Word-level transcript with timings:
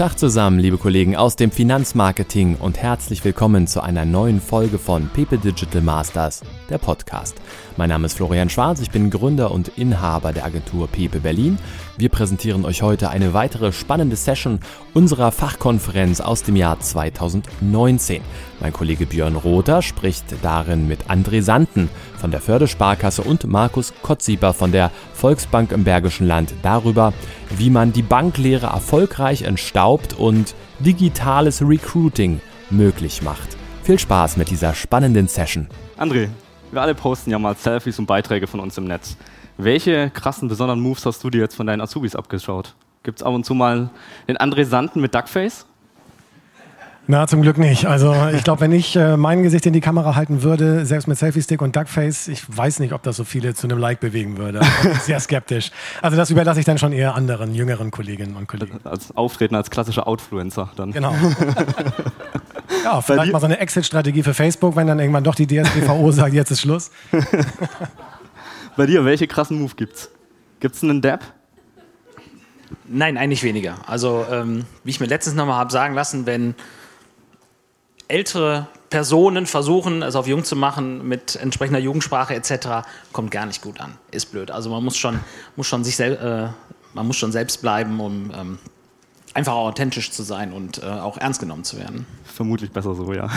Tag 0.00 0.18
zusammen, 0.18 0.58
liebe 0.58 0.78
Kollegen 0.78 1.14
aus 1.14 1.36
dem 1.36 1.50
Finanzmarketing 1.50 2.56
und 2.56 2.78
herzlich 2.78 3.22
willkommen 3.22 3.66
zu 3.66 3.82
einer 3.82 4.06
neuen 4.06 4.40
Folge 4.40 4.78
von 4.78 5.10
Pepe 5.10 5.36
Digital 5.36 5.82
Masters, 5.82 6.40
der 6.70 6.78
Podcast. 6.78 7.36
Mein 7.76 7.90
Name 7.90 8.06
ist 8.06 8.14
Florian 8.14 8.48
Schwarz, 8.48 8.80
ich 8.80 8.90
bin 8.90 9.10
Gründer 9.10 9.50
und 9.50 9.68
Inhaber 9.76 10.32
der 10.32 10.46
Agentur 10.46 10.88
Pepe 10.88 11.20
Berlin. 11.20 11.58
Wir 11.98 12.08
präsentieren 12.08 12.64
euch 12.64 12.80
heute 12.80 13.10
eine 13.10 13.34
weitere 13.34 13.72
spannende 13.72 14.16
Session 14.16 14.60
unserer 14.94 15.32
Fachkonferenz 15.32 16.22
aus 16.22 16.44
dem 16.44 16.56
Jahr 16.56 16.80
2019. 16.80 18.22
Mein 18.60 18.72
Kollege 18.72 19.04
Björn 19.04 19.36
Rother 19.36 19.82
spricht 19.82 20.24
darin 20.40 20.88
mit 20.88 21.10
André 21.10 21.42
Santen 21.42 21.90
von 22.20 22.30
der 22.30 22.40
Fördersparkasse 22.40 23.22
und 23.22 23.46
Markus 23.48 23.92
Kotziber 24.02 24.54
von 24.54 24.70
der 24.70 24.90
Volksbank 25.14 25.72
im 25.72 25.82
Bergischen 25.82 26.26
Land 26.26 26.54
darüber, 26.62 27.12
wie 27.50 27.70
man 27.70 27.92
die 27.92 28.02
Banklehre 28.02 28.66
erfolgreich 28.66 29.42
entstaubt 29.42 30.12
und 30.12 30.54
digitales 30.78 31.62
Recruiting 31.62 32.40
möglich 32.70 33.22
macht. 33.22 33.56
Viel 33.82 33.98
Spaß 33.98 34.36
mit 34.36 34.50
dieser 34.50 34.74
spannenden 34.74 35.26
Session. 35.26 35.66
André, 35.98 36.28
wir 36.70 36.82
alle 36.82 36.94
posten 36.94 37.30
ja 37.30 37.38
mal 37.38 37.56
Selfies 37.56 37.98
und 37.98 38.06
Beiträge 38.06 38.46
von 38.46 38.60
uns 38.60 38.78
im 38.78 38.84
Netz. 38.84 39.16
Welche 39.56 40.10
krassen, 40.10 40.48
besonderen 40.48 40.80
Moves 40.80 41.04
hast 41.06 41.24
du 41.24 41.30
dir 41.30 41.40
jetzt 41.40 41.56
von 41.56 41.66
deinen 41.66 41.80
Azubis 41.80 42.14
abgeschaut? 42.14 42.74
Gibt 43.02 43.20
es 43.20 43.22
ab 43.22 43.32
und 43.32 43.44
zu 43.44 43.54
mal 43.54 43.90
den 44.28 44.36
André 44.36 44.64
Santen 44.64 45.00
mit 45.00 45.14
Duckface? 45.14 45.66
Na, 47.06 47.26
zum 47.26 47.42
Glück 47.42 47.58
nicht. 47.58 47.86
Also 47.86 48.14
ich 48.34 48.44
glaube, 48.44 48.60
wenn 48.60 48.72
ich 48.72 48.94
äh, 48.94 49.16
mein 49.16 49.42
Gesicht 49.42 49.66
in 49.66 49.72
die 49.72 49.80
Kamera 49.80 50.14
halten 50.14 50.42
würde, 50.42 50.86
selbst 50.86 51.08
mit 51.08 51.18
Selfie-Stick 51.18 51.60
und 51.60 51.74
Duckface, 51.74 52.28
ich 52.28 52.44
weiß 52.56 52.78
nicht, 52.78 52.92
ob 52.92 53.02
das 53.02 53.16
so 53.16 53.24
viele 53.24 53.54
zu 53.54 53.66
einem 53.66 53.78
Like 53.78 53.98
bewegen 53.98 54.38
würde. 54.38 54.60
Sehr 55.02 55.18
skeptisch. 55.18 55.72
Also 56.02 56.16
das 56.16 56.30
überlasse 56.30 56.60
ich 56.60 56.66
dann 56.66 56.78
schon 56.78 56.92
eher 56.92 57.14
anderen, 57.16 57.54
jüngeren 57.54 57.90
Kolleginnen 57.90 58.36
und 58.36 58.46
Kollegen. 58.46 58.78
Als 58.84 59.16
Auftreten 59.16 59.56
als 59.56 59.70
klassischer 59.70 60.06
Outfluencer 60.06 60.70
dann. 60.76 60.92
Genau. 60.92 61.12
ja, 62.84 63.00
vielleicht 63.00 63.32
mal 63.32 63.40
so 63.40 63.46
eine 63.46 63.58
Exit-Strategie 63.58 64.22
für 64.22 64.34
Facebook, 64.34 64.76
wenn 64.76 64.86
dann 64.86 65.00
irgendwann 65.00 65.24
doch 65.24 65.34
die 65.34 65.46
DSGVO 65.46 66.12
sagt, 66.12 66.32
jetzt 66.32 66.50
ist 66.50 66.60
Schluss. 66.60 66.90
Bei 68.76 68.86
dir, 68.86 69.04
welche 69.04 69.26
krassen 69.26 69.60
Move 69.60 69.72
gibt's? 69.74 70.10
Gibt's 70.60 70.82
einen 70.82 71.02
Dab? 71.02 71.24
Nein, 72.86 73.16
eigentlich 73.16 73.42
weniger. 73.42 73.76
Also, 73.86 74.24
ähm, 74.30 74.64
wie 74.84 74.90
ich 74.90 75.00
mir 75.00 75.06
letztens 75.06 75.34
nochmal 75.34 75.56
habe 75.56 75.72
sagen 75.72 75.94
lassen, 75.94 76.26
wenn 76.26 76.54
ältere 78.10 78.66
Personen 78.90 79.46
versuchen, 79.46 80.02
es 80.02 80.16
auf 80.16 80.26
jung 80.26 80.44
zu 80.44 80.56
machen 80.56 81.06
mit 81.06 81.36
entsprechender 81.36 81.78
Jugendsprache 81.78 82.34
etc., 82.34 82.86
kommt 83.12 83.30
gar 83.30 83.46
nicht 83.46 83.62
gut 83.62 83.80
an. 83.80 83.96
Ist 84.10 84.32
blöd. 84.32 84.50
Also 84.50 84.68
man 84.70 84.84
muss 84.84 84.96
schon, 84.96 85.20
muss 85.56 85.68
schon 85.68 85.84
sich 85.84 85.98
äh, 86.00 86.48
man 86.92 87.06
muss 87.06 87.16
schon 87.16 87.32
selbst 87.32 87.62
bleiben, 87.62 88.00
um 88.00 88.32
ähm, 88.36 88.58
einfach 89.34 89.52
authentisch 89.52 90.10
zu 90.10 90.22
sein 90.22 90.52
und 90.52 90.82
äh, 90.82 90.86
auch 90.86 91.16
ernst 91.16 91.40
genommen 91.40 91.64
zu 91.64 91.78
werden. 91.78 92.06
Vermutlich 92.24 92.72
besser 92.72 92.94
so, 92.94 93.12
ja. 93.12 93.30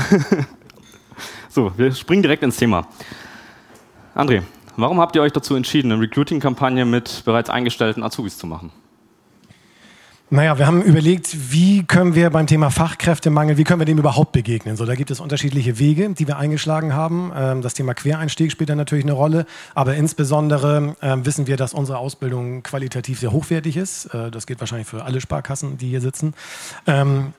so, 1.49 1.71
wir 1.77 1.91
springen 1.93 2.23
direkt 2.23 2.43
ins 2.43 2.57
Thema. 2.57 2.87
André, 4.15 4.41
warum 4.75 4.99
habt 4.99 5.15
ihr 5.15 5.21
euch 5.21 5.33
dazu 5.33 5.55
entschieden, 5.55 5.91
eine 5.91 6.01
Recruiting-Kampagne 6.01 6.85
mit 6.85 7.23
bereits 7.25 7.49
eingestellten 7.49 8.03
Azubis 8.03 8.37
zu 8.37 8.47
machen? 8.47 8.71
Naja, 10.33 10.57
wir 10.57 10.65
haben 10.65 10.81
überlegt, 10.81 11.51
wie 11.51 11.83
können 11.83 12.15
wir 12.15 12.31
beim 12.31 12.47
Thema 12.47 12.71
Fachkräftemangel, 12.71 13.57
wie 13.57 13.63
können 13.63 13.79
wir 13.79 13.85
dem 13.85 13.99
überhaupt 13.99 14.31
begegnen? 14.31 14.75
So, 14.75 14.83
da 14.83 14.95
gibt 14.95 15.11
es 15.11 15.19
unterschiedliche 15.19 15.77
Wege, 15.77 16.09
die 16.09 16.27
wir 16.27 16.37
eingeschlagen 16.37 16.95
haben. 16.95 17.31
Ähm, 17.35 17.61
das 17.61 17.75
Thema 17.75 17.93
Quereinstieg 17.93 18.51
spielt 18.51 18.71
da 18.71 18.73
natürlich 18.73 19.05
eine 19.05 19.11
Rolle, 19.11 19.45
aber 19.75 19.93
insbesondere 19.93 20.95
ähm, 21.03 21.23
wissen 21.23 21.45
wir, 21.45 21.55
dass 21.55 21.75
unsere 21.75 21.99
Ausbildung 21.99 22.63
qualitativ 22.63 23.19
sehr 23.19 23.31
hochwertig 23.31 23.77
ist. 23.77 24.05
Äh, 24.07 24.31
das 24.31 24.47
geht 24.47 24.59
wahrscheinlich 24.59 24.87
für 24.87 25.03
alle 25.03 25.21
Sparkassen, 25.21 25.77
die 25.77 25.89
hier 25.89 26.01
sitzen. 26.01 26.33
Ähm, 26.87 27.33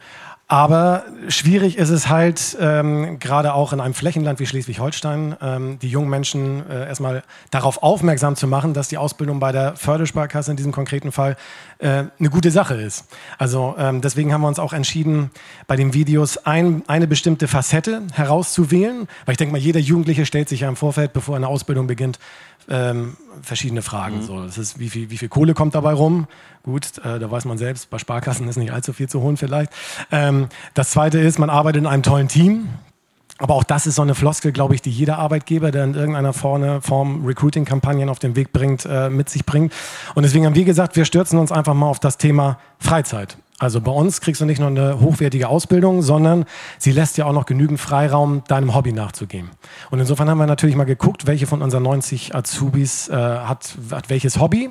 aber 0.55 1.03
schwierig 1.27 1.77
ist 1.79 1.89
es 1.89 2.09
halt, 2.09 2.57
ähm, 2.61 3.19
gerade 3.19 3.55
auch 3.55 3.73
in 3.73 3.81
einem 3.81 3.93
Flächenland 3.93 4.39
wie 4.39 4.47
Schleswig-Holstein, 4.47 5.35
ähm, 5.43 5.81
die 5.81 5.89
jungen 5.89 6.09
Menschen 6.09 6.65
äh, 6.71 6.87
erstmal 6.87 7.25
darauf 7.51 7.83
aufmerksam 7.83 8.37
zu 8.37 8.47
machen, 8.47 8.73
dass 8.73 8.87
die 8.87 8.97
Ausbildung 8.97 9.41
bei 9.41 9.51
der 9.51 9.75
Fördersparkasse 9.75 10.53
in 10.53 10.57
diesem 10.57 10.71
konkreten 10.71 11.11
Fall 11.11 11.35
äh, 11.79 12.05
eine 12.21 12.31
gute 12.31 12.53
Sache 12.53 12.75
ist. 12.75 13.07
Also 13.37 13.75
ähm, 13.81 14.01
deswegen 14.01 14.33
haben 14.33 14.43
wir 14.43 14.47
uns 14.47 14.61
auch 14.61 14.73
entschieden, 14.73 15.33
bei 15.67 15.75
den 15.75 15.93
Videos 15.93 16.37
ein, 16.47 16.85
eine 16.87 17.09
bestimmte 17.09 17.49
Facette 17.49 18.03
herauszuwählen, 18.13 19.09
weil 19.25 19.33
ich 19.33 19.39
denke 19.39 19.51
mal, 19.51 19.59
jeder 19.59 19.81
Jugendliche 19.81 20.25
stellt 20.25 20.49
sich 20.49 20.61
ja 20.61 20.69
im 20.69 20.77
Vorfeld, 20.77 21.13
bevor 21.13 21.35
er 21.35 21.39
eine 21.39 21.49
Ausbildung 21.49 21.89
beginnt, 21.89 22.21
ähm, 22.69 23.17
verschiedene 23.43 23.83
Fragen. 23.83 24.19
Mhm. 24.19 24.23
So, 24.23 24.43
das 24.45 24.59
ist, 24.59 24.79
wie 24.79 24.91
viel, 24.91 25.11
wie 25.11 25.19
viel 25.19 25.29
Kohle 25.29 25.55
kommt 25.55 25.75
dabei 25.75 25.93
rum? 25.93 26.27
Gut, 26.63 26.99
äh, 26.99 27.19
da 27.19 27.31
weiß 27.31 27.45
man 27.45 27.59
selbst, 27.59 27.91
bei 27.91 27.99
Sparkassen 27.99 28.49
ist 28.49 28.57
nicht 28.57 28.73
allzu 28.73 28.93
viel 28.93 29.09
zu 29.09 29.21
holen 29.21 29.37
vielleicht. 29.37 29.73
Ähm, 30.11 30.49
das 30.75 30.91
zweite 30.91 31.19
ist, 31.19 31.39
man 31.39 31.51
arbeitet 31.51 31.83
in 31.83 31.87
einem 31.87 32.03
tollen 32.03 32.29
Team. 32.29 32.69
Aber 33.39 33.55
auch 33.55 33.65
das 33.65 33.89
ist 33.89 33.97
so 33.97 34.03
eine 34.03 34.15
Floskel, 34.15 34.53
glaube 34.53 34.77
ich, 34.77 34.83
die 34.83 34.91
jeder 34.91 35.19
Arbeitgeber, 35.19 35.73
der 35.73 35.83
in 35.83 35.95
irgendeiner 35.95 36.33
Form 36.33 37.27
Recruiting-Kampagnen 37.27 38.09
auf 38.09 38.21
den 38.21 38.37
Weg 38.37 38.53
bringt, 38.53 38.87
äh, 38.87 39.11
mit 39.11 39.29
sich 39.29 39.45
bringt. 39.45 39.73
Und 40.15 40.23
deswegen 40.23 40.47
haben 40.47 40.55
wir 40.55 40.65
gesagt, 40.65 40.95
wir 40.95 41.05
stürzen 41.05 41.41
uns 41.41 41.51
einfach 41.51 41.75
mal 41.75 41.89
auf 41.89 41.99
das 41.99 42.17
Thema 42.17 42.59
Freizeit. 42.79 43.37
Also 43.59 43.81
bei 43.81 43.93
uns 43.93 44.21
kriegst 44.21 44.41
du 44.41 44.47
nicht 44.47 44.59
nur 44.59 44.69
eine 44.69 45.01
hochwertige 45.01 45.49
Ausbildung, 45.49 46.03
sondern 46.03 46.45
sie 46.79 46.91
lässt 46.91 47.17
ja 47.19 47.27
auch 47.27 47.33
noch 47.33 47.47
genügend 47.47 47.79
Freiraum, 47.79 48.43
deinem 48.49 48.75
Hobby 48.75 48.93
nachzugehen. 48.93 49.49
Und 49.91 50.01
insofern 50.01 50.29
haben 50.29 50.39
wir 50.39 50.47
natürlich 50.47 50.75
mal 50.75 50.85
geguckt, 50.85 51.27
welche 51.27 51.47
von 51.47 51.63
unseren 51.63 51.85
90 51.85 52.35
Azubis 52.35 53.09
äh, 53.09 53.15
hat, 53.15 53.77
hat 53.93 54.11
welches 54.11 54.41
Hobby. 54.41 54.71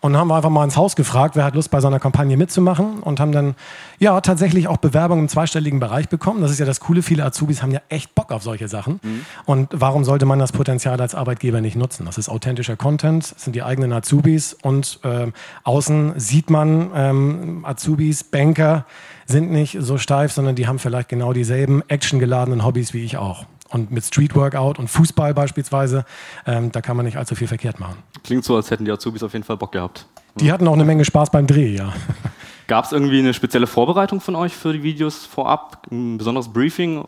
Und 0.00 0.16
haben 0.16 0.28
wir 0.28 0.36
einfach 0.36 0.50
mal 0.50 0.64
ins 0.64 0.76
Haus 0.76 0.96
gefragt, 0.96 1.36
wer 1.36 1.44
hat 1.44 1.54
Lust 1.54 1.70
bei 1.70 1.80
so 1.80 1.88
einer 1.88 1.98
Kampagne 1.98 2.36
mitzumachen 2.36 3.00
und 3.00 3.20
haben 3.20 3.32
dann 3.32 3.54
ja 3.98 4.20
tatsächlich 4.20 4.68
auch 4.68 4.76
Bewerbungen 4.76 5.24
im 5.24 5.28
zweistelligen 5.28 5.80
Bereich 5.80 6.08
bekommen. 6.08 6.40
Das 6.40 6.50
ist 6.50 6.60
ja 6.60 6.66
das 6.66 6.80
Coole, 6.80 7.02
viele 7.02 7.24
Azubis 7.24 7.62
haben 7.62 7.72
ja 7.72 7.80
echt 7.88 8.14
Bock 8.14 8.30
auf 8.30 8.42
solche 8.42 8.68
Sachen. 8.68 9.00
Mhm. 9.02 9.26
Und 9.44 9.68
warum 9.72 10.04
sollte 10.04 10.26
man 10.26 10.38
das 10.38 10.52
Potenzial 10.52 11.00
als 11.00 11.14
Arbeitgeber 11.14 11.60
nicht 11.60 11.76
nutzen? 11.76 12.06
Das 12.06 12.18
ist 12.18 12.28
authentischer 12.28 12.76
Content, 12.76 13.32
das 13.32 13.44
sind 13.44 13.54
die 13.56 13.62
eigenen 13.62 13.92
Azubis 13.92 14.54
und 14.54 15.00
äh, 15.02 15.26
außen 15.64 16.14
sieht 16.16 16.50
man 16.50 16.90
ähm, 16.94 17.64
Azubis, 17.64 18.24
Banker 18.24 18.84
sind 19.26 19.50
nicht 19.50 19.76
so 19.80 19.98
steif, 19.98 20.32
sondern 20.32 20.54
die 20.54 20.66
haben 20.66 20.78
vielleicht 20.78 21.08
genau 21.08 21.32
dieselben 21.32 21.82
actiongeladenen 21.88 22.64
Hobbys 22.64 22.94
wie 22.94 23.04
ich 23.04 23.18
auch. 23.18 23.44
Und 23.70 23.90
mit 23.90 24.04
Street 24.04 24.34
Workout 24.34 24.78
und 24.78 24.88
Fußball 24.88 25.34
beispielsweise, 25.34 26.04
ähm, 26.46 26.72
da 26.72 26.80
kann 26.80 26.96
man 26.96 27.04
nicht 27.04 27.18
allzu 27.18 27.34
viel 27.34 27.48
verkehrt 27.48 27.80
machen. 27.80 27.96
Klingt 28.24 28.44
so, 28.44 28.56
als 28.56 28.70
hätten 28.70 28.84
die 28.84 28.90
Azubis 28.90 29.22
auf 29.22 29.32
jeden 29.32 29.44
Fall 29.44 29.56
Bock 29.56 29.72
gehabt. 29.72 30.06
Die 30.36 30.52
hatten 30.52 30.66
auch 30.68 30.74
eine 30.74 30.84
Menge 30.84 31.04
Spaß 31.04 31.30
beim 31.30 31.46
Dreh, 31.46 31.74
ja. 31.74 31.92
Gab 32.66 32.84
es 32.84 32.92
irgendwie 32.92 33.18
eine 33.18 33.34
spezielle 33.34 33.66
Vorbereitung 33.66 34.20
von 34.20 34.36
euch 34.36 34.54
für 34.54 34.72
die 34.72 34.82
Videos 34.82 35.24
vorab? 35.24 35.86
Ein 35.90 36.18
besonderes 36.18 36.52
Briefing? 36.52 37.04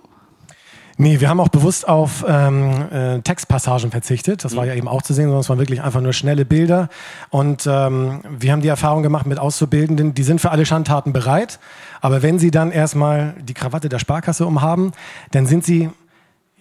Nee, 0.97 1.19
wir 1.20 1.31
haben 1.31 1.41
auch 1.41 1.49
bewusst 1.49 1.88
auf 1.88 2.25
ähm, 2.28 2.88
äh, 2.91 3.20
Textpassagen 3.20 3.91
verzichtet. 3.91 4.44
Das 4.44 4.54
war 4.54 4.66
ja 4.66 4.75
eben 4.75 4.87
auch 4.87 5.00
zu 5.00 5.15
sehen, 5.15 5.25
sondern 5.25 5.41
es 5.41 5.49
waren 5.49 5.59
wirklich 5.59 5.82
einfach 5.82 6.03
nur 6.03 6.12
schnelle 6.12 6.44
Bilder. 6.44 6.91
Und 7.31 7.66
ähm, 7.66 8.20
wir 8.28 8.53
haben 8.53 8.60
die 8.60 8.69
Erfahrung 8.69 9.03
gemacht 9.03 9.26
mit 9.26 9.38
Auszubildenden, 9.38 10.12
die 10.12 10.22
sind 10.22 10.43
für 10.43 10.50
alle 10.50 10.66
Schandtaten 10.66 11.15
bereit. 11.15 11.59
Aber 12.03 12.22
wenn 12.22 12.38
sie 12.38 12.50
dann 12.50 12.70
erstmal 12.70 13.34
die 13.41 13.54
Krawatte 13.54 13.88
der 13.88 13.99
Sparkasse 13.99 14.44
umhaben, 14.44 14.93
dann 15.31 15.47
sind 15.47 15.65
sie 15.65 15.88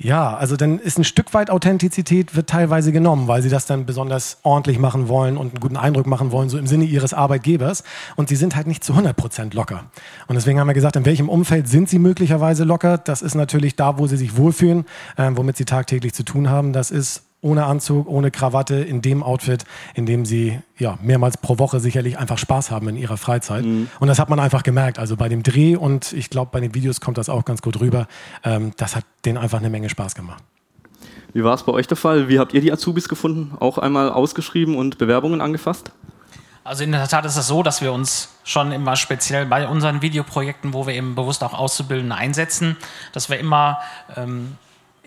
ja, 0.01 0.37
also 0.37 0.55
dann 0.55 0.79
ist 0.79 0.97
ein 0.97 1.03
Stück 1.03 1.33
weit 1.33 1.49
Authentizität 1.49 2.33
wird 2.33 2.49
teilweise 2.49 2.93
genommen, 2.93 3.27
weil 3.27 3.41
sie 3.41 3.49
das 3.49 3.65
dann 3.65 3.85
besonders 3.85 4.37
ordentlich 4.43 4.79
machen 4.79 5.09
wollen 5.09 5.35
und 5.35 5.47
einen 5.47 5.59
guten 5.59 5.75
Eindruck 5.75 6.07
machen 6.07 6.31
wollen, 6.31 6.47
so 6.47 6.57
im 6.57 6.67
Sinne 6.67 6.85
ihres 6.85 7.13
Arbeitgebers. 7.13 7.83
Und 8.15 8.29
sie 8.29 8.37
sind 8.37 8.55
halt 8.55 8.65
nicht 8.65 8.81
zu 8.81 8.93
100 8.93 9.17
Prozent 9.17 9.53
locker. 9.53 9.83
Und 10.27 10.35
deswegen 10.35 10.57
haben 10.57 10.67
wir 10.67 10.73
gesagt, 10.73 10.95
in 10.95 11.03
welchem 11.03 11.27
Umfeld 11.27 11.67
sind 11.67 11.89
sie 11.89 11.99
möglicherweise 11.99 12.63
locker? 12.63 12.97
Das 12.97 13.21
ist 13.21 13.35
natürlich 13.35 13.75
da, 13.75 13.97
wo 13.97 14.07
sie 14.07 14.15
sich 14.15 14.37
wohlfühlen, 14.37 14.85
äh, 15.17 15.31
womit 15.33 15.57
sie 15.57 15.65
tagtäglich 15.65 16.13
zu 16.13 16.23
tun 16.23 16.49
haben. 16.49 16.71
Das 16.71 16.91
ist 16.91 17.28
ohne 17.41 17.65
Anzug, 17.65 18.07
ohne 18.07 18.31
Krawatte, 18.31 18.75
in 18.75 19.01
dem 19.01 19.23
Outfit, 19.23 19.63
in 19.95 20.05
dem 20.05 20.25
sie 20.25 20.59
ja, 20.77 20.97
mehrmals 21.01 21.37
pro 21.37 21.57
Woche 21.57 21.79
sicherlich 21.79 22.17
einfach 22.17 22.37
Spaß 22.37 22.71
haben 22.71 22.89
in 22.89 22.97
ihrer 22.97 23.17
Freizeit. 23.17 23.65
Mhm. 23.65 23.89
Und 23.99 24.07
das 24.07 24.19
hat 24.19 24.29
man 24.29 24.39
einfach 24.39 24.63
gemerkt. 24.63 24.99
Also 24.99 25.15
bei 25.15 25.29
dem 25.29 25.43
Dreh 25.43 25.75
und 25.75 26.13
ich 26.13 26.29
glaube, 26.29 26.51
bei 26.51 26.59
den 26.59 26.75
Videos 26.75 26.99
kommt 27.01 27.17
das 27.17 27.29
auch 27.29 27.45
ganz 27.45 27.61
gut 27.61 27.79
rüber. 27.79 28.07
Ähm, 28.43 28.71
das 28.77 28.95
hat 28.95 29.05
denen 29.25 29.37
einfach 29.37 29.59
eine 29.59 29.69
Menge 29.69 29.89
Spaß 29.89 30.15
gemacht. 30.15 30.43
Wie 31.33 31.43
war 31.43 31.53
es 31.53 31.63
bei 31.63 31.71
euch 31.71 31.87
der 31.87 31.97
Fall? 31.97 32.27
Wie 32.27 32.39
habt 32.39 32.53
ihr 32.53 32.61
die 32.61 32.71
Azubis 32.71 33.07
gefunden? 33.07 33.55
Auch 33.59 33.77
einmal 33.77 34.09
ausgeschrieben 34.11 34.75
und 34.75 34.97
Bewerbungen 34.97 35.41
angefasst? 35.41 35.91
Also 36.63 36.83
in 36.83 36.91
der 36.91 37.07
Tat 37.07 37.25
ist 37.25 37.37
es 37.37 37.47
so, 37.47 37.63
dass 37.63 37.81
wir 37.81 37.93
uns 37.93 38.29
schon 38.43 38.71
immer 38.71 38.95
speziell 38.95 39.45
bei 39.45 39.67
unseren 39.67 40.01
Videoprojekten, 40.01 40.73
wo 40.73 40.85
wir 40.85 40.93
eben 40.93 41.15
bewusst 41.15 41.43
auch 41.43 41.53
Auszubildende 41.53 42.15
einsetzen, 42.15 42.77
dass 43.13 43.29
wir 43.29 43.39
immer 43.39 43.79
ähm, 44.15 44.57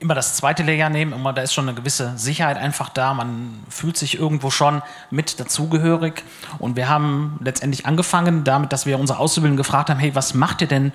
immer 0.03 0.15
das 0.15 0.37
zweite 0.37 0.63
Lehrjahr 0.63 0.91
nehmen, 0.91 1.13
immer, 1.13 1.33
da 1.33 1.43
ist 1.43 1.55
schon 1.55 1.69
eine 1.69 1.75
gewisse 1.75 2.13
Sicherheit 2.17 2.59
einfach 2.59 2.91
da, 2.91 3.15
man 3.15 3.61
fühlt 3.71 3.97
sich 3.97 4.19
irgendwo 4.19 4.51
schon 4.51 4.83
mit 5.11 5.41
dazugehörig 5.41 6.23
und 6.59 6.77
wir 6.77 6.89
haben 6.89 7.39
letztendlich 7.43 7.87
angefangen 7.87 8.45
damit, 8.45 8.73
dass 8.73 8.85
wir 8.85 8.99
unsere 8.99 9.19
Auszubildenden 9.19 9.63
gefragt 9.63 9.89
haben, 9.89 9.99
hey, 9.99 10.15
was 10.15 10.35
macht 10.35 10.61
ihr 10.61 10.69
denn 10.69 10.93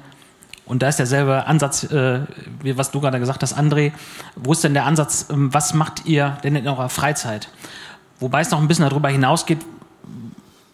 und 0.68 0.83
da 0.83 0.89
ist 0.89 1.00
derselbe 1.00 1.48
Ansatz, 1.48 1.83
äh, 1.86 2.19
wie 2.62 2.77
was 2.77 2.92
du 2.92 3.00
gerade 3.00 3.19
gesagt 3.19 3.42
hast, 3.42 3.57
André. 3.57 3.94
Wo 4.36 4.51
ist 4.51 4.63
denn 4.65 4.74
der 4.74 4.86
Ansatz, 4.86 5.27
ähm, 5.31 5.54
was 5.54 5.74
macht 5.74 6.06
ihr 6.06 6.38
denn 6.44 6.57
in 6.57 6.68
eurer 6.68 6.89
Freizeit? 6.89 7.48
Wobei 8.19 8.42
es 8.42 8.51
noch 8.51 8.59
ein 8.59 8.68
bisschen 8.68 8.88
darüber 8.88 9.07
hinausgeht, 9.07 9.59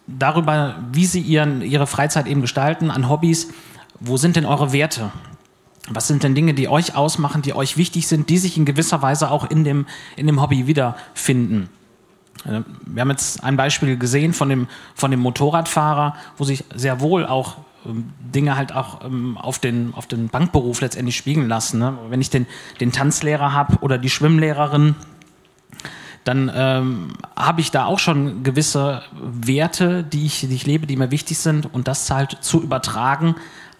darüber, 0.06 0.76
wie 0.92 1.06
sie 1.06 1.20
ihren, 1.20 1.62
ihre 1.62 1.86
Freizeit 1.86 2.26
eben 2.26 2.40
gestalten 2.40 2.90
an 2.90 3.08
Hobbys. 3.08 3.48
Wo 4.00 4.16
sind 4.16 4.36
denn 4.36 4.46
eure 4.46 4.72
Werte? 4.72 5.12
Was 5.90 6.08
sind 6.08 6.22
denn 6.22 6.34
Dinge, 6.34 6.54
die 6.54 6.68
euch 6.68 6.94
ausmachen, 6.96 7.42
die 7.42 7.54
euch 7.54 7.76
wichtig 7.76 8.08
sind, 8.08 8.30
die 8.30 8.38
sich 8.38 8.56
in 8.56 8.64
gewisser 8.64 9.02
Weise 9.02 9.30
auch 9.30 9.50
in 9.50 9.64
dem, 9.64 9.86
in 10.16 10.26
dem 10.26 10.40
Hobby 10.40 10.66
wiederfinden? 10.66 11.68
Äh, 12.46 12.62
wir 12.86 13.02
haben 13.02 13.10
jetzt 13.10 13.44
ein 13.44 13.56
Beispiel 13.56 13.98
gesehen 13.98 14.32
von 14.32 14.48
dem, 14.48 14.66
von 14.94 15.10
dem 15.10 15.20
Motorradfahrer, 15.20 16.14
wo 16.38 16.44
sich 16.44 16.64
sehr 16.74 17.00
wohl 17.00 17.26
auch 17.26 17.58
ähm, 17.86 18.10
Dinge 18.18 18.56
halt 18.56 18.74
auch 18.74 19.04
ähm, 19.04 19.36
auf, 19.36 19.58
den, 19.58 19.92
auf 19.94 20.06
den 20.06 20.28
Bankberuf 20.28 20.80
letztendlich 20.80 21.16
spiegeln 21.16 21.48
lassen. 21.48 21.78
Ne? 21.78 21.98
Wenn 22.08 22.20
ich 22.20 22.30
den, 22.30 22.46
den 22.80 22.92
Tanzlehrer 22.92 23.52
habe 23.52 23.78
oder 23.80 23.98
die 23.98 24.10
Schwimmlehrerin, 24.10 24.94
dann 26.24 26.50
ähm, 26.54 27.08
habe 27.36 27.60
ich 27.60 27.70
da 27.70 27.84
auch 27.84 27.98
schon 27.98 28.42
gewisse 28.42 29.02
Werte, 29.12 30.02
die 30.02 30.24
ich, 30.24 30.40
die 30.40 30.54
ich 30.54 30.64
lebe, 30.64 30.86
die 30.86 30.96
mir 30.96 31.10
wichtig 31.10 31.36
sind 31.36 31.72
und 31.74 31.86
das 31.86 32.10
halt 32.10 32.38
zu 32.40 32.62
übertragen 32.62 33.34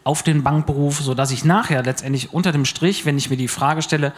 auf 0.04 0.22
den 0.22 0.42
Bankberuf, 0.42 1.00
sodass 1.00 1.30
ich 1.30 1.44
nachher 1.44 1.82
letztendlich 1.82 2.32
unter 2.32 2.52
dem 2.52 2.64
Strich, 2.64 3.06
wenn 3.06 3.16
ich 3.16 3.30
mir 3.30 3.36
die 3.36 3.48
Frage 3.48 3.82
stelle, 3.82 4.12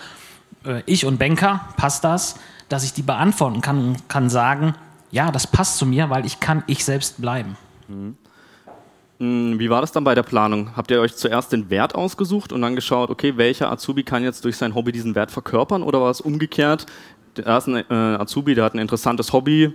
äh, 0.65 0.83
ich 0.87 1.06
und 1.06 1.19
Banker, 1.19 1.61
passt 1.77 2.05
das, 2.05 2.38
dass 2.69 2.85
ich 2.85 2.93
die 2.93 3.03
beantworten 3.03 3.61
kann 3.61 3.79
und 3.79 4.09
kann 4.09 4.29
sagen, 4.29 4.75
ja, 5.11 5.31
das 5.31 5.47
passt 5.47 5.79
zu 5.79 5.87
mir, 5.87 6.11
weil 6.11 6.27
ich 6.27 6.41
kann 6.41 6.65
ich 6.67 6.85
selbst 6.85 7.21
bleiben. 7.21 7.56
Mhm. 7.88 8.17
Mm, 9.19 9.59
wie 9.59 9.71
war 9.71 9.81
das 9.81 9.93
dann 9.93 10.05
bei 10.05 10.15
der 10.15 10.25
Planung? 10.25 10.77
Habt 10.77 10.91
ihr 10.91 11.00
euch 11.00 11.17
zuerst 11.17 11.53
den 11.53 11.71
Wert 11.71 11.94
ausgesucht 11.94 12.53
und 12.53 12.61
dann 12.62 12.75
geschaut, 12.75 13.09
okay, 13.09 13.37
welcher 13.37 13.71
Azubi 13.71 14.03
kann 14.03 14.23
jetzt 14.23 14.44
durch 14.44 14.56
sein 14.56 14.75
Hobby 14.75 14.93
diesen 14.93 15.15
Wert 15.15 15.31
verkörpern 15.31 15.83
oder 15.83 16.00
war 16.00 16.11
es 16.11 16.21
umgekehrt? 16.21 16.87
Der 17.37 17.47
erste 17.47 17.85
äh, 17.88 17.94
Azubi, 17.94 18.55
der 18.55 18.65
hat 18.65 18.75
ein 18.75 18.79
interessantes 18.79 19.33
Hobby, 19.33 19.73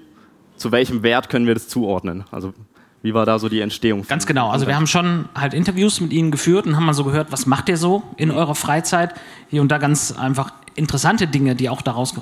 zu 0.57 0.71
welchem 0.71 1.01
Wert 1.01 1.29
können 1.29 1.47
wir 1.47 1.55
das 1.55 1.67
zuordnen? 1.67 2.25
Also 2.31 2.53
wie 3.03 3.13
war 3.13 3.25
da 3.25 3.39
so 3.39 3.49
die 3.49 3.61
Entstehung? 3.61 4.05
Ganz 4.07 4.25
genau. 4.25 4.49
Also 4.49 4.67
wir 4.67 4.75
haben 4.75 4.87
schon 4.87 5.25
halt 5.33 5.53
Interviews 5.53 5.99
mit 6.01 6.13
ihnen 6.13 6.31
geführt 6.31 6.67
und 6.67 6.75
haben 6.75 6.85
mal 6.85 6.93
so 6.93 7.03
gehört, 7.03 7.31
was 7.31 7.45
macht 7.45 7.69
ihr 7.69 7.77
so 7.77 8.03
in 8.17 8.29
mhm. 8.29 8.35
eurer 8.35 8.55
Freizeit? 8.55 9.15
Hier 9.49 9.61
und 9.61 9.69
da 9.69 9.77
ganz 9.77 10.11
einfach 10.11 10.53
interessante 10.75 11.27
Dinge, 11.27 11.55
die 11.55 11.69
auch 11.69 11.81
daraus 11.81 12.13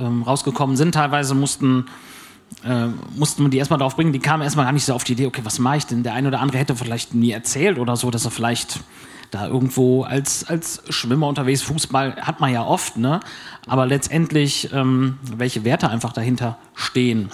ähm, 0.00 0.22
rausgekommen 0.22 0.76
sind. 0.76 0.94
Teilweise 0.94 1.34
mussten 1.34 1.86
äh, 2.64 2.88
mussten 3.16 3.44
wir 3.44 3.48
die 3.48 3.58
erstmal 3.58 3.78
darauf 3.78 3.96
bringen, 3.96 4.12
die 4.12 4.18
kamen 4.18 4.42
erstmal 4.42 4.66
gar 4.66 4.72
nicht 4.72 4.84
so 4.84 4.92
auf 4.92 5.04
die 5.04 5.12
Idee, 5.12 5.26
okay, 5.26 5.42
was 5.44 5.58
mache 5.58 5.78
ich 5.78 5.86
denn? 5.86 6.02
Der 6.02 6.14
eine 6.14 6.28
oder 6.28 6.40
andere 6.40 6.58
hätte 6.58 6.74
vielleicht 6.76 7.14
nie 7.14 7.30
erzählt 7.30 7.78
oder 7.78 7.96
so, 7.96 8.10
dass 8.10 8.24
er 8.24 8.30
vielleicht 8.30 8.80
da 9.30 9.46
irgendwo 9.46 10.02
als, 10.02 10.48
als 10.48 10.82
Schwimmer 10.88 11.28
unterwegs, 11.28 11.62
Fußball 11.62 12.16
hat 12.16 12.40
man 12.40 12.52
ja 12.52 12.64
oft, 12.64 12.96
ne? 12.96 13.20
Aber 13.68 13.86
letztendlich, 13.86 14.70
ähm, 14.72 15.18
welche 15.22 15.64
Werte 15.64 15.88
einfach 15.88 16.12
dahinter 16.12 16.58
stehen, 16.74 17.30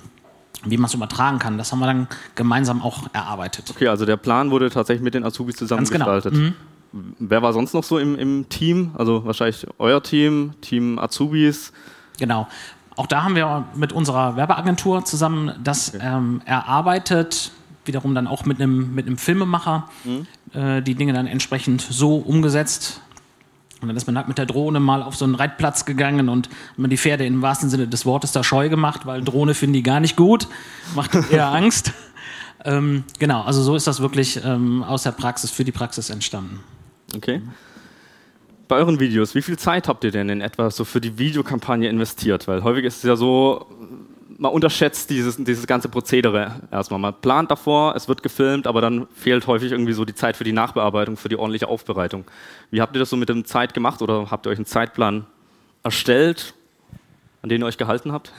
wie 0.71 0.77
man 0.77 0.87
es 0.87 0.95
übertragen 0.95 1.39
kann, 1.39 1.59
das 1.59 1.73
haben 1.73 1.81
wir 1.81 1.87
dann 1.87 2.09
gemeinsam 2.35 2.83
auch 2.83 3.05
erarbeitet. 3.13 3.71
Okay, 3.71 3.89
also 3.89 4.05
der 4.05 4.17
Plan 4.17 4.51
wurde 4.51 4.71
tatsächlich 4.71 5.03
mit 5.03 5.15
den 5.15 5.25
Azubis 5.25 5.57
zusammengestaltet. 5.57 6.33
Genau. 6.33 6.51
Mhm. 6.93 7.15
Wer 7.19 7.43
war 7.43 7.53
sonst 7.53 7.75
noch 7.75 7.85
so 7.85 7.99
im, 7.99 8.17
im 8.17 8.49
Team? 8.49 8.93
Also 8.97 9.25
wahrscheinlich 9.25 9.67
euer 9.79 10.03
Team, 10.03 10.55
Team 10.61 10.99
Azubis. 10.99 11.73
Genau. 12.19 12.49
Auch 12.97 13.07
da 13.07 13.25
haben 13.25 13.37
wir 13.37 13.65
mit 13.75 13.93
unserer 13.93 14.37
Werbeagentur 14.37 15.05
zusammen 15.05 15.53
das 15.63 15.95
okay. 15.95 16.03
ähm, 16.03 16.41
erarbeitet, 16.47 17.53
wiederum 17.85 18.15
dann 18.15 18.27
auch 18.27 18.47
mit 18.47 18.61
einem, 18.61 18.95
mit 18.95 19.07
einem 19.07 19.19
Filmemacher, 19.19 19.89
mhm. 20.05 20.27
äh, 20.59 20.81
die 20.81 20.95
Dinge 20.95 21.13
dann 21.13 21.27
entsprechend 21.27 21.83
so 21.83 22.17
umgesetzt. 22.17 23.03
Und 23.83 23.89
dann 23.89 23.97
ist 23.97 24.07
man 24.07 24.17
halt 24.17 24.29
mit 24.29 24.39
der 24.39 24.47
Drohne 24.47 24.81
mal 24.81 25.03
auf 25.03 25.17
so 25.17 25.25
einen 25.25 25.35
Reitplatz 25.35 25.85
gegangen 25.85 26.29
und 26.29 26.49
man 26.77 26.89
die 26.89 26.97
Pferde 26.97 27.27
im 27.27 27.43
wahrsten 27.43 27.69
Sinne 27.69 27.87
des 27.87 28.07
Wortes 28.07 28.33
da 28.33 28.43
scheu 28.43 28.69
gemacht, 28.69 29.05
weil 29.05 29.23
Drohne 29.23 29.55
finden 29.55 29.75
die 29.75 29.83
gar 29.83 30.01
nicht 30.01 30.17
gut, 30.17 30.49
macht 30.95 31.15
eher 31.31 31.49
Angst. 31.53 31.93
Ähm, 32.65 33.05
genau, 33.19 33.43
also 33.43 33.63
so 33.63 33.77
ist 33.77 33.87
das 33.87 34.01
wirklich 34.01 34.41
ähm, 34.45 34.83
aus 34.83 35.03
der 35.03 35.13
Praxis 35.13 35.51
für 35.51 35.65
die 35.65 35.73
Praxis 35.73 36.11
entstanden. 36.11 36.61
Okay 37.15 37.43
bei 38.69 38.77
euren 38.77 39.01
Videos, 39.01 39.35
wie 39.35 39.43
viel 39.43 39.59
Zeit 39.59 39.89
habt 39.89 40.05
ihr 40.05 40.11
denn 40.11 40.29
in 40.29 40.41
etwa 40.41 40.71
so 40.71 40.85
für 40.85 41.01
die 41.01 41.19
Videokampagne 41.19 41.89
investiert? 41.89 42.49
Weil 42.49 42.63
häufig 42.63 42.85
ist 42.85 42.99
es 42.99 43.03
ja 43.05 43.17
so, 43.17 43.67
man 44.39 44.53
unterschätzt 44.53 45.11
dieses, 45.11 45.37
dieses 45.37 45.67
ganze 45.67 45.89
Prozedere 45.89 46.63
erstmal. 46.71 47.01
Man 47.01 47.15
plant 47.21 47.51
davor, 47.51 47.95
es 47.97 48.09
wird 48.09 48.23
gefilmt, 48.23 48.67
aber 48.67 48.81
dann 48.81 49.07
fehlt 49.15 49.47
häufig 49.47 49.73
irgendwie 49.73 49.93
so 49.93 50.05
die 50.05 50.15
Zeit 50.15 50.37
für 50.37 50.45
die 50.45 50.53
Nachbearbeitung, 50.53 51.17
für 51.17 51.29
die 51.29 51.37
ordentliche 51.37 51.69
Aufbereitung. 51.69 52.25
Wie 52.71 52.81
habt 52.81 52.95
ihr 52.95 53.01
das 53.01 53.11
so 53.11 53.17
mit 53.17 53.29
der 53.29 53.45
Zeit 53.45 53.75
gemacht 53.75 54.03
oder 54.03 54.31
habt 54.31 54.47
ihr 54.47 54.51
euch 54.51 54.59
einen 54.59 54.67
Zeitplan 54.67 55.27
erstellt? 55.83 56.55
An 57.47 57.49
denen 57.49 57.63
ihr 57.63 57.69
euch 57.69 57.79
gehalten 57.79 58.11
habt? 58.11 58.33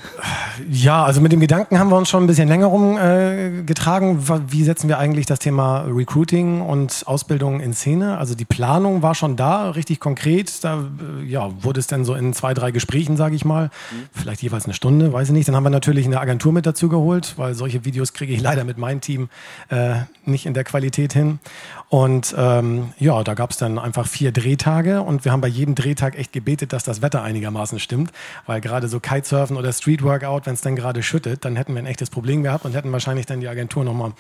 Ja, 0.70 1.06
also 1.06 1.22
mit 1.22 1.32
dem 1.32 1.40
Gedanken 1.40 1.80
haben 1.80 1.90
wir 1.90 1.96
uns 1.96 2.10
schon 2.10 2.26
ein 2.26 2.28
bisschen 2.28 2.50
länger 2.50 2.66
rumgetragen. 2.66 4.20
Äh, 4.20 4.40
Wie 4.50 4.64
setzen 4.64 4.90
wir 4.90 4.98
eigentlich 4.98 5.26
das 5.26 5.40
Thema 5.40 5.86
Recruiting 5.88 6.60
und 6.60 7.04
Ausbildung 7.06 7.62
in 7.62 7.74
Szene? 7.74 8.18
Also 8.18 8.36
die 8.36 8.44
Planung 8.44 9.02
war 9.02 9.16
schon 9.16 9.38
da, 9.38 9.70
richtig 9.70 10.02
konkret. 10.02 10.62
Da 10.62 10.84
äh, 11.22 11.24
ja, 11.26 11.50
wurde 11.64 11.80
es 11.80 11.88
dann 11.88 12.04
so 12.04 12.16
in 12.16 12.34
zwei, 12.34 12.54
drei 12.54 12.72
Gesprächen, 12.72 13.16
sage 13.16 13.34
ich 13.36 13.46
mal, 13.46 13.70
mhm. 13.92 14.10
vielleicht 14.12 14.44
jeweils 14.44 14.66
eine 14.66 14.74
Stunde, 14.74 15.14
weiß 15.14 15.30
ich 15.30 15.34
nicht. 15.34 15.48
Dann 15.48 15.56
haben 15.56 15.64
wir 15.64 15.70
natürlich 15.70 16.06
eine 16.06 16.20
Agentur 16.20 16.52
mit 16.52 16.66
dazu 16.66 16.90
geholt, 16.90 17.36
weil 17.38 17.54
solche 17.54 17.86
Videos 17.86 18.12
kriege 18.12 18.34
ich 18.34 18.42
leider 18.42 18.66
mit 18.66 18.78
meinem 18.78 19.00
Team 19.00 19.30
äh, 19.70 20.00
nicht 20.26 20.46
in 20.46 20.54
der 20.54 20.66
Qualität 20.66 21.14
hin. 21.14 21.40
Und 21.88 22.36
ähm, 22.38 22.90
ja, 23.00 23.24
da 23.24 23.34
gab 23.36 23.52
es 23.52 23.58
dann 23.58 23.80
einfach 23.80 24.06
vier 24.06 24.34
Drehtage 24.34 25.02
und 25.02 25.24
wir 25.24 25.32
haben 25.32 25.40
bei 25.40 25.48
jedem 25.48 25.76
Drehtag 25.76 26.18
echt 26.18 26.34
gebetet, 26.34 26.74
dass 26.74 26.84
das 26.84 27.02
Wetter 27.02 27.24
einigermaßen 27.24 27.80
stimmt, 27.80 28.12
weil 28.46 28.60
gerade 28.60 28.90
so 28.90 28.97
Kitesurfen 29.00 29.58
oder 29.58 29.72
Streetworkout, 29.74 30.42
wenn 30.46 30.54
es 30.54 30.62
dann 30.62 30.76
gerade 30.76 31.04
schüttet, 31.04 31.46
dann 31.46 31.56
hätten 31.56 31.74
wir 31.74 31.82
ein 31.82 31.86
echtes 31.86 32.10
Problem 32.10 32.44
gehabt 32.44 32.66
und 32.66 32.74
hätten 32.74 32.92
wahrscheinlich 32.92 33.26
dann 33.26 33.40
die 33.40 33.48
Agentur 33.48 33.84
nochmal 33.84 34.14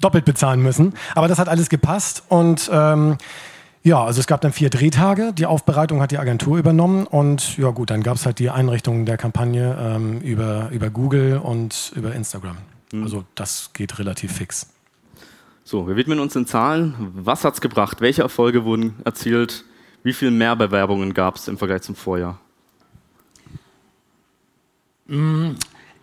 doppelt 0.00 0.24
bezahlen 0.24 0.62
müssen. 0.62 0.94
Aber 1.14 1.28
das 1.28 1.38
hat 1.38 1.48
alles 1.48 1.68
gepasst 1.68 2.22
und 2.28 2.70
ähm, 2.72 3.16
ja, 3.82 4.02
also 4.02 4.18
es 4.18 4.26
gab 4.26 4.40
dann 4.40 4.52
vier 4.52 4.70
Drehtage. 4.70 5.34
Die 5.34 5.44
Aufbereitung 5.44 6.00
hat 6.00 6.10
die 6.10 6.16
Agentur 6.16 6.56
übernommen 6.56 7.06
und 7.06 7.58
ja 7.58 7.68
gut, 7.68 7.90
dann 7.90 8.02
gab 8.02 8.16
es 8.16 8.24
halt 8.24 8.38
die 8.38 8.48
Einrichtung 8.48 9.04
der 9.04 9.18
Kampagne 9.18 9.76
ähm, 9.78 10.20
über, 10.20 10.70
über 10.70 10.88
Google 10.88 11.36
und 11.36 11.92
über 11.94 12.14
Instagram. 12.14 12.56
Mhm. 12.92 13.02
Also 13.02 13.24
das 13.34 13.70
geht 13.74 13.98
relativ 13.98 14.32
fix. 14.32 14.68
So, 15.64 15.86
wir 15.86 15.96
widmen 15.96 16.18
uns 16.18 16.32
den 16.32 16.46
Zahlen. 16.46 16.94
Was 17.14 17.44
hat 17.44 17.54
es 17.54 17.60
gebracht? 17.60 18.00
Welche 18.00 18.22
Erfolge 18.22 18.64
wurden 18.64 18.94
erzielt? 19.04 19.64
Wie 20.02 20.12
viel 20.12 20.30
mehr 20.30 20.56
Bewerbungen 20.56 21.14
gab 21.14 21.36
es 21.36 21.48
im 21.48 21.58
Vergleich 21.58 21.82
zum 21.82 21.94
Vorjahr? 21.94 22.38
Mm, 25.06 25.52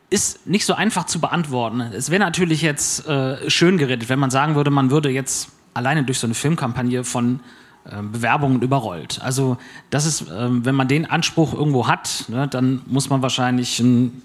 ist 0.10 0.46
nicht 0.46 0.66
so 0.66 0.74
einfach 0.74 1.06
zu 1.06 1.22
beantworten. 1.22 1.82
Es 1.82 2.12
wäre 2.12 2.20
natürlich 2.20 2.62
jetzt 2.62 3.08
äh, 3.08 3.50
schön 3.50 3.78
geredet, 3.78 4.10
wenn 4.10 4.20
man 4.20 4.30
sagen 4.30 4.56
würde, 4.56 4.70
man 4.70 4.92
würde 4.92 5.10
jetzt 5.10 5.50
alleine 5.74 6.04
durch 6.04 6.20
so 6.20 6.28
eine 6.28 6.34
Filmkampagne 6.34 7.04
von 7.04 7.40
äh, 7.86 8.02
Bewerbungen 8.02 8.62
überrollt. 8.62 9.22
Also 9.22 9.58
das 9.90 10.06
ist, 10.06 10.30
äh, 10.30 10.48
wenn 10.50 10.76
man 10.76 10.88
den 10.88 11.10
Anspruch 11.10 11.54
irgendwo 11.54 11.88
hat, 11.88 12.26
ne, 12.28 12.48
dann 12.48 12.82
muss 12.88 13.10
man 13.10 13.22
wahrscheinlich 13.22 13.80
ein 13.80 14.22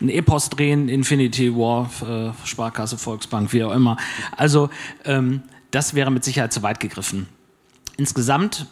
ein 0.00 0.08
Epos 0.08 0.50
drehen, 0.50 0.88
Infinity 0.88 1.54
War, 1.54 1.90
äh, 2.02 2.32
Sparkasse, 2.46 2.96
Volksbank, 2.98 3.52
wie 3.52 3.64
auch 3.64 3.72
immer. 3.72 3.96
Also 4.36 4.70
ähm, 5.04 5.42
das 5.70 5.94
wäre 5.94 6.10
mit 6.10 6.24
Sicherheit 6.24 6.52
zu 6.52 6.62
weit 6.62 6.80
gegriffen. 6.80 7.28
Insgesamt, 7.96 8.66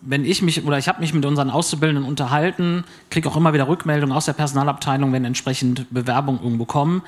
wenn 0.00 0.24
ich 0.24 0.42
mich 0.42 0.64
oder 0.64 0.78
ich 0.78 0.88
habe 0.88 1.00
mich 1.00 1.14
mit 1.14 1.24
unseren 1.24 1.50
Auszubildenden 1.50 2.04
unterhalten, 2.04 2.84
kriege 3.10 3.28
auch 3.28 3.36
immer 3.36 3.52
wieder 3.52 3.68
Rückmeldungen 3.68 4.14
aus 4.14 4.26
der 4.26 4.32
Personalabteilung, 4.32 5.12
wenn 5.12 5.24
entsprechend 5.24 5.86
Bewerbungen 5.90 6.42
irgendwo 6.42 6.64
kommen. 6.64 7.02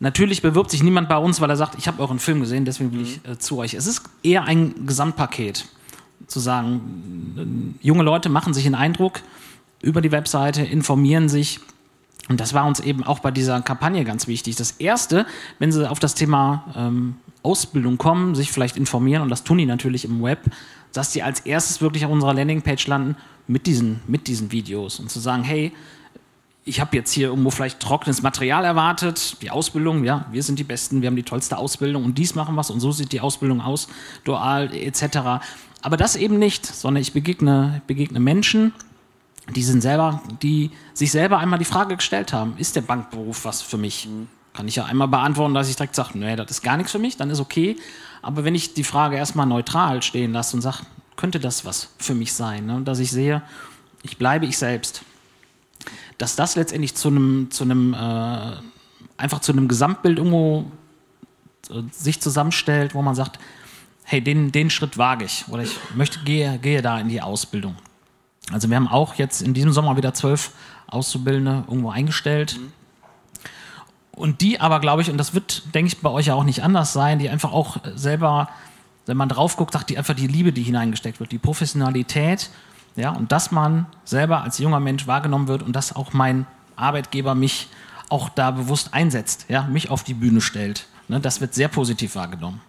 Natürlich 0.00 0.42
bewirbt 0.42 0.70
sich 0.70 0.82
niemand 0.82 1.08
bei 1.08 1.18
uns, 1.18 1.40
weil 1.40 1.50
er 1.50 1.56
sagt, 1.56 1.76
ich 1.76 1.88
habe 1.88 2.00
euren 2.00 2.18
Film 2.18 2.40
gesehen, 2.40 2.64
deswegen 2.64 2.92
will 2.92 3.02
ich 3.02 3.20
äh, 3.28 3.38
zu 3.38 3.58
euch. 3.58 3.74
Es 3.74 3.86
ist 3.86 4.02
eher 4.22 4.44
ein 4.44 4.86
Gesamtpaket, 4.86 5.66
zu 6.26 6.40
sagen, 6.40 7.74
äh, 7.82 7.86
junge 7.86 8.04
Leute 8.04 8.28
machen 8.28 8.54
sich 8.54 8.66
einen 8.66 8.76
Eindruck 8.76 9.20
über 9.82 10.00
die 10.00 10.12
Webseite, 10.12 10.62
informieren 10.62 11.28
sich, 11.28 11.60
und 12.28 12.40
das 12.40 12.52
war 12.54 12.66
uns 12.66 12.80
eben 12.80 13.04
auch 13.04 13.20
bei 13.20 13.30
dieser 13.30 13.60
Kampagne 13.62 14.04
ganz 14.04 14.26
wichtig. 14.26 14.56
Das 14.56 14.72
Erste, 14.72 15.26
wenn 15.58 15.72
Sie 15.72 15.88
auf 15.88 15.98
das 15.98 16.14
Thema 16.14 16.64
ähm, 16.76 17.16
Ausbildung 17.42 17.96
kommen, 17.96 18.34
sich 18.34 18.52
vielleicht 18.52 18.76
informieren, 18.76 19.22
und 19.22 19.30
das 19.30 19.44
tun 19.44 19.58
die 19.58 19.66
natürlich 19.66 20.04
im 20.04 20.22
Web, 20.22 20.40
dass 20.92 21.12
sie 21.12 21.22
als 21.22 21.40
erstes 21.40 21.80
wirklich 21.80 22.04
auf 22.04 22.10
unserer 22.10 22.34
Landingpage 22.34 22.86
landen 22.86 23.16
mit 23.46 23.66
diesen, 23.66 24.00
mit 24.06 24.26
diesen 24.26 24.52
Videos 24.52 25.00
und 25.00 25.10
zu 25.10 25.20
sagen, 25.20 25.42
hey, 25.42 25.72
ich 26.64 26.80
habe 26.80 26.94
jetzt 26.96 27.12
hier 27.12 27.28
irgendwo 27.28 27.50
vielleicht 27.50 27.80
trockenes 27.80 28.20
Material 28.20 28.64
erwartet, 28.64 29.40
die 29.40 29.50
Ausbildung, 29.50 30.04
ja, 30.04 30.26
wir 30.30 30.42
sind 30.42 30.58
die 30.58 30.64
Besten, 30.64 31.00
wir 31.00 31.06
haben 31.06 31.16
die 31.16 31.22
tollste 31.22 31.56
Ausbildung 31.56 32.04
und 32.04 32.18
dies 32.18 32.34
machen 32.34 32.56
was 32.56 32.70
und 32.70 32.80
so 32.80 32.92
sieht 32.92 33.12
die 33.12 33.20
Ausbildung 33.20 33.62
aus, 33.62 33.88
dual 34.24 34.74
etc. 34.74 35.40
Aber 35.80 35.96
das 35.96 36.14
eben 36.14 36.38
nicht, 36.38 36.66
sondern 36.66 37.00
ich 37.00 37.14
begegne, 37.14 37.80
begegne 37.86 38.20
Menschen, 38.20 38.72
die 39.54 39.62
sind 39.62 39.80
selber, 39.80 40.22
die 40.42 40.70
sich 40.92 41.10
selber 41.10 41.38
einmal 41.38 41.58
die 41.58 41.64
Frage 41.64 41.96
gestellt 41.96 42.34
haben, 42.34 42.54
ist 42.58 42.76
der 42.76 42.82
Bankberuf 42.82 43.46
was 43.46 43.62
für 43.62 43.78
mich? 43.78 44.06
Mhm. 44.06 44.28
Kann 44.52 44.68
ich 44.68 44.76
ja 44.76 44.84
einmal 44.84 45.08
beantworten, 45.08 45.54
dass 45.54 45.70
ich 45.70 45.76
direkt 45.76 45.94
sage, 45.94 46.18
nee, 46.18 46.36
das 46.36 46.50
ist 46.50 46.62
gar 46.62 46.76
nichts 46.76 46.92
für 46.92 46.98
mich, 46.98 47.16
dann 47.16 47.30
ist 47.30 47.40
okay. 47.40 47.76
Aber 48.28 48.44
wenn 48.44 48.54
ich 48.54 48.74
die 48.74 48.84
Frage 48.84 49.16
erstmal 49.16 49.46
neutral 49.46 50.02
stehen 50.02 50.34
lasse 50.34 50.54
und 50.54 50.60
sage, 50.60 50.80
könnte 51.16 51.40
das 51.40 51.64
was 51.64 51.88
für 51.96 52.14
mich 52.14 52.34
sein? 52.34 52.66
Ne? 52.66 52.76
Und 52.76 52.84
dass 52.84 52.98
ich 52.98 53.10
sehe, 53.10 53.40
ich 54.02 54.18
bleibe 54.18 54.44
ich 54.44 54.58
selbst. 54.58 55.00
Dass 56.18 56.36
das 56.36 56.54
letztendlich 56.54 56.94
zu 56.94 57.08
einem, 57.08 57.50
zu 57.50 57.64
einem, 57.64 57.94
äh, 57.94 58.52
einfach 59.16 59.40
zu 59.40 59.52
einem 59.52 59.66
Gesamtbild 59.66 60.18
irgendwo 60.18 60.70
äh, 61.70 61.80
sich 61.90 62.20
zusammenstellt, 62.20 62.94
wo 62.94 63.00
man 63.00 63.14
sagt, 63.14 63.38
hey, 64.04 64.20
den, 64.20 64.52
den 64.52 64.68
Schritt 64.68 64.98
wage 64.98 65.24
ich 65.24 65.46
oder 65.48 65.62
ich 65.62 65.78
möchte, 65.94 66.18
gehe, 66.18 66.58
gehe 66.58 66.82
da 66.82 67.00
in 67.00 67.08
die 67.08 67.22
Ausbildung. 67.22 67.76
Also 68.52 68.68
wir 68.68 68.76
haben 68.76 68.88
auch 68.88 69.14
jetzt 69.14 69.40
in 69.40 69.54
diesem 69.54 69.72
Sommer 69.72 69.96
wieder 69.96 70.12
zwölf 70.12 70.50
Auszubildende 70.86 71.64
irgendwo 71.66 71.88
eingestellt. 71.88 72.60
Und 74.18 74.40
die 74.40 74.60
aber, 74.60 74.80
glaube 74.80 75.02
ich, 75.02 75.10
und 75.10 75.16
das 75.16 75.34
wird, 75.34 75.74
denke 75.74 75.88
ich, 75.88 76.00
bei 76.00 76.10
euch 76.10 76.26
ja 76.26 76.34
auch 76.34 76.44
nicht 76.44 76.62
anders 76.62 76.92
sein, 76.92 77.18
die 77.18 77.28
einfach 77.28 77.52
auch 77.52 77.78
selber, 77.94 78.48
wenn 79.06 79.16
man 79.16 79.28
drauf 79.28 79.56
guckt, 79.56 79.72
sagt 79.72 79.90
die 79.90 79.98
einfach 79.98 80.14
die 80.14 80.26
Liebe, 80.26 80.52
die 80.52 80.62
hineingesteckt 80.62 81.20
wird, 81.20 81.32
die 81.32 81.38
Professionalität, 81.38 82.50
ja, 82.96 83.12
und 83.12 83.30
dass 83.30 83.52
man 83.52 83.86
selber 84.04 84.42
als 84.42 84.58
junger 84.58 84.80
Mensch 84.80 85.06
wahrgenommen 85.06 85.46
wird 85.46 85.62
und 85.62 85.76
dass 85.76 85.94
auch 85.94 86.12
mein 86.12 86.46
Arbeitgeber 86.74 87.34
mich 87.34 87.68
auch 88.08 88.28
da 88.28 88.50
bewusst 88.50 88.92
einsetzt, 88.92 89.46
ja, 89.48 89.62
mich 89.62 89.90
auf 89.90 90.02
die 90.02 90.14
Bühne 90.14 90.40
stellt. 90.40 90.88
Ne, 91.08 91.20
das 91.20 91.40
wird 91.40 91.54
sehr 91.54 91.68
positiv 91.68 92.16
wahrgenommen. 92.16 92.60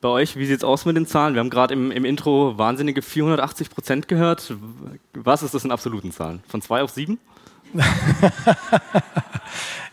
Bei 0.00 0.08
euch, 0.08 0.36
wie 0.36 0.46
sieht 0.46 0.58
es 0.58 0.64
aus 0.64 0.84
mit 0.84 0.96
den 0.96 1.06
Zahlen? 1.06 1.34
Wir 1.34 1.40
haben 1.40 1.50
gerade 1.50 1.74
im, 1.74 1.90
im, 1.90 2.04
Intro 2.04 2.58
wahnsinnige 2.58 3.02
480 3.02 3.70
Prozent 3.70 4.08
gehört. 4.08 4.54
Was 5.14 5.42
ist 5.42 5.54
das 5.54 5.64
in 5.64 5.72
absoluten 5.72 6.12
Zahlen? 6.12 6.42
Von 6.48 6.62
zwei 6.62 6.82
auf 6.82 6.90
sieben? 6.90 7.18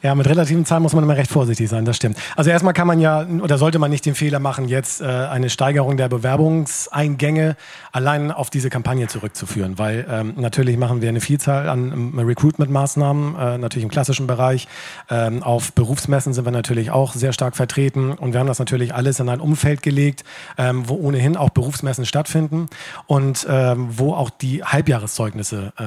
Ja, 0.01 0.15
mit 0.15 0.27
relativen 0.27 0.65
Zahlen 0.65 0.83
muss 0.83 0.93
man 0.93 1.03
immer 1.03 1.15
recht 1.15 1.31
vorsichtig 1.31 1.69
sein, 1.69 1.85
das 1.85 1.95
stimmt. 1.95 2.17
Also 2.35 2.49
erstmal 2.49 2.73
kann 2.73 2.87
man 2.87 2.99
ja 2.99 3.25
oder 3.25 3.57
sollte 3.57 3.79
man 3.79 3.89
nicht 3.89 4.05
den 4.05 4.15
Fehler 4.15 4.39
machen, 4.39 4.67
jetzt 4.67 5.01
äh, 5.01 5.05
eine 5.05 5.49
Steigerung 5.49 5.97
der 5.97 6.09
Bewerbungseingänge 6.09 7.55
allein 7.91 8.31
auf 8.31 8.49
diese 8.49 8.69
Kampagne 8.69 9.07
zurückzuführen, 9.07 9.77
weil 9.77 10.05
ähm, 10.09 10.33
natürlich 10.37 10.77
machen 10.77 11.01
wir 11.01 11.09
eine 11.09 11.21
Vielzahl 11.21 11.69
an 11.69 11.91
ähm, 11.91 12.19
Recruitment-Maßnahmen, 12.19 13.35
äh, 13.35 13.57
natürlich 13.57 13.83
im 13.83 13.91
klassischen 13.91 14.27
Bereich. 14.27 14.67
Ähm, 15.09 15.43
auf 15.43 15.73
Berufsmessen 15.73 16.33
sind 16.33 16.45
wir 16.45 16.51
natürlich 16.51 16.91
auch 16.91 17.13
sehr 17.13 17.33
stark 17.33 17.55
vertreten 17.55 18.11
und 18.11 18.33
wir 18.33 18.39
haben 18.39 18.47
das 18.47 18.59
natürlich 18.59 18.93
alles 18.93 19.19
in 19.19 19.29
ein 19.29 19.39
Umfeld 19.39 19.81
gelegt, 19.81 20.23
ähm, 20.57 20.87
wo 20.89 20.95
ohnehin 20.95 21.37
auch 21.37 21.49
Berufsmessen 21.49 22.05
stattfinden 22.05 22.67
und 23.07 23.47
ähm, 23.49 23.87
wo 23.91 24.13
auch 24.13 24.29
die 24.29 24.63
Halbjahreszeugnisse 24.63 25.73
äh, 25.77 25.83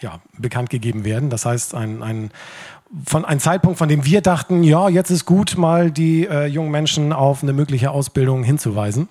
ja, 0.00 0.20
bekannt 0.36 0.70
gegeben 0.70 1.04
werden. 1.04 1.30
Das 1.30 1.44
heißt, 1.44 1.74
ein, 1.74 2.02
ein 2.02 2.30
von 3.04 3.24
einem 3.24 3.38
Zeitpunkt, 3.38 3.78
von 3.78 3.88
dem 3.88 4.04
wir 4.06 4.22
dachten, 4.22 4.62
ja, 4.62 4.88
jetzt 4.88 5.10
ist 5.10 5.26
gut, 5.26 5.58
mal 5.58 5.90
die 5.90 6.26
äh, 6.26 6.46
jungen 6.46 6.70
Menschen 6.70 7.12
auf 7.12 7.42
eine 7.42 7.52
mögliche 7.52 7.90
Ausbildung 7.90 8.42
hinzuweisen. 8.44 9.08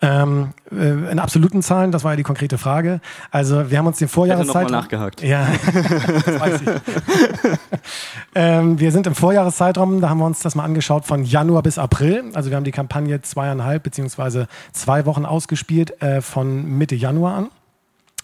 Ähm, 0.00 0.54
äh, 0.72 1.12
in 1.12 1.18
absoluten 1.18 1.62
Zahlen, 1.62 1.92
das 1.92 2.02
war 2.02 2.12
ja 2.12 2.16
die 2.16 2.22
konkrete 2.22 2.56
Frage. 2.56 3.00
Also 3.30 3.70
wir 3.70 3.76
haben 3.76 3.86
uns 3.86 3.98
den 3.98 4.08
Vorjahreszeitraum... 4.08 4.64
Ich 4.64 4.70
nachgehakt. 4.70 5.22
Ja, 5.22 5.46
das 6.24 6.40
weiß 6.40 6.60
ich. 6.62 6.68
ähm, 8.34 8.80
wir 8.80 8.90
sind 8.90 9.06
im 9.06 9.14
Vorjahreszeitraum, 9.14 10.00
da 10.00 10.08
haben 10.08 10.18
wir 10.18 10.26
uns 10.26 10.40
das 10.40 10.54
mal 10.54 10.64
angeschaut, 10.64 11.04
von 11.04 11.22
Januar 11.24 11.62
bis 11.62 11.76
April. 11.76 12.24
Also 12.32 12.48
wir 12.48 12.56
haben 12.56 12.64
die 12.64 12.72
Kampagne 12.72 13.20
zweieinhalb 13.20 13.82
beziehungsweise 13.82 14.48
zwei 14.72 15.04
Wochen 15.04 15.26
ausgespielt, 15.26 16.00
äh, 16.02 16.22
von 16.22 16.64
Mitte 16.78 16.94
Januar 16.94 17.34
an. 17.34 17.48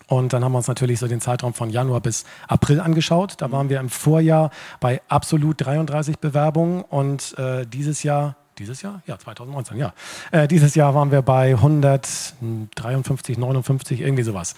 Und 0.09 0.33
dann 0.33 0.45
haben 0.45 0.53
wir 0.53 0.59
uns 0.59 0.69
natürlich 0.69 1.01
so 1.01 1.09
den 1.09 1.21
Zeitraum 1.21 1.53
von 1.53 1.71
Januar 1.71 2.01
bis 2.01 2.25
April 2.49 2.81
angeschaut. 2.81 3.35
Da 3.39 3.51
waren 3.51 3.69
wir 3.69 3.81
im 3.81 3.89
Vorjahr 3.89 4.51
bei 4.81 5.03
absolut 5.09 5.65
33 5.65 6.19
Bewerbungen 6.19 6.83
und 6.83 7.37
äh, 7.39 7.67
dieses 7.67 8.03
Jahr, 8.05 8.37
dieses 8.59 8.83
Jahr? 8.83 9.03
Ja, 9.07 9.19
2019, 9.19 9.77
ja. 9.77 9.93
Äh, 10.31 10.49
dieses 10.49 10.75
Jahr 10.75 10.95
waren 10.95 11.11
wir 11.11 11.23
bei 11.23 11.51
153, 11.55 13.37
59, 13.37 14.01
irgendwie 14.01 14.23
sowas. 14.23 14.55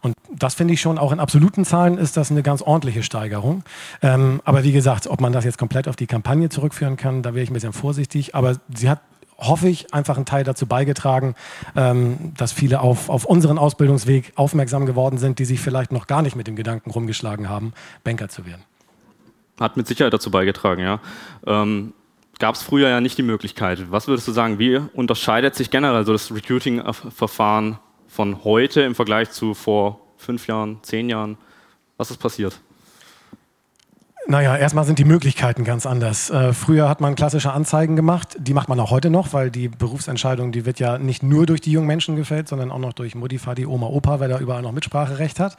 Und 0.00 0.14
das 0.30 0.54
finde 0.54 0.74
ich 0.74 0.80
schon, 0.80 0.98
auch 0.98 1.12
in 1.12 1.20
absoluten 1.20 1.64
Zahlen 1.64 1.98
ist 1.98 2.16
das 2.16 2.30
eine 2.30 2.42
ganz 2.42 2.62
ordentliche 2.62 3.02
Steigerung. 3.02 3.64
Ähm, 4.02 4.40
aber 4.44 4.64
wie 4.64 4.72
gesagt, 4.72 5.06
ob 5.06 5.20
man 5.20 5.32
das 5.32 5.44
jetzt 5.44 5.58
komplett 5.58 5.88
auf 5.88 5.96
die 5.96 6.06
Kampagne 6.06 6.48
zurückführen 6.48 6.96
kann, 6.96 7.22
da 7.22 7.34
wäre 7.34 7.42
ich 7.42 7.50
ein 7.50 7.54
bisschen 7.54 7.72
vorsichtig. 7.72 8.34
Aber 8.34 8.56
sie 8.74 8.88
hat 8.88 9.00
hoffe 9.42 9.68
ich, 9.68 9.92
einfach 9.92 10.16
einen 10.16 10.26
Teil 10.26 10.44
dazu 10.44 10.66
beigetragen, 10.66 11.34
ähm, 11.76 12.32
dass 12.36 12.52
viele 12.52 12.80
auf, 12.80 13.08
auf 13.08 13.24
unseren 13.24 13.58
Ausbildungsweg 13.58 14.32
aufmerksam 14.36 14.86
geworden 14.86 15.18
sind, 15.18 15.38
die 15.38 15.44
sich 15.44 15.60
vielleicht 15.60 15.92
noch 15.92 16.06
gar 16.06 16.22
nicht 16.22 16.36
mit 16.36 16.46
dem 16.46 16.56
Gedanken 16.56 16.90
rumgeschlagen 16.90 17.48
haben, 17.48 17.72
Banker 18.04 18.28
zu 18.28 18.46
werden. 18.46 18.62
Hat 19.60 19.76
mit 19.76 19.86
Sicherheit 19.86 20.12
dazu 20.12 20.30
beigetragen, 20.30 20.82
ja. 20.82 21.00
Ähm, 21.46 21.92
Gab 22.38 22.56
es 22.56 22.62
früher 22.64 22.88
ja 22.88 23.00
nicht 23.00 23.16
die 23.18 23.22
Möglichkeit. 23.22 23.92
Was 23.92 24.08
würdest 24.08 24.26
du 24.26 24.32
sagen, 24.32 24.58
wie 24.58 24.76
unterscheidet 24.94 25.54
sich 25.54 25.70
generell 25.70 26.04
so 26.04 26.10
das 26.10 26.34
Recruiting-Verfahren 26.34 27.78
von 28.08 28.42
heute 28.42 28.80
im 28.80 28.96
Vergleich 28.96 29.30
zu 29.30 29.54
vor 29.54 30.00
fünf 30.16 30.48
Jahren, 30.48 30.80
zehn 30.82 31.08
Jahren? 31.08 31.38
Was 31.98 32.10
ist 32.10 32.16
passiert? 32.16 32.58
Naja, 34.28 34.56
erstmal 34.56 34.84
sind 34.84 35.00
die 35.00 35.04
Möglichkeiten 35.04 35.64
ganz 35.64 35.84
anders. 35.84 36.30
Äh, 36.30 36.52
früher 36.52 36.88
hat 36.88 37.00
man 37.00 37.16
klassische 37.16 37.52
Anzeigen 37.52 37.96
gemacht, 37.96 38.36
die 38.38 38.54
macht 38.54 38.68
man 38.68 38.78
auch 38.78 38.92
heute 38.92 39.10
noch, 39.10 39.32
weil 39.32 39.50
die 39.50 39.66
Berufsentscheidung, 39.66 40.52
die 40.52 40.64
wird 40.64 40.78
ja 40.78 40.96
nicht 40.96 41.24
nur 41.24 41.44
durch 41.44 41.60
die 41.60 41.72
jungen 41.72 41.88
Menschen 41.88 42.14
gefällt, 42.14 42.46
sondern 42.46 42.70
auch 42.70 42.78
noch 42.78 42.92
durch 42.92 43.16
Mutti, 43.16 43.38
Vati, 43.38 43.66
Oma, 43.66 43.88
Opa, 43.88 44.20
weil 44.20 44.28
da 44.28 44.38
überall 44.38 44.62
noch 44.62 44.70
Mitspracherecht 44.70 45.40
hat. 45.40 45.56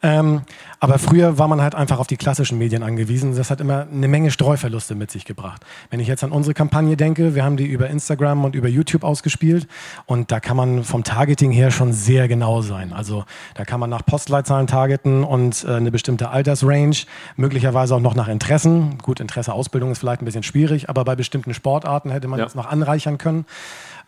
Ähm, 0.00 0.42
aber 0.78 1.00
früher 1.00 1.38
war 1.38 1.48
man 1.48 1.60
halt 1.60 1.74
einfach 1.74 1.98
auf 1.98 2.06
die 2.06 2.16
klassischen 2.16 2.56
Medien 2.56 2.84
angewiesen. 2.84 3.34
Das 3.34 3.50
hat 3.50 3.60
immer 3.60 3.88
eine 3.92 4.06
Menge 4.06 4.30
Streuverluste 4.30 4.94
mit 4.94 5.10
sich 5.10 5.24
gebracht. 5.24 5.64
Wenn 5.90 5.98
ich 5.98 6.06
jetzt 6.06 6.22
an 6.22 6.30
unsere 6.30 6.54
Kampagne 6.54 6.96
denke, 6.96 7.34
wir 7.34 7.44
haben 7.44 7.56
die 7.56 7.66
über 7.66 7.90
Instagram 7.90 8.44
und 8.44 8.54
über 8.54 8.68
YouTube 8.68 9.02
ausgespielt 9.02 9.66
und 10.06 10.30
da 10.30 10.38
kann 10.38 10.56
man 10.56 10.84
vom 10.84 11.02
Targeting 11.02 11.50
her 11.50 11.72
schon 11.72 11.92
sehr 11.92 12.28
genau 12.28 12.62
sein. 12.62 12.92
Also 12.92 13.24
da 13.56 13.64
kann 13.64 13.80
man 13.80 13.90
nach 13.90 14.06
Postleitzahlen 14.06 14.68
targeten 14.68 15.24
und 15.24 15.64
äh, 15.64 15.72
eine 15.72 15.90
bestimmte 15.90 16.30
Altersrange, 16.30 17.06
möglicherweise 17.36 17.96
auch 17.96 18.03
noch 18.04 18.14
nach 18.14 18.28
Interessen. 18.28 18.98
Gut, 18.98 19.18
Interesse 19.18 19.52
Ausbildung 19.52 19.90
ist 19.90 19.98
vielleicht 19.98 20.22
ein 20.22 20.24
bisschen 20.24 20.44
schwierig, 20.44 20.88
aber 20.88 21.04
bei 21.04 21.16
bestimmten 21.16 21.52
Sportarten 21.54 22.10
hätte 22.10 22.28
man 22.28 22.38
ja. 22.38 22.44
das 22.44 22.54
noch 22.54 22.66
anreichern 22.66 23.18
können. 23.18 23.46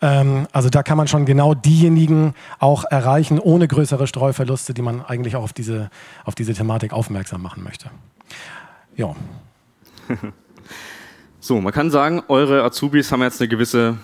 Ähm, 0.01 0.47
also 0.53 0.69
da 0.69 0.83
kann 0.83 0.97
man 0.97 1.09
schon 1.09 1.25
genau 1.25 1.53
diejenigen 1.53 2.33
auch 2.59 2.85
erreichen, 2.85 3.39
ohne 3.39 3.67
größere 3.67 4.07
Streuverluste, 4.07 4.73
die 4.73 4.81
man 4.81 5.03
eigentlich 5.03 5.35
auch 5.35 5.43
auf 5.43 5.53
diese, 5.53 5.89
auf 6.23 6.35
diese 6.35 6.53
Thematik 6.53 6.93
aufmerksam 6.93 7.41
machen 7.41 7.63
möchte. 7.63 7.89
Ja. 8.95 9.13
So, 11.39 11.61
man 11.61 11.71
kann 11.71 11.91
sagen, 11.91 12.23
eure 12.27 12.63
Azubis 12.63 13.09
haben 13.09 13.21
jetzt 13.21 13.39
eine 13.39 13.47
gewisse 13.47 13.97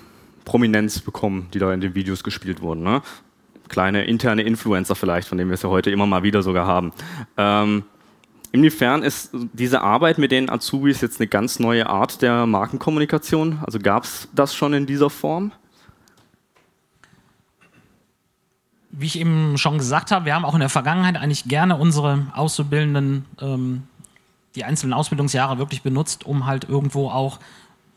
Prominenz 0.46 1.02
bekommen, 1.02 1.50
die 1.54 1.60
da 1.60 1.74
in 1.74 1.82
den 1.82 1.94
Videos 1.94 2.24
gespielt 2.24 2.62
wurden. 2.62 2.84
Ne? 2.84 3.02
Kleine 3.68 4.06
interne 4.06 4.44
Influencer 4.44 4.96
vielleicht, 4.96 5.28
von 5.28 5.38
denen 5.38 5.50
wir 5.50 5.56
es 5.56 5.62
ja 5.62 5.68
heute 5.68 5.92
immer 5.92 6.06
mal 6.06 6.24
wieder 6.24 6.42
sogar 6.42 6.68
haben. 6.68 6.94
Ähm, 7.36 7.84
Inwiefern 8.54 9.02
ist 9.02 9.32
diese 9.34 9.82
Arbeit 9.82 10.20
mit 10.20 10.32
den 10.32 10.48
Azubis 10.48 11.02
jetzt 11.02 11.20
eine 11.20 11.28
ganz 11.28 11.58
neue 11.58 11.90
Art 11.90 12.22
der 12.22 12.46
Markenkommunikation? 12.46 13.58
Also 13.66 13.80
gab 13.80 14.04
es 14.04 14.30
das 14.36 14.54
schon 14.54 14.74
in 14.74 14.86
dieser 14.86 15.10
Form? 15.10 15.52
Wie 18.92 19.08
ich 19.08 19.18
eben 19.20 19.58
schon 19.58 19.80
gesagt 19.80 20.12
habe, 20.12 20.26
wir 20.26 20.36
haben 20.36 20.46
auch 20.46 20.54
in 20.54 20.60
der 20.60 20.70
Vergangenheit 20.70 21.18
eigentlich 21.18 21.46
gerne 21.46 21.78
unsere 21.78 22.28
Auszubildenden, 22.36 23.26
ähm, 23.42 23.84
die 24.54 24.64
einzelnen 24.64 24.94
Ausbildungsjahre 24.94 25.58
wirklich 25.58 25.82
benutzt, 25.82 26.24
um 26.24 26.46
halt 26.46 26.70
irgendwo 26.70 27.10
auch, 27.10 27.40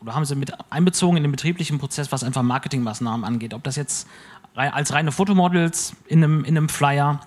oder 0.01 0.15
haben 0.15 0.25
sie 0.25 0.35
mit 0.35 0.53
einbezogen 0.71 1.17
in 1.17 1.23
den 1.23 1.31
betrieblichen 1.31 1.77
Prozess, 1.77 2.11
was 2.11 2.23
einfach 2.23 2.41
Marketingmaßnahmen 2.41 3.23
angeht. 3.25 3.53
Ob 3.53 3.63
das 3.63 3.75
jetzt 3.75 4.07
als 4.55 4.91
reine 4.91 5.11
Fotomodels 5.11 5.95
in 6.07 6.23
einem, 6.23 6.43
in 6.45 6.57
einem 6.57 6.67
Flyer, 6.67 7.19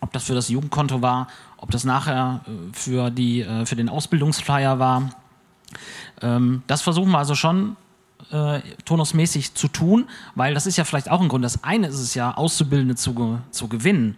ob 0.00 0.12
das 0.12 0.24
für 0.24 0.34
das 0.34 0.48
Jugendkonto 0.48 1.02
war 1.02 1.28
ob 1.58 1.70
das 1.70 1.84
nachher 1.84 2.40
äh, 2.46 2.50
für, 2.72 3.10
die, 3.10 3.42
äh, 3.42 3.66
für 3.66 3.76
den 3.76 3.88
Ausbildungsflyer 3.88 4.78
war. 4.78 5.10
Ähm, 6.22 6.62
das 6.66 6.82
versuchen 6.82 7.10
wir 7.10 7.18
also 7.18 7.34
schon 7.34 7.76
äh, 8.30 8.60
turnusmäßig 8.84 9.54
zu 9.54 9.68
tun, 9.68 10.08
weil 10.34 10.54
das 10.54 10.66
ist 10.66 10.78
ja 10.78 10.84
vielleicht 10.84 11.10
auch 11.10 11.20
ein 11.20 11.28
Grund. 11.28 11.44
Das 11.44 11.62
eine 11.64 11.88
ist 11.88 12.00
es 12.00 12.14
ja, 12.14 12.34
Auszubildende 12.34 12.94
zu, 12.94 13.38
zu 13.50 13.68
gewinnen. 13.68 14.16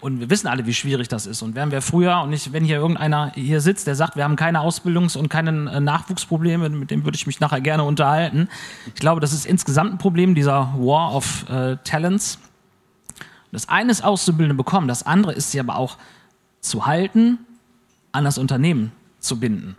Und 0.00 0.18
wir 0.18 0.30
wissen 0.30 0.46
alle, 0.46 0.64
wie 0.64 0.72
schwierig 0.72 1.08
das 1.08 1.26
ist. 1.26 1.42
Und 1.42 1.54
wären 1.54 1.70
wir 1.70 1.82
früher, 1.82 2.22
und 2.22 2.30
nicht, 2.30 2.54
wenn 2.54 2.64
hier 2.64 2.76
irgendeiner 2.76 3.32
hier 3.34 3.60
sitzt, 3.60 3.86
der 3.86 3.94
sagt, 3.94 4.16
wir 4.16 4.24
haben 4.24 4.36
keine 4.36 4.60
Ausbildungs- 4.60 5.14
und 5.14 5.28
keine 5.28 5.52
Nachwuchsprobleme, 5.78 6.70
mit 6.70 6.90
dem 6.90 7.04
würde 7.04 7.16
ich 7.16 7.26
mich 7.26 7.38
nachher 7.38 7.60
gerne 7.60 7.84
unterhalten. 7.84 8.48
Ich 8.86 8.94
glaube, 8.94 9.20
das 9.20 9.34
ist 9.34 9.44
insgesamt 9.44 9.92
ein 9.92 9.98
Problem, 9.98 10.34
dieser 10.34 10.72
War 10.78 11.14
of 11.14 11.44
äh, 11.50 11.76
Talents. 11.84 12.38
Das 13.52 13.68
eine 13.68 13.90
ist 13.90 14.04
Auszubildende 14.04 14.54
bekommen, 14.54 14.88
das 14.88 15.04
andere 15.04 15.32
ist 15.32 15.50
sie 15.50 15.60
aber 15.60 15.76
auch 15.76 15.96
zu 16.60 16.86
halten, 16.86 17.38
an 18.12 18.24
das 18.24 18.38
Unternehmen 18.38 18.92
zu 19.18 19.40
binden. 19.40 19.76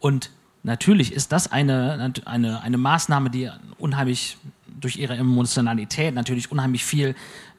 Und 0.00 0.30
natürlich 0.62 1.12
ist 1.12 1.32
das 1.32 1.50
eine, 1.50 2.12
eine, 2.24 2.62
eine 2.62 2.76
Maßnahme, 2.78 3.30
die 3.30 3.50
unheimlich 3.78 4.36
durch 4.80 4.96
ihre 4.96 5.16
Emotionalität 5.16 6.14
natürlich 6.14 6.52
unheimlich 6.52 6.84
viel 6.84 7.14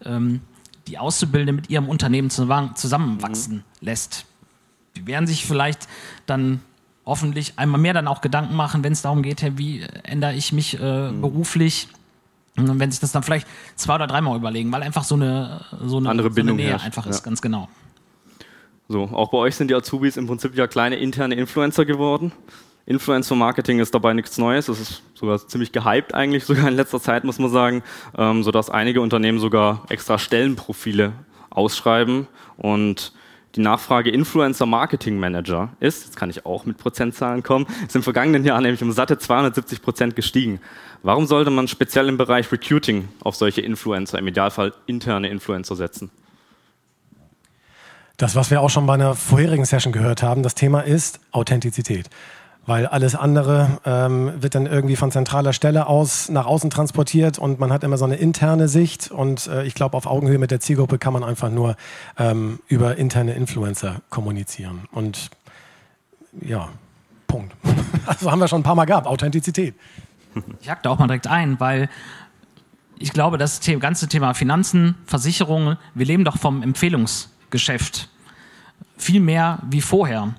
ähm, 0.06 0.42
die 0.88 0.98
Auszubildenden 0.98 1.56
mit 1.56 1.70
ihrem 1.70 1.88
Unternehmen 1.88 2.30
zusammenwachsen 2.30 3.58
mhm. 3.58 3.64
lässt. 3.82 4.26
Die 4.96 5.06
werden 5.06 5.28
sich 5.28 5.46
vielleicht 5.46 5.88
dann 6.26 6.62
hoffentlich 7.06 7.54
einmal 7.58 7.80
mehr 7.80 7.94
dann 7.94 8.08
auch 8.08 8.22
Gedanken 8.22 8.56
machen, 8.56 8.84
wenn 8.84 8.94
es 8.94 9.02
darum 9.02 9.22
geht, 9.24 9.58
wie 9.58 9.82
ändere 10.04 10.34
ich 10.34 10.52
mich 10.52 10.80
äh, 10.80 11.12
mhm. 11.12 11.22
beruflich. 11.22 11.90
Und 12.68 12.80
wenn 12.80 12.92
sich 12.92 13.00
das 13.00 13.12
dann 13.12 13.24
vielleicht 13.24 13.48
zwei 13.76 13.96
oder 13.96 14.08
dreimal 14.08 14.36
überlegen, 14.36 14.72
weil 14.72 14.84
einfach 14.84 15.04
so 15.04 15.16
eine, 15.16 15.62
so 15.86 15.98
eine, 15.98 16.10
Andere 16.10 16.32
so 16.32 16.42
eine 16.42 16.54
Nähe 16.54 16.70
herrscht. 16.70 16.86
einfach 16.86 17.06
ist, 17.06 17.20
ja. 17.20 17.26
ganz 17.26 17.42
genau. 17.42 17.70
So, 18.88 19.04
auch 19.04 19.30
bei 19.30 19.38
euch 19.38 19.56
sind 19.56 19.70
die 19.70 19.76
Azubis 19.76 20.18
im 20.18 20.26
Prinzip 20.26 20.56
ja 20.58 20.66
kleine 20.68 20.96
interne 20.96 21.36
Influencer 21.36 21.86
geworden. 21.86 22.32
Influencer-Marketing 22.88 23.80
ist 23.80 23.94
dabei 23.94 24.14
nichts 24.14 24.40
Neues. 24.40 24.68
Es 24.68 24.80
ist 24.80 25.04
sogar 25.14 25.38
ziemlich 25.48 25.72
gehypt 25.72 26.16
eigentlich, 26.16 26.46
sogar 26.46 26.68
in 26.68 26.74
letzter 26.76 27.00
Zeit, 27.00 27.24
muss 27.24 27.38
man 27.38 27.52
sagen, 27.52 27.84
ähm, 28.18 28.44
sodass 28.44 28.70
einige 28.70 29.02
Unternehmen 29.02 29.40
sogar 29.40 29.86
extra 29.90 30.18
Stellenprofile 30.18 31.14
ausschreiben 31.52 32.28
und 32.58 33.14
die 33.56 33.62
Nachfrage 33.62 34.12
Influencer 34.12 34.66
Marketing 34.66 35.20
Manager 35.20 35.70
ist, 35.80 36.06
jetzt 36.06 36.18
kann 36.18 36.30
ich 36.30 36.46
auch 36.46 36.66
mit 36.66 36.78
Prozentzahlen 36.78 37.44
kommen, 37.44 37.66
ist 37.86 37.96
im 37.96 38.04
vergangenen 38.04 38.46
Jahr 38.46 38.62
nämlich 38.62 38.84
um 38.84 38.92
satte 38.92 39.18
270 39.18 39.82
Prozent 39.82 40.16
gestiegen. 40.16 40.60
Warum 41.02 41.26
sollte 41.26 41.50
man 41.50 41.68
speziell 41.68 42.10
im 42.10 42.18
Bereich 42.18 42.52
Recruiting 42.52 43.08
auf 43.24 43.36
solche 43.36 43.62
Influencer, 43.62 44.20
im 44.20 44.28
Idealfall 44.28 44.74
interne 44.86 45.30
Influencer 45.30 45.76
setzen? 45.76 46.12
Das, 48.18 48.36
was 48.36 48.52
wir 48.52 48.62
auch 48.62 48.70
schon 48.70 48.86
bei 48.86 48.96
einer 48.96 49.16
vorherigen 49.16 49.64
Session 49.64 49.94
gehört 49.94 50.22
haben, 50.22 50.44
das 50.44 50.54
Thema 50.54 50.82
ist 50.82 51.22
Authentizität 51.32 52.10
weil 52.70 52.86
alles 52.86 53.16
andere 53.16 53.80
ähm, 53.84 54.32
wird 54.44 54.54
dann 54.54 54.68
irgendwie 54.68 54.96
von 54.96 55.12
zentraler 55.12 55.54
Stelle 55.54 55.88
aus 55.88 56.30
nach 56.30 56.46
außen 56.46 56.70
transportiert 56.70 57.40
und 57.40 57.60
man 57.60 57.74
hat 57.74 57.84
immer 57.84 57.98
so 57.98 58.06
eine 58.06 58.16
interne 58.18 58.68
Sicht 58.68 59.10
und 59.10 59.48
äh, 59.48 59.66
ich 59.66 59.74
glaube, 59.74 59.98
auf 59.98 60.06
Augenhöhe 60.06 60.38
mit 60.38 60.52
der 60.52 60.60
Zielgruppe 60.60 61.00
kann 61.00 61.12
man 61.12 61.24
einfach 61.24 61.50
nur 61.50 61.76
ähm, 62.20 62.60
über 62.68 62.98
interne 62.98 63.34
Influencer 63.34 64.02
kommunizieren. 64.12 64.82
Und 64.92 65.32
ja, 66.40 66.70
Punkt. 67.28 67.56
Also 68.06 68.32
haben 68.32 68.40
wir 68.40 68.48
schon 68.48 68.62
ein 68.62 68.64
paar 68.64 68.76
Mal 68.76 68.86
gehabt, 68.86 69.06
Authentizität. 69.06 69.76
Ich 70.62 70.70
hack 70.70 70.82
da 70.82 70.90
auch 70.90 70.98
mal 70.98 71.08
direkt 71.08 71.28
ein, 71.28 71.60
weil 71.60 71.90
ich 72.98 73.14
glaube, 73.14 73.38
das 73.38 73.62
ganze 73.80 74.08
Thema 74.08 74.34
Finanzen, 74.34 74.96
Versicherungen, 75.06 75.78
wir 75.96 76.06
leben 76.06 76.24
doch 76.24 76.38
vom 76.38 76.64
Empfehlungsgeschäft. 76.64 78.10
Viel 78.98 79.22
mehr 79.22 79.60
wie 79.70 79.82
vorher. 79.82 80.34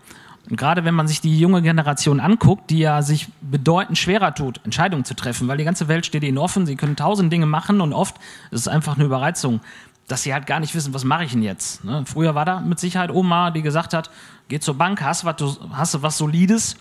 Und 0.51 0.57
gerade 0.57 0.85
wenn 0.85 0.95
man 0.95 1.07
sich 1.07 1.21
die 1.21 1.39
junge 1.39 1.63
Generation 1.63 2.19
anguckt, 2.19 2.71
die 2.71 2.81
ja 2.81 3.03
sich 3.03 3.29
bedeutend 3.41 3.97
schwerer 3.97 4.35
tut, 4.35 4.61
Entscheidungen 4.65 5.05
zu 5.05 5.15
treffen, 5.15 5.47
weil 5.47 5.57
die 5.57 5.65
ganze 5.65 5.87
Welt 5.87 6.05
steht 6.05 6.25
ihnen 6.25 6.39
offen, 6.39 6.67
sie 6.67 6.75
können 6.75 6.97
tausend 6.97 7.33
Dinge 7.33 7.47
machen 7.47 7.81
und 7.81 7.93
oft 7.93 8.17
ist 8.51 8.61
es 8.61 8.69
einfach 8.69 8.97
eine 8.97 9.05
Überreizung, 9.05 9.61
dass 10.09 10.25
sie 10.25 10.35
halt 10.35 10.47
gar 10.47 10.59
nicht 10.59 10.75
wissen, 10.75 10.93
was 10.93 11.05
mache 11.05 11.25
ich 11.25 11.33
denn 11.33 11.43
jetzt. 11.43 11.85
Ne? 11.85 12.03
Früher 12.05 12.35
war 12.35 12.45
da 12.45 12.59
mit 12.59 12.81
Sicherheit 12.81 13.13
Oma, 13.13 13.53
die 13.53 13.63
gesagt 13.63 13.95
hat, 13.95 14.11
geh 14.49 14.59
zur 14.59 14.75
Bank, 14.75 15.01
hast, 15.03 15.25
was, 15.25 15.37
hast 15.73 16.03
was 16.03 16.19
Solides. 16.19 16.77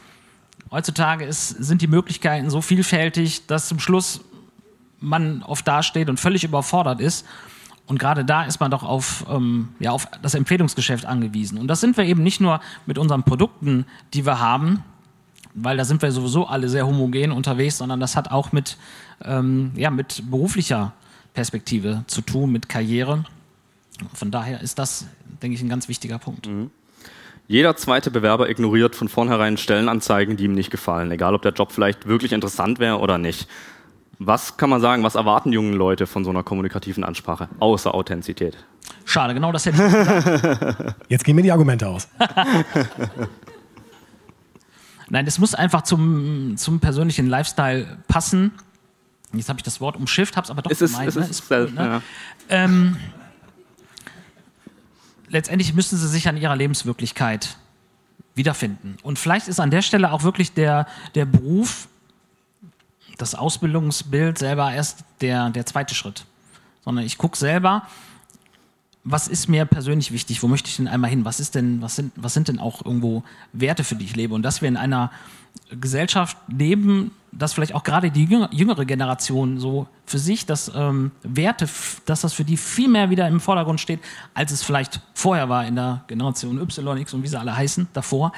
Heutzutage 0.72 1.26
ist, 1.26 1.50
sind 1.50 1.84
die 1.84 1.88
Möglichkeiten 1.88 2.50
so 2.50 2.62
vielfältig, 2.62 3.46
dass 3.46 3.68
zum 3.68 3.80
Schluss 3.80 4.22
man 5.00 5.44
oft 5.44 5.68
dasteht 5.68 6.10
und 6.10 6.20
völlig 6.20 6.44
überfordert 6.44 7.02
ist. 7.02 7.26
Und 7.90 7.98
gerade 7.98 8.24
da 8.24 8.44
ist 8.44 8.60
man 8.60 8.70
doch 8.70 8.84
auf, 8.84 9.26
ähm, 9.30 9.70
ja, 9.80 9.90
auf 9.90 10.08
das 10.22 10.36
Empfehlungsgeschäft 10.36 11.06
angewiesen. 11.06 11.58
Und 11.58 11.68
das 11.68 11.82
sind 11.82 11.98
wir 11.98 12.06
eben 12.06 12.22
nicht 12.22 12.40
nur 12.40 12.62
mit 12.86 13.00
unseren 13.00 13.24
Produkten, 13.24 13.88
die 14.14 14.28
wir 14.28 14.40
haben, 14.40 14.84
weil 15.56 15.76
da 15.76 15.84
sind 15.84 16.04
wir 16.04 16.12
sowieso 16.12 16.46
alle 16.46 16.70
sehr 16.70 16.86
homogen 16.86 17.32
unterwegs, 17.32 17.80
sondern 17.80 18.00
das 18.00 18.16
hat 18.16 18.30
auch 18.30 18.52
mit, 18.52 18.78
ähm, 19.26 19.72
ja, 19.76 19.90
mit 19.90 20.22
beruflicher 20.30 20.94
Perspektive 21.34 22.04
zu 22.06 22.22
tun, 22.22 22.52
mit 22.52 22.70
Karriere. 22.70 23.26
Von 24.14 24.30
daher 24.30 24.62
ist 24.62 24.78
das, 24.78 25.08
denke 25.42 25.56
ich, 25.56 25.62
ein 25.64 25.70
ganz 25.70 25.88
wichtiger 25.88 26.20
Punkt. 26.20 26.48
Mhm. 26.48 26.70
Jeder 27.48 27.76
zweite 27.76 28.12
Bewerber 28.12 28.52
ignoriert 28.52 28.96
von 28.96 29.10
vornherein 29.10 29.58
Stellenanzeigen, 29.58 30.38
die 30.38 30.44
ihm 30.44 30.54
nicht 30.54 30.70
gefallen, 30.70 31.10
egal 31.10 31.34
ob 31.34 31.42
der 31.42 31.54
Job 31.54 31.72
vielleicht 31.72 32.06
wirklich 32.06 32.34
interessant 32.34 32.78
wäre 32.78 33.00
oder 33.00 33.18
nicht. 33.18 33.48
Was 34.22 34.58
kann 34.58 34.70
man 34.70 34.82
sagen, 34.82 35.02
was 35.04 35.16
erwarten 35.16 35.54
junge 35.54 35.72
Leute 35.72 36.06
von 36.06 36.26
so 36.26 36.30
einer 36.30 36.44
kommunikativen 36.44 37.06
Ansprache, 37.06 37.48
außer 37.60 37.96
Authentizität? 37.96 38.58
Schade, 39.06 39.34
genau 39.34 39.54
das 39.54 39.66
hätte 39.66 39.78
ich 39.82 40.94
Jetzt 41.08 41.24
gehen 41.24 41.38
mir 41.38 41.42
die 41.42 41.54
Argumente 41.54 41.88
aus. 41.88 42.10
Nein, 45.10 45.26
das 45.26 45.40
muss 45.40 45.56
einfach 45.56 45.84
zum, 45.84 46.58
zum 46.58 46.82
persönlichen 46.82 47.28
Lifestyle 47.28 47.98
passen. 48.10 48.52
Jetzt 49.32 49.48
habe 49.48 49.58
ich 49.58 49.64
das 49.64 49.80
Wort 49.80 49.96
umschifft, 49.96 50.36
habe 50.36 50.44
es 50.44 50.52
aber 50.52 50.64
doch 50.64 50.72
es 50.72 50.82
ist, 50.82 50.92
gemeint. 50.92 51.08
Es 51.10 51.16
ist, 51.16 51.24
ne? 51.24 51.30
ist 51.30 51.48
self, 51.48 51.72
ne? 51.74 51.82
ja. 51.82 52.02
ähm, 52.50 52.98
letztendlich 55.30 55.74
müssen 55.74 55.98
sie 55.98 56.08
sich 56.10 56.28
an 56.28 56.36
ihrer 56.36 56.58
Lebenswirklichkeit 56.58 57.56
wiederfinden. 58.36 58.98
Und 59.02 59.18
vielleicht 59.18 59.48
ist 59.48 59.62
an 59.62 59.72
der 59.72 59.82
Stelle 59.82 60.12
auch 60.12 60.24
wirklich 60.24 60.54
der, 60.54 60.88
der 61.16 61.26
Beruf 61.26 61.88
das 63.20 63.36
Ausbildungsbild 63.36 64.40
selber 64.40 64.72
erst 64.72 65.04
der, 65.22 65.50
der 65.52 65.66
zweite 65.66 65.94
Schritt. 65.94 66.26
Sondern 66.84 67.06
ich 67.06 67.18
gucke 67.18 67.38
selber, 67.38 67.84
was 69.04 69.28
ist 69.28 69.48
mir 69.48 69.66
persönlich 69.66 70.12
wichtig, 70.12 70.42
wo 70.42 70.48
möchte 70.48 70.70
ich 70.70 70.78
denn 70.78 70.88
einmal 70.88 71.10
hin, 71.10 71.26
was, 71.26 71.40
ist 71.40 71.56
denn, 71.56 71.82
was, 71.82 71.96
sind, 71.96 72.12
was 72.16 72.34
sind 72.34 72.48
denn 72.48 72.60
auch 72.60 72.86
irgendwo 72.86 73.24
Werte, 73.54 73.84
für 73.84 73.96
die 73.96 74.06
ich 74.06 74.16
lebe. 74.16 74.34
Und 74.34 74.44
dass 74.44 74.62
wir 74.62 74.70
in 74.70 74.78
einer 74.78 75.12
Gesellschaft 75.70 76.38
leben, 76.48 77.12
dass 77.32 77.54
vielleicht 77.54 77.76
auch 77.76 77.84
gerade 77.84 78.10
die 78.10 78.26
jüngere 78.52 78.86
Generation 78.86 79.60
so 79.60 79.88
für 80.06 80.20
sich, 80.20 80.46
dass 80.46 80.72
ähm, 80.74 81.12
Werte, 81.24 81.68
dass 82.06 82.22
das 82.22 82.34
für 82.34 82.44
die 82.44 82.58
viel 82.58 82.88
mehr 82.88 83.10
wieder 83.10 83.28
im 83.28 83.40
Vordergrund 83.40 83.80
steht, 83.80 84.00
als 84.34 84.52
es 84.52 84.64
vielleicht 84.64 85.02
vorher 85.14 85.50
war 85.50 85.66
in 85.66 85.76
der 85.76 86.04
Generation 86.08 86.60
Y, 86.60 86.98
X 86.98 87.14
und 87.14 87.24
wie 87.24 87.28
sie 87.28 87.40
alle 87.40 87.56
heißen, 87.56 87.88
davor. 87.94 88.32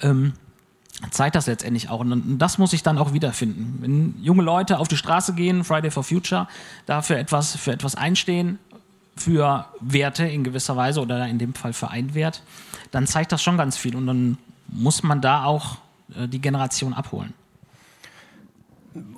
Ähm, 0.00 0.34
zeigt 1.10 1.36
das 1.36 1.46
letztendlich 1.46 1.88
auch. 1.88 2.00
Und 2.00 2.38
das 2.38 2.58
muss 2.58 2.72
ich 2.72 2.82
dann 2.82 2.98
auch 2.98 3.12
wiederfinden. 3.12 3.78
Wenn 3.80 4.14
junge 4.22 4.42
Leute 4.42 4.78
auf 4.78 4.88
die 4.88 4.96
Straße 4.96 5.34
gehen, 5.34 5.64
Friday 5.64 5.90
for 5.90 6.04
Future, 6.04 6.48
dafür 6.86 7.18
etwas, 7.18 7.56
für 7.56 7.72
etwas 7.72 7.94
einstehen, 7.94 8.58
für 9.16 9.66
Werte 9.80 10.26
in 10.26 10.44
gewisser 10.44 10.76
Weise 10.76 11.00
oder 11.00 11.26
in 11.26 11.38
dem 11.38 11.54
Fall 11.54 11.72
für 11.72 11.88
einen 11.88 12.14
Wert, 12.14 12.42
dann 12.90 13.06
zeigt 13.06 13.32
das 13.32 13.42
schon 13.42 13.56
ganz 13.56 13.76
viel. 13.76 13.96
Und 13.96 14.06
dann 14.06 14.38
muss 14.68 15.02
man 15.02 15.20
da 15.20 15.44
auch 15.44 15.76
äh, 16.16 16.28
die 16.28 16.40
Generation 16.40 16.94
abholen. 16.94 17.32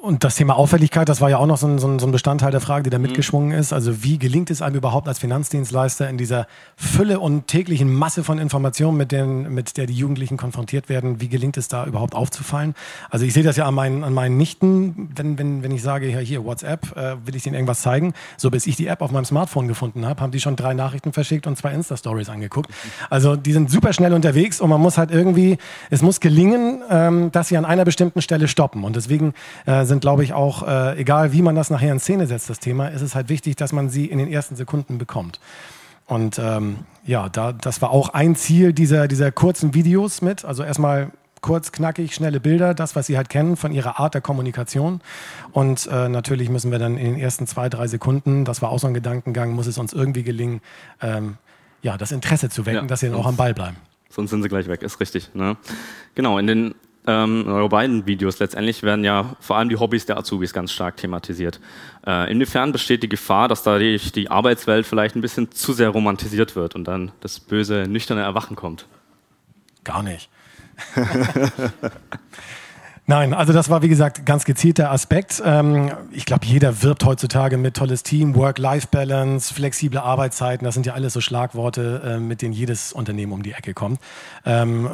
Und 0.01 0.25
das 0.25 0.37
Thema 0.37 0.57
Auffälligkeit, 0.57 1.07
das 1.07 1.21
war 1.21 1.29
ja 1.29 1.37
auch 1.37 1.47
noch 1.47 1.59
so 1.59 1.67
ein, 1.67 1.79
so 1.79 1.87
ein 1.89 2.11
Bestandteil 2.11 2.51
der 2.51 2.63
Frage, 2.63 2.85
die 2.85 2.91
da 2.91 2.97
mhm. 2.97 3.03
mitgeschwungen 3.03 3.53
ist. 3.53 3.75
Also 3.75 4.03
wie 4.03 4.19
gelingt 4.19 4.51
es 4.51 4.63
einem 4.63 4.77
überhaupt 4.77 5.07
als 5.07 5.19
Finanzdienstleister 5.19 6.09
in 6.09 6.17
dieser 6.17 6.47
Fülle 6.77 7.21
und 7.21 7.47
täglichen 7.47 7.93
Masse 7.93 8.25
von 8.25 8.39
Informationen, 8.39 8.97
mit, 8.97 9.13
denen, 9.13 9.53
mit 9.53 9.77
der 9.77 9.85
die 9.87 9.93
Jugendlichen 9.93 10.39
konfrontiert 10.39 10.89
werden, 10.89 11.21
wie 11.21 11.29
gelingt 11.29 11.59
es 11.59 11.69
da 11.69 11.85
überhaupt 11.85 12.15
aufzufallen? 12.15 12.75
Also 13.11 13.27
ich 13.27 13.35
sehe 13.35 13.43
das 13.43 13.57
ja 13.57 13.67
an 13.67 13.75
meinen, 13.75 14.03
an 14.03 14.15
meinen 14.15 14.39
Nichten, 14.39 15.11
wenn, 15.15 15.39
wenn, 15.39 15.63
wenn 15.63 15.73
ich 15.73 15.83
sage, 15.83 16.09
ja, 16.09 16.21
hier 16.21 16.43
WhatsApp, 16.45 16.97
äh, 16.97 17.17
will 17.27 17.37
ich 17.37 17.43
denen 17.43 17.55
irgendwas 17.55 17.83
zeigen. 17.83 18.15
So 18.39 18.51
bis 18.51 18.67
ich 18.67 18.77
die 18.77 18.87
App 18.87 19.03
auf 19.03 19.11
meinem 19.11 19.27
Smartphone 19.27 19.69
gefunden 19.69 20.07
habe, 20.07 20.23
haben 20.23 20.31
die 20.31 20.41
schon 20.41 20.57
drei 20.57 20.73
Nachrichten 20.73 21.13
verschickt 21.13 21.47
und 21.47 21.59
zwei 21.59 21.73
Insta-Stories 21.73 22.31
angeguckt. 22.31 22.71
Also 23.11 23.37
die 23.37 23.53
sind 23.53 23.71
super 23.71 23.93
schnell 23.93 24.15
unterwegs 24.15 24.63
und 24.63 24.71
man 24.71 24.81
muss 24.81 24.97
halt 24.97 25.11
irgendwie, 25.11 25.59
es 25.91 26.01
muss 26.01 26.21
gelingen, 26.21 26.83
ähm, 26.89 27.31
dass 27.33 27.49
sie 27.49 27.59
an 27.59 27.67
einer 27.67 27.85
bestimmten 27.85 28.23
Stelle 28.23 28.49
stoppen. 28.49 28.83
Und 28.83 28.97
deswegen 28.97 29.35
äh, 29.67 29.85
sind, 29.85 30.01
glaube 30.01 30.25
ich, 30.25 30.33
auch, 30.33 30.67
äh, 30.67 30.99
egal 30.99 31.33
wie 31.33 31.43
man 31.43 31.55
das 31.55 31.71
nachher 31.71 31.93
in 31.93 32.01
Szene 32.01 32.27
setzt, 32.27 32.49
das 32.49 32.61
Thema, 32.61 32.89
ist 32.89 33.03
es 33.03 33.15
halt 33.15 33.29
wichtig, 33.29 33.57
dass 33.57 33.73
man 33.73 33.91
sie 33.91 34.07
in 34.07 34.19
den 34.19 34.33
ersten 34.33 34.57
Sekunden 34.57 34.99
bekommt. 34.99 35.41
Und 36.07 36.39
ähm, 36.39 36.79
ja, 37.05 37.29
da, 37.29 37.53
das 37.53 37.83
war 37.83 37.91
auch 37.91 38.11
ein 38.11 38.37
Ziel 38.37 38.73
dieser, 38.73 39.09
dieser 39.09 39.33
kurzen 39.33 39.75
Videos 39.75 40.23
mit. 40.23 40.45
Also 40.45 40.63
erstmal 40.63 41.11
kurz, 41.41 41.73
knackig, 41.73 42.15
schnelle 42.15 42.41
Bilder, 42.41 42.75
das, 42.75 42.97
was 42.97 43.07
Sie 43.07 43.17
halt 43.17 43.29
kennen 43.29 43.57
von 43.57 43.73
Ihrer 43.73 44.01
Art 44.01 44.15
der 44.15 44.21
Kommunikation. 44.21 45.01
Und 45.53 45.87
äh, 45.87 46.09
natürlich 46.09 46.49
müssen 46.49 46.71
wir 46.71 46.79
dann 46.79 46.97
in 46.97 47.13
den 47.13 47.21
ersten 47.21 47.47
zwei, 47.47 47.69
drei 47.69 47.87
Sekunden, 47.89 48.45
das 48.45 48.63
war 48.63 48.71
auch 48.71 48.79
so 48.79 48.87
ein 48.87 48.95
Gedankengang, 48.95 49.53
muss 49.53 49.67
es 49.67 49.79
uns 49.79 49.93
irgendwie 49.93 50.23
gelingen, 50.23 50.61
ähm, 51.01 51.37
ja, 51.83 51.97
das 51.97 52.11
Interesse 52.11 52.49
zu 52.49 52.67
wecken, 52.67 52.83
ja, 52.83 52.87
dass 52.87 53.01
Sie 53.01 53.09
dann 53.09 53.17
auch 53.17 53.27
am 53.27 53.37
Ball 53.37 53.55
bleiben. 53.55 53.77
Sonst 54.09 54.31
sind 54.31 54.43
sie 54.43 54.49
gleich 54.49 54.67
weg, 54.67 54.83
ist 54.83 54.99
richtig. 54.99 55.35
Ne? 55.35 55.57
Genau, 56.15 56.39
in 56.39 56.47
den 56.47 56.75
ähm, 57.07 57.45
eure 57.47 57.69
beiden 57.69 58.07
Videos 58.07 58.39
letztendlich 58.39 58.83
werden 58.83 59.05
ja 59.05 59.37
vor 59.41 59.57
allem 59.57 59.69
die 59.69 59.77
Hobbys 59.77 60.07
der 60.07 60.19
Azubis 60.19 60.53
ganz 60.53 60.73
stark 60.73 60.97
thematisiert. 60.97 61.61
Äh, 62.07 62.31
inwiefern 62.31 62.73
besteht 62.73 63.03
die 63.03 63.09
Gefahr, 63.09 63.49
dass 63.49 63.63
da 63.63 63.79
die, 63.79 63.99
die 63.99 64.31
Arbeitswelt 64.31 64.87
vielleicht 64.87 65.17
ein 65.17 65.21
bisschen 65.21 65.51
zu 65.53 65.73
sehr 65.73 65.91
romantisiert 65.91 66.57
wird 66.57 66.75
und 66.75 66.85
dann 66.85 67.13
das 67.21 67.41
böse, 67.41 67.87
nüchterne 67.89 68.23
Erwachen 68.23 68.57
kommt? 68.57 68.87
Gar 69.85 70.03
nicht. 70.03 70.29
Nein, 73.09 73.35
also 73.35 73.53
das 73.53 73.71
war 73.71 73.83
wie 73.83 73.89
gesagt 73.89 74.27
ganz 74.27 74.45
gezielter 74.45 74.91
Aspekt. 74.91 75.41
Ähm, 75.45 75.93
ich 76.11 76.25
glaube, 76.25 76.45
jeder 76.45 76.83
wirbt 76.83 77.05
heutzutage 77.05 77.57
mit 77.57 77.75
tolles 77.75 78.03
Team, 78.03 78.35
Work-Life-Balance, 78.35 79.55
flexible 79.55 79.99
Arbeitszeiten. 79.99 80.65
Das 80.65 80.75
sind 80.75 80.87
ja 80.87 80.95
alles 80.95 81.13
so 81.13 81.21
Schlagworte, 81.21 82.03
äh, 82.05 82.19
mit 82.19 82.43
denen 82.43 82.53
jedes 82.53 82.93
Unternehmen 82.93 83.33
um 83.33 83.45
die 83.45 83.53
Ecke 83.53 83.75
kommt. 83.75 84.01
Ähm, 84.45 84.91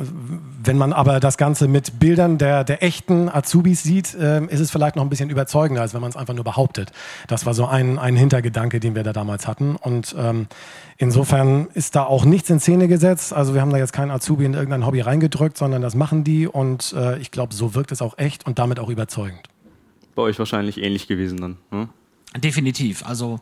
wenn 0.63 0.77
man 0.77 0.93
aber 0.93 1.21
das 1.21 1.39
Ganze 1.39 1.69
mit 1.69 2.01
Bildern 2.01 2.37
der, 2.37 2.65
der 2.65 2.83
echten 2.83 3.31
Azubis 3.31 3.83
sieht, 3.83 4.15
ähm, 4.21 4.47
ist 4.51 4.61
es 4.61 4.71
vielleicht 4.71 4.97
noch 4.97 5.05
ein 5.05 5.09
bisschen 5.09 5.31
überzeugender, 5.31 5.81
als 5.81 5.95
wenn 5.95 6.03
man 6.03 6.11
es 6.11 6.17
einfach 6.17 6.35
nur 6.35 6.45
behauptet. 6.45 6.93
Das 7.29 7.47
war 7.47 7.55
so 7.55 7.65
ein, 7.65 7.99
ein 7.99 8.15
Hintergedanke, 8.17 8.79
den 8.79 8.95
wir 8.95 9.05
da 9.05 9.15
damals 9.15 9.49
hatten. 9.49 9.77
Und 9.77 10.15
Insofern 11.03 11.67
ist 11.75 11.97
da 11.97 12.05
auch 12.05 12.25
nichts 12.25 12.49
in 12.49 12.61
Szene 12.61 12.87
gesetzt. 12.87 13.33
Also 13.33 13.55
wir 13.55 13.61
haben 13.61 13.71
da 13.71 13.77
jetzt 13.77 13.93
keinen 13.93 14.13
Azubi 14.13 14.45
in 14.45 14.55
irgendein 14.55 14.87
Hobby 14.87 15.01
reingedrückt, 15.01 15.59
sondern 15.59 15.83
das 15.83 15.97
machen 15.97 16.23
die 16.23 16.47
und 16.47 16.95
äh, 16.97 17.19
ich 17.19 17.33
glaube, 17.33 17.55
so 17.55 17.75
wirkt 17.75 17.91
es 17.91 18.02
auch 18.03 18.19
echt 18.19 18.47
und 18.47 18.59
damit 18.59 18.79
auch 18.79 18.89
überzeugend. 18.89 19.49
Bei 20.15 20.23
euch 20.23 20.39
wahrscheinlich 20.39 20.79
ähnlich 20.79 21.09
gewesen 21.09 21.41
dann. 21.41 21.57
Hm? 21.71 21.89
Definitiv. 22.41 23.05
Also 23.07 23.41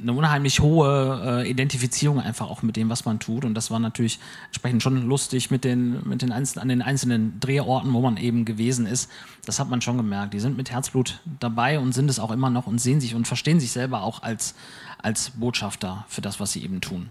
eine 0.00 0.12
unheimlich 0.12 0.60
hohe 0.60 1.42
äh, 1.44 1.50
Identifizierung 1.50 2.18
einfach 2.18 2.50
auch 2.50 2.62
mit 2.62 2.76
dem, 2.76 2.88
was 2.88 3.04
man 3.04 3.20
tut. 3.20 3.44
Und 3.44 3.54
das 3.54 3.70
war 3.70 3.78
natürlich 3.78 4.18
entsprechend 4.46 4.82
schon 4.82 5.06
lustig 5.06 5.50
mit 5.50 5.64
den, 5.64 6.06
mit 6.08 6.22
den 6.22 6.32
einzelnen, 6.32 6.62
an 6.62 6.68
den 6.68 6.82
einzelnen 6.82 7.40
Drehorten, 7.40 7.92
wo 7.92 8.00
man 8.00 8.16
eben 8.16 8.44
gewesen 8.44 8.86
ist. 8.86 9.10
Das 9.44 9.60
hat 9.60 9.70
man 9.70 9.80
schon 9.80 9.96
gemerkt. 9.96 10.34
Die 10.34 10.40
sind 10.40 10.56
mit 10.56 10.70
Herzblut 10.70 11.20
dabei 11.40 11.78
und 11.78 11.92
sind 11.92 12.10
es 12.10 12.18
auch 12.18 12.30
immer 12.30 12.50
noch 12.50 12.66
und 12.66 12.80
sehen 12.80 13.00
sich 13.00 13.14
und 13.14 13.26
verstehen 13.26 13.60
sich 13.60 13.70
selber 13.70 14.02
auch 14.02 14.22
als, 14.22 14.54
als 14.98 15.30
Botschafter 15.30 16.04
für 16.08 16.20
das, 16.20 16.40
was 16.40 16.52
sie 16.52 16.64
eben 16.64 16.80
tun. 16.80 17.08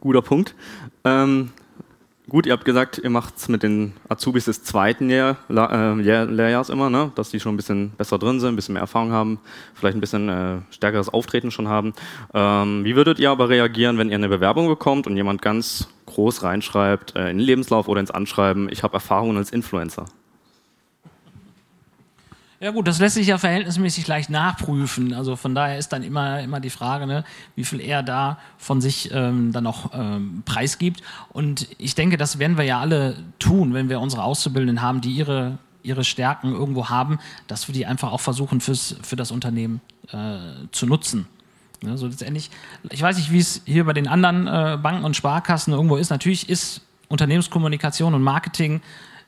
Guter 0.00 0.22
Punkt. 0.22 0.54
Ähm, 1.04 1.50
Gut, 2.32 2.46
ihr 2.46 2.54
habt 2.54 2.64
gesagt, 2.64 2.96
ihr 2.96 3.10
macht 3.10 3.36
es 3.36 3.48
mit 3.50 3.62
den 3.62 3.92
Azubis 4.08 4.46
des 4.46 4.64
zweiten 4.64 5.10
Jahr, 5.10 5.36
äh, 5.50 6.24
Lehrjahrs 6.24 6.70
immer, 6.70 6.88
ne? 6.88 7.12
dass 7.14 7.28
die 7.28 7.38
schon 7.38 7.52
ein 7.52 7.58
bisschen 7.58 7.90
besser 7.90 8.18
drin 8.18 8.40
sind, 8.40 8.54
ein 8.54 8.56
bisschen 8.56 8.72
mehr 8.72 8.80
Erfahrung 8.80 9.12
haben, 9.12 9.38
vielleicht 9.74 9.98
ein 9.98 10.00
bisschen 10.00 10.30
äh, 10.30 10.60
stärkeres 10.70 11.10
Auftreten 11.10 11.50
schon 11.50 11.68
haben. 11.68 11.92
Ähm, 12.32 12.86
wie 12.86 12.96
würdet 12.96 13.18
ihr 13.18 13.30
aber 13.30 13.50
reagieren, 13.50 13.98
wenn 13.98 14.08
ihr 14.08 14.14
eine 14.14 14.30
Bewerbung 14.30 14.66
bekommt 14.66 15.06
und 15.06 15.14
jemand 15.14 15.42
ganz 15.42 15.88
groß 16.06 16.42
reinschreibt, 16.42 17.16
äh, 17.16 17.28
in 17.28 17.36
den 17.36 17.44
Lebenslauf 17.44 17.86
oder 17.86 18.00
ins 18.00 18.10
Anschreiben, 18.10 18.70
ich 18.72 18.82
habe 18.82 18.94
Erfahrungen 18.94 19.36
als 19.36 19.52
Influencer? 19.52 20.06
Ja 22.62 22.70
gut, 22.70 22.86
das 22.86 23.00
lässt 23.00 23.16
sich 23.16 23.26
ja 23.26 23.38
verhältnismäßig 23.38 24.06
leicht 24.06 24.30
nachprüfen. 24.30 25.14
Also 25.14 25.34
von 25.34 25.52
daher 25.52 25.78
ist 25.78 25.88
dann 25.88 26.04
immer, 26.04 26.40
immer 26.42 26.60
die 26.60 26.70
Frage, 26.70 27.08
ne, 27.08 27.24
wie 27.56 27.64
viel 27.64 27.80
er 27.80 28.04
da 28.04 28.38
von 28.56 28.80
sich 28.80 29.10
ähm, 29.12 29.50
dann 29.50 29.66
auch 29.66 29.90
ähm, 29.92 30.44
preisgibt. 30.44 31.02
Und 31.30 31.66
ich 31.78 31.96
denke, 31.96 32.16
das 32.16 32.38
werden 32.38 32.56
wir 32.56 32.64
ja 32.64 32.78
alle 32.78 33.16
tun, 33.40 33.74
wenn 33.74 33.88
wir 33.88 33.98
unsere 33.98 34.22
Auszubildenden 34.22 34.80
haben, 34.80 35.00
die 35.00 35.10
ihre, 35.10 35.58
ihre 35.82 36.04
Stärken 36.04 36.52
irgendwo 36.52 36.88
haben, 36.88 37.18
dass 37.48 37.66
wir 37.66 37.72
die 37.72 37.84
einfach 37.84 38.12
auch 38.12 38.20
versuchen 38.20 38.60
fürs, 38.60 38.94
für 39.02 39.16
das 39.16 39.32
Unternehmen 39.32 39.80
äh, 40.12 40.68
zu 40.70 40.86
nutzen. 40.86 41.26
Ja, 41.82 41.96
so 41.96 42.06
letztendlich, 42.06 42.48
ich 42.90 43.02
weiß 43.02 43.16
nicht, 43.16 43.32
wie 43.32 43.40
es 43.40 43.62
hier 43.64 43.84
bei 43.84 43.92
den 43.92 44.06
anderen 44.06 44.46
äh, 44.46 44.78
Banken 44.80 45.04
und 45.04 45.16
Sparkassen 45.16 45.72
irgendwo 45.72 45.96
ist. 45.96 46.10
Natürlich 46.10 46.48
ist 46.48 46.82
Unternehmenskommunikation 47.08 48.14
und 48.14 48.22
Marketing 48.22 48.82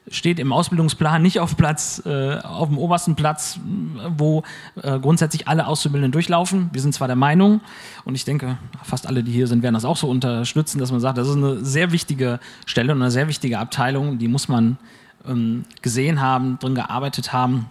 steht 0.08 0.38
im 0.38 0.52
Ausbildungsplan 0.52 1.22
nicht 1.22 1.40
auf 1.40 1.56
Platz, 1.56 2.02
äh, 2.04 2.38
auf 2.38 2.68
dem 2.68 2.78
obersten 2.78 3.16
Platz, 3.16 3.58
wo 4.16 4.42
äh, 4.82 4.98
grundsätzlich 4.98 5.48
alle 5.48 5.66
Auszubildenden 5.66 6.12
durchlaufen. 6.12 6.68
Wir 6.72 6.82
sind 6.82 6.94
zwar 6.94 7.08
der 7.08 7.16
Meinung, 7.16 7.60
und 8.04 8.14
ich 8.14 8.24
denke, 8.24 8.58
fast 8.82 9.06
alle, 9.06 9.22
die 9.22 9.32
hier 9.32 9.46
sind, 9.46 9.62
werden 9.62 9.74
das 9.74 9.84
auch 9.84 9.96
so 9.96 10.08
unterstützen, 10.08 10.78
dass 10.78 10.90
man 10.90 11.00
sagt, 11.00 11.16
das 11.16 11.28
ist 11.28 11.36
eine 11.36 11.64
sehr 11.64 11.92
wichtige 11.92 12.38
Stelle 12.66 12.92
und 12.92 13.00
eine 13.00 13.10
sehr 13.10 13.28
wichtige 13.28 13.58
Abteilung, 13.58 14.18
die 14.18 14.28
muss 14.28 14.48
man 14.48 14.78
ähm, 15.26 15.64
gesehen 15.80 16.20
haben, 16.20 16.58
drin 16.58 16.74
gearbeitet 16.74 17.32
haben 17.32 17.66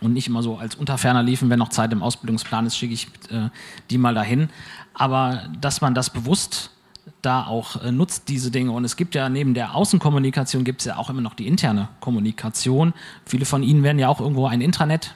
und 0.00 0.12
nicht 0.12 0.28
immer 0.28 0.42
so 0.42 0.56
als 0.56 0.74
Unterferner 0.74 1.22
liefen, 1.22 1.50
wenn 1.50 1.58
noch 1.58 1.68
Zeit 1.68 1.92
im 1.92 2.02
Ausbildungsplan 2.02 2.66
ist, 2.66 2.76
schicke 2.78 2.94
ich 2.94 3.08
äh, 3.30 3.50
die 3.90 3.98
mal 3.98 4.14
dahin. 4.14 4.48
Aber 4.94 5.42
dass 5.60 5.80
man 5.80 5.94
das 5.94 6.10
bewusst 6.10 6.70
da 7.22 7.46
auch 7.46 7.82
äh, 7.82 7.92
nutzt, 7.92 8.28
diese 8.28 8.50
Dinge. 8.50 8.72
Und 8.72 8.84
es 8.84 8.96
gibt 8.96 9.14
ja 9.14 9.28
neben 9.28 9.54
der 9.54 9.74
Außenkommunikation 9.74 10.64
gibt 10.64 10.80
es 10.80 10.86
ja 10.86 10.96
auch 10.96 11.10
immer 11.10 11.20
noch 11.20 11.34
die 11.34 11.46
interne 11.46 11.88
Kommunikation. 12.00 12.94
Viele 13.24 13.44
von 13.44 13.62
Ihnen 13.62 13.82
werden 13.82 13.98
ja 13.98 14.08
auch 14.08 14.20
irgendwo 14.20 14.46
ein 14.46 14.60
Intranet 14.60 15.14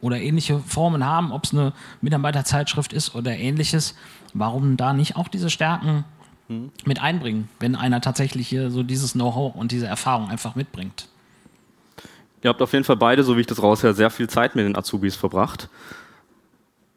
oder 0.00 0.20
ähnliche 0.20 0.58
Formen 0.60 1.06
haben, 1.06 1.32
ob 1.32 1.44
es 1.44 1.52
eine 1.52 1.72
Mitarbeiterzeitschrift 2.00 2.92
ist 2.92 3.14
oder 3.14 3.36
ähnliches. 3.36 3.94
Warum 4.34 4.76
da 4.76 4.92
nicht 4.92 5.16
auch 5.16 5.28
diese 5.28 5.50
Stärken 5.50 6.04
hm. 6.48 6.70
mit 6.84 7.00
einbringen, 7.00 7.48
wenn 7.60 7.76
einer 7.76 8.00
tatsächlich 8.00 8.48
hier 8.48 8.70
so 8.70 8.82
dieses 8.82 9.12
Know-how 9.12 9.54
und 9.54 9.72
diese 9.72 9.86
Erfahrung 9.86 10.28
einfach 10.28 10.54
mitbringt? 10.54 11.08
Ihr 12.42 12.48
habt 12.48 12.60
auf 12.60 12.72
jeden 12.72 12.84
Fall 12.84 12.96
beide, 12.96 13.22
so 13.22 13.36
wie 13.36 13.42
ich 13.42 13.46
das 13.46 13.62
raushöre, 13.62 13.94
sehr 13.94 14.10
viel 14.10 14.28
Zeit 14.28 14.56
mit 14.56 14.64
den 14.64 14.76
Azubis 14.76 15.14
verbracht 15.14 15.68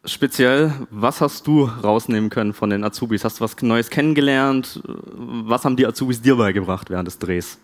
speziell, 0.06 0.74
was 0.89 1.22
hast 1.22 1.48
du 1.48 1.65
rausnehmen 1.65 2.30
können 2.30 2.54
von 2.54 2.70
den 2.70 2.84
Azubis? 2.84 3.24
Hast 3.24 3.39
du 3.39 3.44
was 3.44 3.62
Neues 3.62 3.89
kennengelernt? 3.89 4.82
Was 4.84 5.65
haben 5.65 5.76
die 5.76 5.86
Azubis 5.86 6.22
dir 6.22 6.36
beigebracht 6.36 6.89
während 6.89 7.08
des 7.08 7.20
Drehs? 7.20 7.58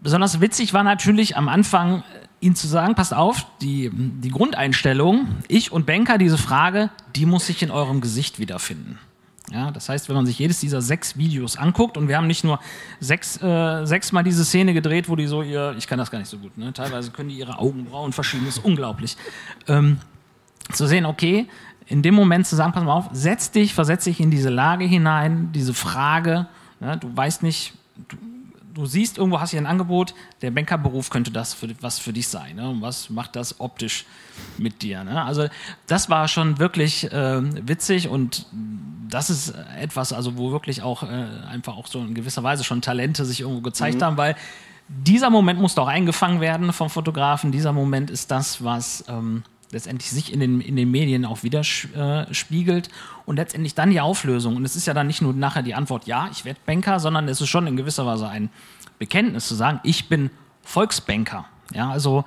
Besonders 0.00 0.40
witzig 0.40 0.74
war 0.74 0.84
natürlich 0.84 1.36
am 1.36 1.48
Anfang, 1.48 2.04
ihnen 2.40 2.54
zu 2.54 2.68
sagen, 2.68 2.94
passt 2.94 3.14
auf, 3.14 3.46
die, 3.60 3.90
die 3.92 4.30
Grundeinstellung, 4.30 5.26
ich 5.48 5.72
und 5.72 5.86
Banker, 5.86 6.18
diese 6.18 6.38
Frage, 6.38 6.90
die 7.16 7.26
muss 7.26 7.46
sich 7.46 7.62
in 7.62 7.70
eurem 7.70 8.00
Gesicht 8.00 8.38
wiederfinden. 8.38 8.98
Ja, 9.50 9.70
das 9.70 9.88
heißt, 9.88 10.08
wenn 10.08 10.16
man 10.16 10.26
sich 10.26 10.38
jedes 10.38 10.60
dieser 10.60 10.82
sechs 10.82 11.16
Videos 11.16 11.56
anguckt, 11.56 11.96
und 11.96 12.08
wir 12.08 12.16
haben 12.16 12.26
nicht 12.26 12.44
nur 12.44 12.60
sechs, 13.00 13.40
äh, 13.42 13.86
sechsmal 13.86 14.22
diese 14.22 14.44
Szene 14.44 14.74
gedreht, 14.74 15.08
wo 15.08 15.16
die 15.16 15.26
so 15.26 15.42
ihr, 15.42 15.74
ich 15.78 15.86
kann 15.86 15.98
das 15.98 16.10
gar 16.10 16.18
nicht 16.18 16.28
so 16.28 16.38
gut, 16.38 16.56
ne? 16.58 16.72
teilweise 16.72 17.10
können 17.10 17.30
die 17.30 17.38
ihre 17.38 17.58
Augenbrauen 17.58 18.12
verschieben, 18.12 18.44
das 18.44 18.58
ist 18.58 18.64
unglaublich. 18.64 19.16
Ähm, 19.66 19.98
zu 20.72 20.86
sehen, 20.86 21.06
okay, 21.06 21.46
in 21.86 22.02
dem 22.02 22.14
Moment 22.14 22.46
zu 22.46 22.56
sagen, 22.56 22.72
pass 22.72 22.84
mal 22.84 22.92
auf, 22.92 23.08
setz 23.12 23.50
dich, 23.50 23.72
versetz 23.72 24.04
dich 24.04 24.20
in 24.20 24.30
diese 24.30 24.50
Lage 24.50 24.84
hinein, 24.84 25.50
diese 25.52 25.72
Frage, 25.72 26.46
ne? 26.80 26.98
du 26.98 27.16
weißt 27.16 27.42
nicht, 27.42 27.72
du, 28.08 28.16
du 28.74 28.86
siehst 28.86 29.16
irgendwo, 29.16 29.40
hast 29.40 29.50
hier 29.50 29.60
ein 29.60 29.66
Angebot, 29.66 30.14
der 30.42 30.50
Bankerberuf 30.50 31.08
könnte 31.08 31.30
das 31.30 31.54
für, 31.54 31.68
was 31.80 31.98
für 31.98 32.12
dich 32.12 32.28
sein. 32.28 32.56
Ne? 32.56 32.76
Was 32.80 33.08
macht 33.08 33.34
das 33.34 33.60
optisch 33.60 34.04
mit 34.58 34.82
dir? 34.82 35.02
Ne? 35.04 35.22
Also 35.22 35.48
das 35.86 36.10
war 36.10 36.28
schon 36.28 36.58
wirklich 36.58 37.10
äh, 37.10 37.66
witzig 37.66 38.08
und 38.08 38.46
das 39.08 39.30
ist 39.30 39.54
etwas, 39.80 40.12
also 40.12 40.36
wo 40.36 40.52
wirklich 40.52 40.82
auch 40.82 41.02
äh, 41.02 41.06
einfach 41.50 41.76
auch 41.76 41.86
so 41.86 42.00
in 42.00 42.14
gewisser 42.14 42.42
Weise 42.42 42.64
schon 42.64 42.82
Talente 42.82 43.24
sich 43.24 43.40
irgendwo 43.40 43.60
gezeigt 43.60 43.98
mhm. 43.98 44.04
haben, 44.04 44.16
weil 44.16 44.36
dieser 44.88 45.30
Moment 45.30 45.60
muss 45.60 45.74
doch 45.74 45.86
eingefangen 45.86 46.40
werden 46.40 46.72
vom 46.72 46.88
Fotografen. 46.88 47.52
Dieser 47.52 47.72
Moment 47.72 48.10
ist 48.10 48.30
das, 48.30 48.64
was 48.64 49.04
ähm, 49.08 49.42
letztendlich 49.70 50.10
sich 50.10 50.32
in 50.32 50.40
den, 50.40 50.60
in 50.60 50.76
den 50.76 50.90
Medien 50.90 51.24
auch 51.24 51.42
widerspiegelt 51.42 52.88
äh, 52.88 52.90
und 53.26 53.36
letztendlich 53.36 53.74
dann 53.74 53.90
die 53.90 54.00
Auflösung. 54.00 54.56
Und 54.56 54.64
es 54.64 54.76
ist 54.76 54.86
ja 54.86 54.94
dann 54.94 55.06
nicht 55.06 55.20
nur 55.20 55.34
nachher 55.34 55.62
die 55.62 55.74
Antwort, 55.74 56.06
ja, 56.06 56.28
ich 56.32 56.44
werde 56.44 56.60
Banker, 56.64 57.00
sondern 57.00 57.28
es 57.28 57.40
ist 57.40 57.48
schon 57.48 57.66
in 57.66 57.76
gewisser 57.76 58.06
Weise 58.06 58.28
ein 58.28 58.50
Bekenntnis 58.98 59.46
zu 59.46 59.54
sagen, 59.54 59.80
ich 59.82 60.08
bin 60.08 60.30
Volksbanker. 60.62 61.44
Ja, 61.74 61.90
also 61.90 62.24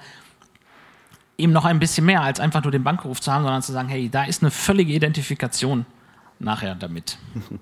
eben 1.38 1.52
noch 1.52 1.66
ein 1.66 1.80
bisschen 1.80 2.06
mehr 2.06 2.22
als 2.22 2.40
einfach 2.40 2.62
nur 2.62 2.72
den 2.72 2.84
Bankberuf 2.84 3.22
zu 3.22 3.32
haben, 3.32 3.44
sondern 3.44 3.64
zu 3.64 3.72
sagen, 3.72 3.90
hey, 3.90 4.08
da 4.10 4.24
ist 4.24 4.44
eine 4.44 4.52
völlige 4.52 4.94
Identifikation 4.94 5.86
nachher 6.44 6.76
damit. 6.76 7.18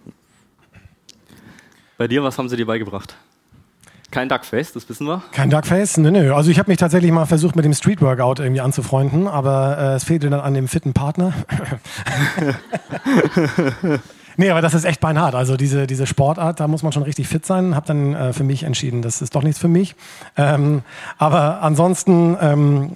Bei 1.98 2.08
dir, 2.08 2.24
was 2.24 2.38
haben 2.38 2.48
sie 2.50 2.56
dir 2.56 2.66
beigebracht? 2.66 3.16
Kein 4.12 4.28
Duckface, 4.28 4.74
das 4.74 4.90
wissen 4.90 5.06
wir. 5.06 5.22
Kein 5.32 5.50
Duckface? 5.50 5.98
Nö, 5.98 6.10
nö. 6.10 6.34
Also 6.34 6.50
ich 6.50 6.58
habe 6.58 6.72
mich 6.72 6.80
tatsächlich 6.80 7.12
mal 7.12 7.26
versucht, 7.26 7.56
mit 7.56 7.66
dem 7.66 7.74
Street 7.74 8.02
Workout 8.02 8.40
irgendwie 8.40 8.62
anzufreunden, 8.62 9.28
aber 9.28 9.78
äh, 9.78 9.96
es 9.96 10.04
fehlte 10.04 10.30
dann 10.30 10.40
an 10.40 10.54
dem 10.56 10.68
fitten 10.68 10.94
Partner. 10.94 11.34
Nee, 14.38 14.50
aber 14.50 14.62
das 14.62 14.74
ist 14.74 14.86
echt 14.86 15.00
beinhart. 15.00 15.36
Also 15.36 15.58
diese, 15.58 15.88
diese 15.88 16.08
Sportart, 16.08 16.60
da 16.60 16.68
muss 16.68 16.84
man 16.84 16.92
schon 16.92 17.04
richtig 17.04 17.28
fit 17.28 17.46
sein. 17.46 17.76
Habe 17.76 17.88
dann 17.88 18.14
äh, 18.14 18.34
für 18.34 18.44
mich 18.44 18.64
entschieden, 18.64 19.02
das 19.02 19.22
ist 19.22 19.36
doch 19.36 19.44
nichts 19.44 19.60
für 19.60 19.68
mich. 19.68 19.96
Ähm, 20.38 20.82
aber 21.18 21.62
ansonsten, 21.62 22.38
ähm, 22.42 22.92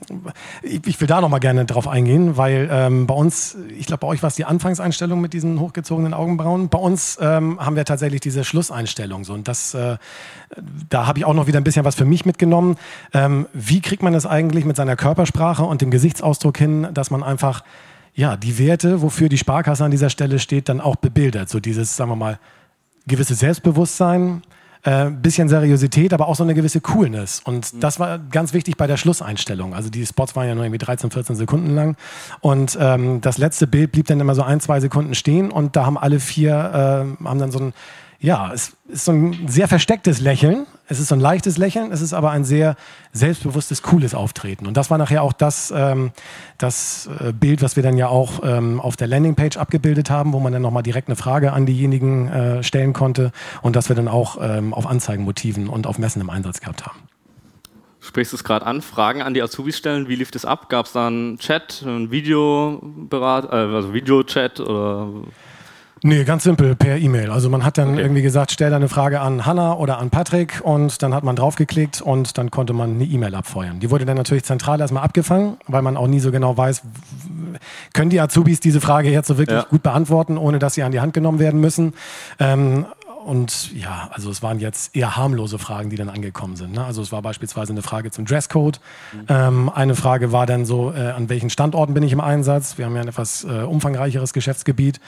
ich, 0.62 0.86
ich, 0.88 1.02
will 1.02 1.08
da 1.08 1.22
noch 1.22 1.30
mal 1.30 1.40
gerne 1.40 1.66
drauf 1.66 1.88
eingehen, 1.88 2.38
weil 2.38 2.70
ähm, 2.72 3.08
bei 3.08 3.14
uns, 3.14 3.58
ich 3.78 3.88
glaube, 3.88 4.02
bei 4.02 4.08
euch 4.08 4.24
war 4.24 4.28
es 4.28 4.36
die 4.36 4.46
Anfangseinstellung 4.46 5.20
mit 5.22 5.34
diesen 5.34 5.60
hochgezogenen 5.60 6.14
Augenbrauen. 6.14 6.70
Bei 6.70 6.80
uns 6.80 7.18
ähm, 7.22 7.60
haben 7.60 7.76
wir 7.76 7.86
tatsächlich 7.86 8.22
diese 8.22 8.44
Schlusseinstellung. 8.44 9.24
So. 9.24 9.34
Und 9.34 9.48
das, 9.48 9.74
äh, 9.74 9.98
da 10.90 11.08
habe 11.08 11.20
ich 11.20 11.26
auch 11.26 11.34
noch 11.34 11.48
wieder 11.48 11.60
ein 11.60 11.64
bisschen 11.64 11.86
was 11.86 11.96
für 11.96 12.06
mich 12.06 12.26
mitgenommen. 12.26 12.78
Ähm, 13.14 13.48
wie 13.54 13.82
kriegt 13.82 14.04
man 14.04 14.14
es 14.14 14.26
eigentlich 14.26 14.66
mit 14.66 14.76
seiner 14.76 14.96
Körpersprache 14.96 15.64
und 15.64 15.82
dem 15.82 15.92
Gesichtsausdruck 15.92 16.58
hin, 16.58 16.88
dass 16.94 17.12
man 17.12 17.24
einfach 17.24 17.64
ja, 18.16 18.38
die 18.38 18.58
Werte, 18.60 19.02
wofür 19.02 19.30
die 19.30 19.38
Sparkasse 19.38 19.84
an 19.84 19.92
dieser 19.92 20.10
Stelle 20.10 20.40
steht, 20.40 20.70
dann 20.70 20.82
auch 20.82 20.96
bebildert. 20.96 21.50
So 21.50 21.60
dieses, 21.60 21.96
sagen 21.96 22.12
wir 22.12 22.16
mal, 22.16 22.40
gewisse 23.08 23.36
Selbstbewusstsein, 23.36 24.44
äh, 24.84 25.10
bisschen 25.10 25.50
Seriosität, 25.50 26.14
aber 26.14 26.28
auch 26.28 26.36
so 26.36 26.44
eine 26.44 26.54
gewisse 26.54 26.82
Coolness. 26.82 27.42
Und 27.44 27.74
mhm. 27.74 27.80
das 27.80 28.00
war 28.00 28.20
ganz 28.20 28.54
wichtig 28.54 28.78
bei 28.78 28.86
der 28.86 28.98
Schlusseinstellung. 28.98 29.74
Also 29.74 29.90
die 29.90 30.06
Spots 30.06 30.36
waren 30.36 30.48
ja 30.48 30.56
nur 30.56 30.64
irgendwie 30.64 30.78
13, 30.78 31.10
14 31.10 31.36
Sekunden 31.36 31.74
lang. 31.74 31.96
Und 32.42 32.78
ähm, 32.80 33.22
das 33.22 33.38
letzte 33.38 33.66
Bild 33.66 33.92
blieb 33.92 34.08
dann 34.08 34.20
immer 34.20 34.36
so 34.36 34.44
ein, 34.44 34.60
zwei 34.60 34.80
Sekunden 34.80 35.16
stehen 35.16 35.52
und 35.52 35.76
da 35.76 35.86
haben 35.86 35.98
alle 35.98 36.20
vier, 36.20 36.52
äh, 37.20 37.26
haben 37.26 37.40
dann 37.40 37.52
so 37.52 37.60
ein 37.60 37.74
ja, 38.24 38.54
es 38.54 38.72
ist 38.88 39.04
so 39.04 39.12
ein 39.12 39.50
sehr 39.50 39.68
verstecktes 39.68 40.22
Lächeln. 40.22 40.66
Es 40.94 41.00
ist 41.00 41.08
so 41.08 41.16
ein 41.16 41.22
leichtes 41.22 41.58
Lächeln. 41.58 41.92
Es 41.92 42.02
ist 42.02 42.14
aber 42.14 42.32
ein 42.32 42.44
sehr 42.44 42.76
selbstbewusstes, 43.12 43.82
cooles 43.82 44.14
Auftreten. 44.14 44.68
Und 44.68 44.78
das 44.78 44.92
war 44.92 45.00
nachher 45.00 45.24
auch 45.24 45.34
das, 45.34 45.74
ähm, 45.76 46.12
das 46.60 47.10
äh, 47.20 47.34
Bild, 47.34 47.64
was 47.64 47.76
wir 47.76 47.84
dann 47.84 47.98
ja 47.98 48.08
auch 48.08 48.42
ähm, 48.44 48.80
auf 48.80 48.96
der 48.96 49.08
Landingpage 49.08 49.58
abgebildet 49.58 50.10
haben, 50.10 50.34
wo 50.34 50.40
man 50.40 50.54
dann 50.54 50.62
nochmal 50.62 50.84
direkt 50.84 51.08
eine 51.10 51.16
Frage 51.16 51.52
an 51.52 51.66
diejenigen 51.66 52.28
äh, 52.28 52.64
stellen 52.64 52.94
konnte 52.94 53.32
und 53.64 53.76
das 53.76 53.90
wir 53.90 53.96
dann 53.96 54.08
auch 54.08 54.38
ähm, 54.40 54.74
auf 54.74 54.86
Anzeigenmotiven 54.86 55.68
und 55.68 55.88
auf 55.88 55.98
Messen 55.98 56.22
im 56.22 56.30
Einsatz 56.30 56.62
gehabt 56.62 56.86
haben. 56.86 57.00
Sprichst 58.00 58.34
du 58.34 58.38
es 58.38 58.44
gerade 58.44 58.66
an, 58.66 58.82
Fragen 58.82 59.22
an 59.22 59.34
die 59.34 59.42
Azubis 59.42 59.78
stellen, 59.78 60.10
wie 60.10 60.16
lief 60.16 60.30
das 60.30 60.46
ab? 60.46 60.70
Gab 60.70 60.86
es 60.86 60.92
da 60.92 61.08
einen 61.08 61.40
Chat, 61.40 61.84
einen 61.86 62.12
Videoberat, 62.12 63.46
äh, 63.46 63.56
also 63.56 63.94
Videochat 63.94 64.60
oder 64.60 65.10
Nee, 66.06 66.26
ganz 66.26 66.44
simpel, 66.44 66.76
per 66.76 66.98
E-Mail. 66.98 67.32
Also 67.32 67.50
man 67.50 67.64
hat 67.64 67.78
dann 67.78 67.94
okay. 67.94 68.02
irgendwie 68.02 68.22
gesagt, 68.22 68.52
stell 68.52 68.70
deine 68.70 68.90
Frage 68.90 69.22
an 69.22 69.46
Hanna 69.46 69.78
oder 69.78 70.00
an 70.00 70.10
Patrick 70.10 70.60
und 70.62 71.02
dann 71.02 71.14
hat 71.14 71.24
man 71.24 71.38
draufgeklickt 71.38 72.02
und 72.02 72.38
dann 72.38 72.52
konnte 72.52 72.74
man 72.74 72.96
eine 72.96 73.06
E-Mail 73.06 73.34
abfeuern. 73.36 73.80
Die 73.80 73.90
wurde 73.90 74.04
dann 74.06 74.18
natürlich 74.18 74.44
zentral 74.44 74.82
erstmal 74.82 75.04
abgefangen, 75.04 75.56
weil 75.66 75.82
man 75.82 75.96
auch 75.96 76.08
nie 76.08 76.20
so 76.20 76.30
genau 76.32 76.58
weiß, 76.58 76.82
können 77.94 78.10
die 78.10 78.20
Azubis 78.20 78.60
diese 78.60 78.82
Frage 78.82 79.12
jetzt 79.12 79.28
so 79.28 79.38
wirklich 79.38 79.60
Ja. 79.60 79.66
gut 79.70 79.82
beantworten, 79.82 80.38
ohne 80.38 80.60
dass 80.60 80.74
sie 80.74 80.84
an 80.84 80.92
die 80.92 81.00
Hand 81.00 81.14
genommen 81.14 81.40
werden 81.40 81.62
müssen. 81.62 81.94
Ähm, 82.38 82.86
und 83.26 83.74
ja, 83.74 84.10
also 84.12 84.30
es 84.30 84.44
waren 84.44 84.60
jetzt 84.60 84.96
eher 84.96 85.16
harmlose 85.16 85.58
Fragen, 85.58 85.90
die 85.90 85.96
dann 85.96 86.10
angekommen 86.10 86.56
sind. 86.56 86.74
Ne? 86.74 86.84
Also 86.84 87.02
es 87.02 87.12
war 87.12 87.22
beispielsweise 87.22 87.74
eine 87.74 87.82
Frage 87.82 88.12
zum 88.12 88.26
Dresscode. 88.26 88.80
Ähm, 89.30 89.70
eine 89.74 89.96
Frage 89.96 90.32
war 90.32 90.46
dann 90.46 90.66
so, 90.66 90.94
äh, 90.94 91.12
an 91.12 91.30
welchen 91.30 91.50
Standorten 91.50 91.94
bin 91.94 92.04
ich 92.04 92.12
im 92.12 92.22
Einsatz? 92.22 92.78
Wir 92.78 92.86
haben 92.86 92.96
ja 92.96 93.02
ein 93.02 93.08
etwas 93.08 93.44
äh, 93.44 93.64
umfangreicheres 93.64 94.34
Geschäftsgebiet. 94.34 95.00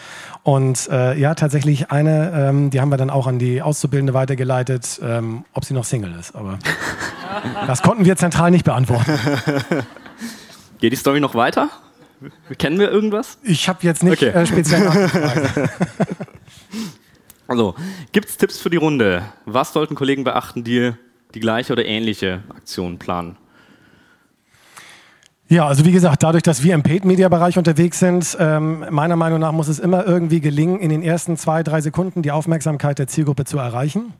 Und 0.44 0.88
äh, 0.90 1.18
ja, 1.18 1.36
tatsächlich 1.36 1.92
eine, 1.92 2.32
ähm, 2.50 2.70
die 2.70 2.82
haben 2.82 2.90
wir 2.90 2.98
dann 2.98 3.10
auch 3.10 3.28
an 3.28 3.40
die 3.40 3.62
Auszubildende 3.62 4.14
weitergeleitet, 4.14 5.00
ähm, 5.04 5.46
ob 5.54 5.66
sie 5.66 5.74
noch 5.74 5.86
Single 5.86 6.14
ist. 6.20 6.36
Aber 6.36 6.60
das 7.68 7.82
konnten 7.82 8.06
wir 8.06 8.16
zentral 8.16 8.52
nicht 8.52 8.66
beantworten. 8.66 9.12
Geht 10.80 10.92
die 10.94 10.98
Story 10.98 11.20
noch 11.20 11.36
weiter? 11.36 11.70
Kennen 12.58 12.80
wir 12.80 12.90
irgendwas? 12.90 13.38
Ich 13.44 13.68
habe 13.68 13.80
jetzt 13.82 14.04
nicht 14.04 14.14
Okay. 14.24 14.30
äh, 14.30 14.46
speziell 14.46 14.80
nachgefragt. 14.86 15.70
Also, 17.48 17.76
gibt 18.12 18.30
es 18.30 18.38
Tipps 18.38 18.60
für 18.60 18.70
die 18.70 18.78
Runde? 18.78 19.24
Was 19.46 19.74
sollten 19.74 19.96
Kollegen 19.96 20.24
beachten, 20.24 20.64
die 20.64 20.94
die 21.34 21.40
gleiche 21.40 21.74
oder 21.74 21.86
ähnliche 21.86 22.44
Aktion 22.50 22.98
planen? 22.98 23.38
Ja, 25.48 25.68
also 25.68 25.86
wie 25.86 25.92
gesagt, 25.92 26.24
dadurch, 26.24 26.42
dass 26.42 26.64
wir 26.64 26.74
im 26.74 26.82
Paid-Media-Bereich 26.82 27.60
unterwegs 27.60 28.00
sind, 28.00 28.36
ähm, 28.40 28.84
meiner 28.90 29.16
Meinung 29.16 29.40
nach 29.40 29.52
muss 29.52 29.68
es 29.68 29.78
immer 29.78 30.04
irgendwie 30.08 30.42
gelingen, 30.42 30.80
in 30.80 30.90
den 30.90 31.04
ersten 31.04 31.38
zwei, 31.38 31.62
drei 31.62 31.82
Sekunden 31.82 32.24
die 32.24 32.32
Aufmerksamkeit 32.32 32.98
der 32.98 33.06
Zielgruppe 33.06 33.46
zu 33.46 33.60
erreichen. 33.60 34.14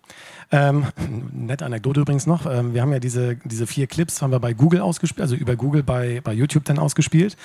Ähm, 0.56 0.86
nette 1.34 1.66
Anekdote 1.66 2.00
übrigens 2.00 2.26
noch. 2.26 2.46
Ähm, 2.46 2.74
wir 2.74 2.82
haben 2.82 2.94
ja 2.94 3.00
diese, 3.00 3.36
diese 3.44 3.68
vier 3.68 3.88
Clips 3.88 4.22
haben 4.22 4.32
wir 4.32 4.40
bei 4.40 4.54
Google 4.54 4.80
ausgespielt, 4.80 5.22
also 5.22 5.36
über 5.36 5.58
Google 5.58 5.84
bei, 5.84 6.22
bei 6.24 6.32
YouTube 6.32 6.64
dann 6.64 6.80
ausgespielt. 6.80 7.36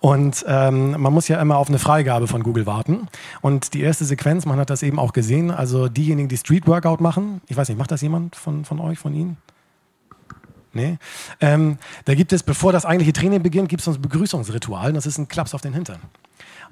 Und 0.00 0.44
ähm, 0.46 1.00
man 1.00 1.12
muss 1.12 1.26
ja 1.28 1.40
immer 1.40 1.56
auf 1.56 1.68
eine 1.68 1.78
Freigabe 1.78 2.26
von 2.26 2.42
Google 2.42 2.66
warten. 2.66 3.08
Und 3.40 3.72
die 3.72 3.80
erste 3.80 4.04
Sequenz, 4.04 4.44
man 4.44 4.58
hat 4.58 4.68
das 4.68 4.82
eben 4.82 4.98
auch 4.98 5.14
gesehen, 5.14 5.50
also 5.50 5.88
diejenigen, 5.88 6.28
die 6.28 6.36
Street 6.36 6.66
Workout 6.66 7.00
machen, 7.00 7.40
ich 7.48 7.56
weiß 7.56 7.68
nicht, 7.70 7.78
macht 7.78 7.90
das 7.90 8.02
jemand 8.02 8.36
von, 8.36 8.66
von 8.66 8.78
euch, 8.78 8.98
von 8.98 9.14
Ihnen? 9.14 9.38
Nee. 10.72 10.98
Ähm, 11.40 11.78
da 12.04 12.14
gibt 12.14 12.32
es, 12.32 12.42
bevor 12.42 12.72
das 12.72 12.84
eigentliche 12.84 13.12
Training 13.12 13.42
beginnt, 13.42 13.70
gibt 13.70 13.80
es 13.80 13.86
so 13.86 13.92
ein 13.92 14.02
Begrüßungsritual. 14.02 14.92
Das 14.92 15.06
ist 15.06 15.18
ein 15.18 15.28
Klaps 15.28 15.54
auf 15.54 15.62
den 15.62 15.72
Hintern. 15.72 15.98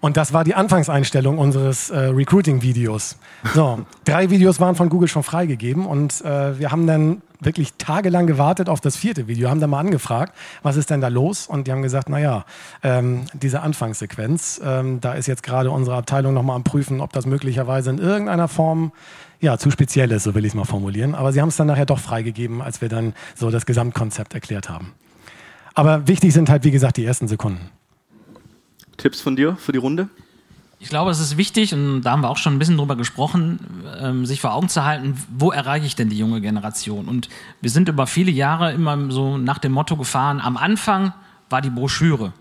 Und 0.01 0.17
das 0.17 0.33
war 0.33 0.45
die 0.45 0.55
Anfangseinstellung 0.55 1.39
unseres 1.39 1.91
äh, 1.91 1.99
Recruiting-Videos. 1.99 3.17
So, 3.55 3.81
drei 4.05 4.31
Videos 4.31 4.61
waren 4.61 4.77
von 4.77 4.89
Google 4.89 5.09
schon 5.09 5.25
freigegeben 5.25 5.87
und 5.87 6.25
äh, 6.25 6.59
wir 6.59 6.71
haben 6.71 6.87
dann 6.87 7.23
wirklich 7.41 7.75
tagelang 7.79 8.27
gewartet 8.27 8.69
auf 8.69 8.81
das 8.81 8.97
vierte 8.97 9.27
Video, 9.27 9.49
haben 9.49 9.61
dann 9.61 9.71
mal 9.71 9.81
angefragt, 9.81 10.33
was 10.63 10.77
ist 10.77 10.91
denn 10.91 11.01
da 11.01 11.09
los? 11.09 11.47
Und 11.47 11.67
die 11.67 11.73
haben 11.73 11.83
gesagt, 11.83 12.09
naja, 12.09 12.45
ähm, 12.83 13.25
diese 13.33 13.61
Anfangssequenz, 13.61 14.61
ähm, 14.65 15.01
da 15.01 15.15
ist 15.15 15.27
jetzt 15.27 15.43
gerade 15.43 15.71
unsere 15.71 15.97
Abteilung 15.97 16.33
nochmal 16.33 16.57
am 16.57 16.65
Prüfen, 16.65 17.01
ob 17.01 17.13
das 17.13 17.27
möglicherweise 17.27 17.91
in 17.91 17.99
irgendeiner 17.99 18.49
Form 18.49 18.93
ja, 19.41 19.57
zu 19.57 19.71
speziell 19.71 20.11
ist, 20.11 20.25
so 20.25 20.35
will 20.35 20.45
ich 20.45 20.53
es 20.53 20.55
mal 20.55 20.65
formulieren. 20.65 21.15
Aber 21.15 21.33
sie 21.33 21.41
haben 21.41 21.49
es 21.49 21.57
dann 21.57 21.69
nachher 21.69 21.87
doch 21.87 22.01
freigegeben, 22.01 22.61
als 22.61 22.81
wir 22.81 22.89
dann 22.89 23.15
so 23.37 23.51
das 23.51 23.67
Gesamtkonzept 23.67 24.35
erklärt 24.35 24.69
haben. 24.69 24.93
Aber 25.75 26.09
wichtig 26.09 26.33
sind 26.33 26.51
halt, 26.51 26.65
wie 26.65 26.73
gesagt, 26.73 26.97
die 26.97 27.05
ersten 27.05 27.29
Sekunden. 27.29 27.71
Tipps 28.99 29.21
von 29.23 29.35
dir 29.37 29.57
für 29.57 29.73
die 29.73 29.79
Runde? 29.79 30.09
Ich 30.81 30.91
glaube, 30.91 31.11
es 31.11 31.19
ist 31.19 31.37
wichtig, 31.37 31.75
und 31.75 32.03
da 32.03 32.13
haben 32.13 32.21
wir 32.21 32.31
auch 32.31 32.37
schon 32.37 32.55
ein 32.55 32.59
bisschen 32.59 32.77
drüber 32.77 32.95
gesprochen, 32.95 33.59
ähm, 34.01 34.27
sich 34.27 34.41
vor 34.41 34.53
Augen 34.53 34.69
zu 34.69 34.85
halten, 34.85 35.17
wo 35.37 35.51
erreiche 35.51 35.87
ich 35.87 35.97
denn 35.97 36.09
die 36.09 36.19
junge 36.19 36.41
Generation? 36.41 37.09
Und 37.09 37.29
wir 37.61 37.71
sind 37.71 37.89
über 37.89 38.07
viele 38.07 38.31
Jahre 38.31 38.73
immer 38.73 39.11
so 39.11 39.39
nach 39.39 39.59
dem 39.59 39.73
Motto 39.73 39.97
gefahren, 39.97 40.41
am 40.41 40.57
Anfang 40.57 41.13
war 41.51 41.63
die 41.63 41.71
Broschüre. 41.71 42.33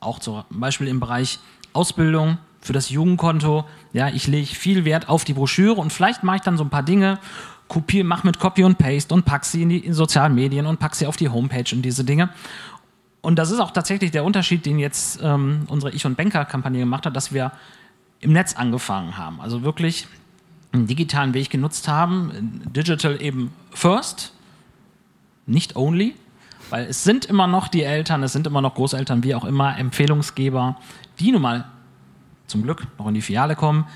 Auch 0.00 0.18
zum 0.18 0.44
Beispiel 0.50 0.86
im 0.86 1.00
Bereich 1.00 1.40
Ausbildung 1.74 2.38
für 2.60 2.72
das 2.72 2.88
Jugendkonto. 2.88 3.64
Ja, 3.92 4.08
ich 4.08 4.26
lege 4.26 4.46
viel 4.46 4.84
Wert 4.84 5.08
auf 5.08 5.24
die 5.24 5.34
Broschüre 5.34 5.74
und 5.74 5.92
vielleicht 5.92 6.22
mache 6.22 6.36
ich 6.36 6.42
dann 6.42 6.56
so 6.56 6.64
ein 6.64 6.70
paar 6.70 6.82
Dinge, 6.82 7.18
kopiere, 7.66 8.04
mache 8.04 8.26
mit 8.26 8.38
Copy 8.38 8.64
und 8.64 8.78
Paste 8.78 9.12
und 9.12 9.24
pack 9.24 9.44
sie 9.44 9.62
in 9.62 9.68
die 9.68 9.78
in 9.78 9.92
sozialen 9.92 10.34
Medien 10.34 10.64
und 10.64 10.78
pack 10.78 10.94
sie 10.94 11.06
auf 11.06 11.16
die 11.16 11.28
Homepage 11.28 11.74
und 11.74 11.82
diese 11.82 12.04
Dinge. 12.04 12.30
Und 13.20 13.36
das 13.36 13.50
ist 13.50 13.58
auch 13.58 13.72
tatsächlich 13.72 14.10
der 14.10 14.24
Unterschied, 14.24 14.64
den 14.64 14.78
jetzt 14.78 15.20
ähm, 15.22 15.62
unsere 15.68 15.92
Ich- 15.92 16.06
und 16.06 16.16
Banker-Kampagne 16.16 16.80
gemacht 16.80 17.04
hat, 17.06 17.16
dass 17.16 17.32
wir 17.32 17.52
im 18.20 18.32
Netz 18.32 18.54
angefangen 18.54 19.16
haben. 19.16 19.40
Also 19.40 19.62
wirklich 19.62 20.06
einen 20.72 20.86
digitalen 20.86 21.34
Weg 21.34 21.50
genutzt 21.50 21.88
haben. 21.88 22.62
Digital 22.74 23.20
eben 23.22 23.52
first, 23.70 24.32
nicht 25.46 25.76
only, 25.76 26.14
weil 26.70 26.86
es 26.86 27.04
sind 27.04 27.24
immer 27.24 27.46
noch 27.46 27.68
die 27.68 27.82
Eltern, 27.82 28.22
es 28.22 28.32
sind 28.32 28.46
immer 28.46 28.60
noch 28.60 28.74
Großeltern, 28.74 29.24
wie 29.24 29.34
auch 29.34 29.44
immer, 29.44 29.78
Empfehlungsgeber, 29.78 30.76
die 31.18 31.32
nun 31.32 31.42
mal 31.42 31.64
zum 32.46 32.62
Glück 32.62 32.86
noch 32.98 33.08
in 33.08 33.14
die 33.14 33.22
Filiale 33.22 33.56
kommen, 33.56 33.86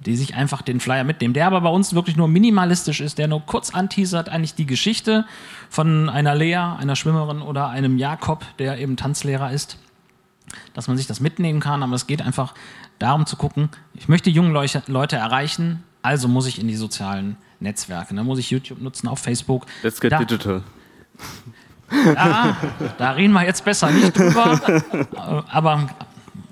die 0.00 0.16
sich 0.16 0.34
einfach 0.34 0.62
den 0.62 0.80
Flyer 0.80 1.04
mitnehmen, 1.04 1.34
der 1.34 1.46
aber 1.46 1.60
bei 1.60 1.68
uns 1.68 1.94
wirklich 1.94 2.16
nur 2.16 2.28
minimalistisch 2.28 3.00
ist, 3.00 3.18
der 3.18 3.28
nur 3.28 3.40
kurz 3.44 3.70
anteasert 3.70 4.28
eigentlich 4.28 4.54
die 4.54 4.66
Geschichte 4.66 5.26
von 5.68 6.08
einer 6.08 6.34
Lea, 6.34 6.56
einer 6.56 6.96
Schwimmerin 6.96 7.42
oder 7.42 7.68
einem 7.68 7.98
Jakob, 7.98 8.44
der 8.58 8.78
eben 8.78 8.96
Tanzlehrer 8.96 9.52
ist, 9.52 9.78
dass 10.74 10.88
man 10.88 10.96
sich 10.96 11.06
das 11.06 11.20
mitnehmen 11.20 11.60
kann, 11.60 11.82
aber 11.82 11.94
es 11.94 12.06
geht 12.06 12.22
einfach 12.22 12.54
darum 12.98 13.26
zu 13.26 13.36
gucken, 13.36 13.68
ich 13.94 14.08
möchte 14.08 14.30
junge 14.30 14.52
Leute 14.52 15.16
erreichen, 15.16 15.84
also 16.02 16.28
muss 16.28 16.46
ich 16.46 16.58
in 16.58 16.66
die 16.66 16.76
sozialen 16.76 17.36
Netzwerke, 17.60 18.14
dann 18.14 18.26
muss 18.26 18.38
ich 18.38 18.50
YouTube 18.50 18.80
nutzen, 18.80 19.06
auf 19.06 19.18
Facebook. 19.18 19.66
Let's 19.82 20.00
get 20.00 20.12
da, 20.12 20.18
digital. 20.18 20.62
Ja, 21.92 22.56
da 22.98 23.10
reden 23.12 23.32
wir 23.32 23.44
jetzt 23.44 23.64
besser 23.64 23.90
nicht 23.90 24.16
drüber, 24.16 24.60
aber 25.50 25.88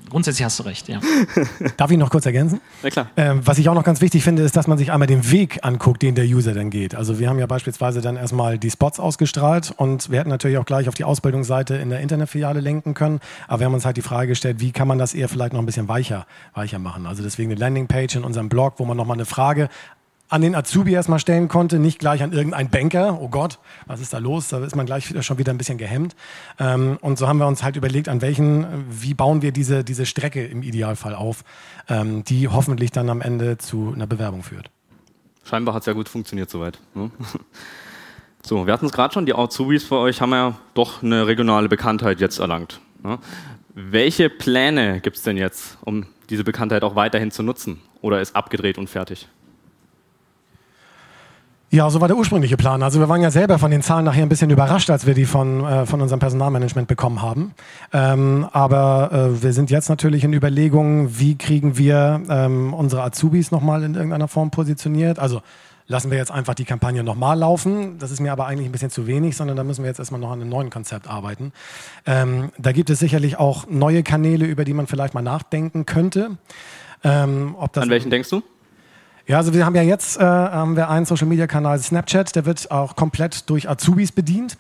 grundsätzlich 0.09 0.44
hast 0.44 0.59
du 0.59 0.62
recht, 0.64 0.88
ja. 0.88 1.01
Darf 1.77 1.90
ich 1.90 1.99
noch 1.99 2.11
kurz 2.11 2.27
ergänzen? 2.27 2.61
Na 2.83 2.90
klar. 2.90 3.11
Ähm, 3.16 3.40
was 3.44 3.59
ich 3.59 3.68
auch 3.68 3.75
noch 3.75 3.85
ganz 3.85 4.01
wichtig 4.01 4.23
finde, 4.23 4.42
ist, 4.42 4.57
dass 4.57 4.66
man 4.66 4.79
sich 4.79 4.92
einmal 4.92 5.07
den 5.07 5.31
Weg 5.31 5.61
anguckt, 5.62 6.03
den 6.03 6.14
der 6.14 6.25
User 6.25 6.55
dann 6.55 6.71
geht. 6.71 6.94
Also 6.94 7.18
wir 7.18 7.29
haben 7.29 7.38
ja 7.38 7.47
beispielsweise 7.47 8.01
dann 8.01 8.16
erstmal 8.16 8.59
die 8.59 8.71
Spots 8.71 9.01
ausgestrahlt 9.01 9.73
und 9.77 10.11
wir 10.11 10.21
hätten 10.21 10.31
natürlich 10.31 10.59
auch 10.59 10.66
gleich 10.66 10.88
auf 10.88 10.94
die 10.94 11.05
Ausbildungsseite 11.05 11.77
in 11.77 11.90
der 11.90 12.01
Internetfiliale 12.01 12.61
lenken 12.61 12.94
können. 12.94 13.21
Aber 13.47 13.61
wir 13.61 13.66
haben 13.66 13.75
uns 13.75 13.85
halt 13.85 13.97
die 13.97 14.03
Frage 14.03 14.29
gestellt, 14.29 14.61
wie 14.61 14.73
kann 14.73 14.88
man 14.88 14.99
das 14.99 15.14
eher 15.14 15.29
vielleicht 15.29 15.53
noch 15.53 15.61
ein 15.61 15.66
bisschen 15.66 15.88
weicher, 15.88 16.27
weicher 16.55 16.79
machen. 16.79 17.07
Also 17.07 17.23
deswegen 17.23 17.51
eine 17.51 17.61
Landingpage 17.61 18.16
in 18.16 18.25
unserem 18.25 18.49
Blog, 18.49 18.75
wo 18.79 18.85
man 18.85 18.97
nochmal 18.97 19.16
eine 19.16 19.27
Frage 19.27 19.68
an 20.29 20.43
den 20.43 20.55
Azubi 20.55 20.93
erstmal 20.93 21.19
stellen 21.19 21.49
konnte, 21.49 21.79
nicht 21.79 21.99
gleich 21.99 22.23
an 22.23 22.33
irgendeinen 22.33 22.71
Banker. 22.71 23.19
Oh 23.21 23.29
Gott, 23.29 23.59
was 23.87 24.01
ist 24.01 24.12
da 24.12 24.19
los? 24.19 24.49
Da 24.49 24.64
ist 24.64 24.77
man 24.77 24.87
gleich 24.87 25.14
schon 25.25 25.38
wieder 25.38 25.53
ein 25.53 25.59
bisschen 25.59 25.79
gehemmt. 25.79 26.14
Ähm, 26.59 26.99
und 27.01 27.19
so 27.19 27.27
haben 27.29 27.38
wir 27.38 27.47
uns 27.47 27.62
halt 27.62 27.77
überlegt, 27.77 28.09
an 28.09 28.21
welchen, 28.21 28.67
wie 28.91 29.14
bauen 29.14 29.43
wir 29.43 29.53
diese, 29.53 29.85
diese 29.85 30.07
Strecke 30.07 30.45
im 30.45 30.62
Idealfall 30.62 31.14
auf, 31.14 31.45
ähm, 31.88 32.25
die 32.25 32.49
hoffentlich 32.49 32.91
dann 32.91 33.09
am 33.09 33.21
Ende 33.21 33.59
zu 33.59 33.93
einer 33.95 34.07
Bewerbung 34.07 34.43
führt. 34.43 34.71
Scheinbar 35.45 35.75
hat 35.75 35.83
es 35.83 35.87
ja 35.87 35.95
gut 35.95 36.09
funktioniert 36.09 36.51
soweit. 36.51 36.79
Ne? 36.95 37.11
So, 38.45 38.67
wir 38.67 38.73
hatten 38.73 38.87
es 38.87 38.93
gerade 38.93 39.12
schon, 39.12 39.27
die 39.27 39.35
Azubis 39.35 39.85
für 39.85 39.97
euch 39.97 40.21
haben 40.21 40.31
ja 40.31 40.57
doch 40.73 41.03
eine 41.03 41.27
regionale 41.27 41.69
Bekanntheit 41.69 42.21
jetzt 42.21 42.38
erlangt. 42.38 42.81
Ne? 43.03 43.19
Welche 43.75 44.31
Pläne 44.31 45.01
gibt 45.01 45.17
es 45.17 45.23
denn 45.23 45.37
jetzt, 45.37 45.77
um 45.83 46.07
diese 46.31 46.45
Bekanntheit 46.45 46.83
auch 46.83 46.95
weiterhin 46.95 47.31
zu 47.31 47.43
nutzen? 47.43 47.81
Oder 48.01 48.21
ist 48.21 48.37
abgedreht 48.37 48.79
und 48.79 48.88
fertig? 48.88 49.29
Ja, 51.70 51.90
so 51.90 52.00
war 52.00 52.09
der 52.09 52.16
ursprüngliche 52.16 52.57
Plan. 52.57 52.83
Also 52.83 52.98
wir 52.98 53.11
waren 53.11 53.20
ja 53.20 53.31
selber 53.31 53.59
von 53.59 53.70
den 53.70 53.83
Zahlen 53.83 54.07
nachher 54.07 54.22
ein 54.22 54.31
bisschen 54.31 54.48
überrascht, 54.48 54.88
als 54.88 55.07
wir 55.07 55.12
die 55.12 55.26
von, 55.26 55.64
äh, 55.64 55.85
von 55.85 56.00
unserem 56.00 56.18
Personalmanagement 56.18 56.88
bekommen 56.88 57.20
haben. 57.20 57.52
Ähm, 57.92 58.48
aber 58.52 59.11
äh, 59.12 59.42
wir 59.42 59.52
sind 59.52 59.70
jetzt 59.70 59.90
natürlich 59.90 60.24
in 60.24 60.33
Überlegungen, 60.33 61.18
wie 61.18 61.37
kriegen 61.37 61.76
wir 61.76 62.22
ähm, 62.31 62.72
unsere 62.72 63.02
Azubis 63.02 63.50
nochmal 63.50 63.83
in 63.83 63.94
irgendeiner 63.94 64.28
Form 64.28 64.50
positioniert. 64.50 65.18
Also 65.18 65.42
lassen 65.88 66.11
wir 66.11 66.16
jetzt 66.16 66.31
einfach 66.31 66.54
die 66.54 66.64
Kampagne 66.64 67.04
nochmal 67.04 67.38
laufen. 67.38 67.98
Das 67.98 68.11
ist 68.11 68.20
mir 68.20 68.33
aber 68.33 68.46
eigentlich 68.46 68.66
ein 68.66 68.72
bisschen 68.72 68.90
zu 68.90 69.07
wenig, 69.07 69.37
sondern 69.37 69.59
da 69.59 69.62
müssen 69.62 69.83
wir 69.83 69.88
jetzt 69.88 69.98
erstmal 69.98 70.22
noch 70.22 70.31
an 70.31 70.40
einem 70.40 70.48
neuen 70.48 70.70
Konzept 70.70 71.07
arbeiten. 71.07 71.52
Ähm, 72.07 72.50
da 72.57 72.72
gibt 72.72 72.88
es 72.88 72.98
sicherlich 72.98 73.38
auch 73.38 73.66
neue 73.68 74.02
Kanäle, 74.02 74.46
über 74.46 74.64
die 74.64 74.72
man 74.72 74.87
vielleicht 74.87 75.12
mal 75.12 75.20
nachdenken 75.20 75.85
könnte. 75.85 76.38
Ähm, 77.04 77.57
ob 77.59 77.74
das 77.74 77.85
An 77.85 77.90
welchen 77.90 78.11
denkst 78.11 78.31
du? 78.31 78.42
Ja, 79.29 79.37
also 79.37 79.53
wir 79.53 79.64
haben 79.64 79.75
ja 79.75 79.83
jetzt 79.83 80.19
äh, 80.19 80.25
haben 80.25 80.75
wir 80.75 80.88
einen 80.88 81.05
Social 81.07 81.29
Media 81.29 81.47
Kanal 81.47 81.79
Snapchat, 81.79 82.35
der 82.35 82.47
wird 82.47 82.71
auch 82.71 82.97
komplett 82.97 83.49
durch 83.51 83.69
Azubis 83.69 84.11
bedient. 84.11 84.57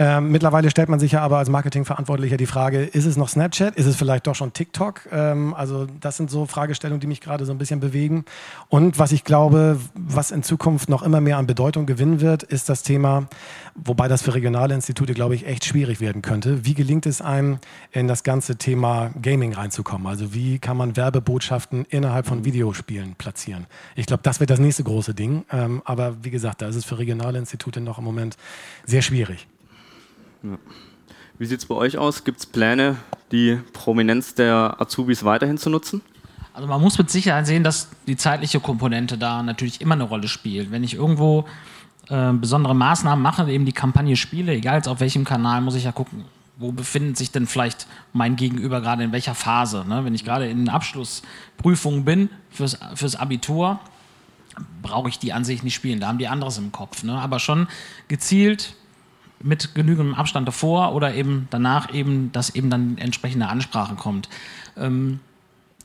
Ähm, 0.00 0.30
mittlerweile 0.30 0.70
stellt 0.70 0.88
man 0.88 1.00
sich 1.00 1.12
ja 1.12 1.22
aber 1.22 1.38
als 1.38 1.48
Marketingverantwortlicher 1.48 2.36
die 2.36 2.46
Frage, 2.46 2.84
ist 2.84 3.04
es 3.04 3.16
noch 3.16 3.28
Snapchat? 3.28 3.74
Ist 3.74 3.86
es 3.86 3.96
vielleicht 3.96 4.28
doch 4.28 4.36
schon 4.36 4.52
TikTok? 4.52 5.08
Ähm, 5.10 5.54
also 5.54 5.86
das 6.00 6.16
sind 6.16 6.30
so 6.30 6.46
Fragestellungen, 6.46 7.00
die 7.00 7.08
mich 7.08 7.20
gerade 7.20 7.44
so 7.44 7.52
ein 7.52 7.58
bisschen 7.58 7.80
bewegen. 7.80 8.24
Und 8.68 9.00
was 9.00 9.10
ich 9.10 9.24
glaube, 9.24 9.80
was 9.94 10.30
in 10.30 10.44
Zukunft 10.44 10.88
noch 10.88 11.02
immer 11.02 11.20
mehr 11.20 11.36
an 11.36 11.48
Bedeutung 11.48 11.86
gewinnen 11.86 12.20
wird, 12.20 12.44
ist 12.44 12.68
das 12.68 12.84
Thema, 12.84 13.28
wobei 13.74 14.06
das 14.06 14.22
für 14.22 14.34
regionale 14.34 14.72
Institute, 14.72 15.12
glaube 15.14 15.34
ich, 15.34 15.46
echt 15.46 15.64
schwierig 15.64 16.00
werden 16.00 16.22
könnte. 16.22 16.64
Wie 16.64 16.74
gelingt 16.74 17.04
es 17.06 17.20
einem, 17.20 17.58
in 17.90 18.06
das 18.06 18.22
ganze 18.22 18.56
Thema 18.56 19.10
Gaming 19.20 19.52
reinzukommen? 19.52 20.06
Also 20.06 20.32
wie 20.32 20.60
kann 20.60 20.76
man 20.76 20.96
Werbebotschaften 20.96 21.84
innerhalb 21.86 22.26
von 22.26 22.44
Videospielen 22.44 23.16
platzieren? 23.16 23.66
Ich 23.96 24.06
glaube, 24.06 24.22
das 24.22 24.38
wird 24.38 24.50
das 24.50 24.60
nächste 24.60 24.84
große 24.84 25.14
Ding. 25.14 25.44
Ähm, 25.50 25.82
aber 25.84 26.22
wie 26.22 26.30
gesagt, 26.30 26.62
da 26.62 26.68
ist 26.68 26.76
es 26.76 26.84
für 26.84 26.98
regionale 26.98 27.38
Institute 27.38 27.80
noch 27.80 27.98
im 27.98 28.04
Moment 28.04 28.36
sehr 28.86 29.02
schwierig. 29.02 29.48
Wie 31.38 31.46
sieht 31.46 31.60
es 31.60 31.66
bei 31.66 31.74
euch 31.74 31.98
aus? 31.98 32.24
Gibt 32.24 32.40
es 32.40 32.46
Pläne, 32.46 32.96
die 33.32 33.58
Prominenz 33.72 34.34
der 34.34 34.76
Azubis 34.78 35.24
weiterhin 35.24 35.58
zu 35.58 35.70
nutzen? 35.70 36.02
Also 36.52 36.66
man 36.66 36.80
muss 36.80 36.98
mit 36.98 37.10
Sicherheit 37.10 37.46
sehen, 37.46 37.62
dass 37.62 37.88
die 38.06 38.16
zeitliche 38.16 38.58
Komponente 38.58 39.16
da 39.16 39.42
natürlich 39.42 39.80
immer 39.80 39.94
eine 39.94 40.04
Rolle 40.04 40.26
spielt. 40.26 40.72
Wenn 40.72 40.82
ich 40.82 40.94
irgendwo 40.94 41.44
äh, 42.08 42.32
besondere 42.32 42.74
Maßnahmen 42.74 43.22
mache, 43.22 43.48
eben 43.50 43.64
die 43.64 43.72
Kampagne 43.72 44.16
spiele, 44.16 44.52
egal 44.52 44.76
jetzt 44.76 44.88
auf 44.88 44.98
welchem 44.98 45.24
Kanal, 45.24 45.60
muss 45.60 45.76
ich 45.76 45.84
ja 45.84 45.92
gucken, 45.92 46.24
wo 46.56 46.72
befindet 46.72 47.16
sich 47.16 47.30
denn 47.30 47.46
vielleicht 47.46 47.86
mein 48.12 48.34
Gegenüber 48.34 48.80
gerade 48.80 49.04
in 49.04 49.12
welcher 49.12 49.36
Phase. 49.36 49.84
Ne? 49.88 50.04
Wenn 50.04 50.14
ich 50.14 50.24
gerade 50.24 50.48
in 50.48 50.68
Abschlussprüfungen 50.68 52.04
bin 52.04 52.30
fürs, 52.50 52.76
fürs 52.94 53.14
Abitur, 53.14 53.78
brauche 54.82 55.08
ich 55.08 55.20
die 55.20 55.32
an 55.32 55.44
sich 55.44 55.62
nicht 55.62 55.74
spielen. 55.74 56.00
Da 56.00 56.08
haben 56.08 56.18
die 56.18 56.26
anderes 56.26 56.58
im 56.58 56.72
Kopf. 56.72 57.04
Ne? 57.04 57.12
Aber 57.12 57.38
schon 57.38 57.68
gezielt 58.08 58.74
mit 59.40 59.74
genügendem 59.74 60.14
Abstand 60.14 60.48
davor 60.48 60.94
oder 60.94 61.14
eben 61.14 61.48
danach 61.50 61.92
eben, 61.94 62.32
dass 62.32 62.50
eben 62.50 62.70
dann 62.70 62.98
entsprechende 62.98 63.48
Ansprache 63.48 63.94
kommt. 63.94 64.28
Ähm, 64.76 65.20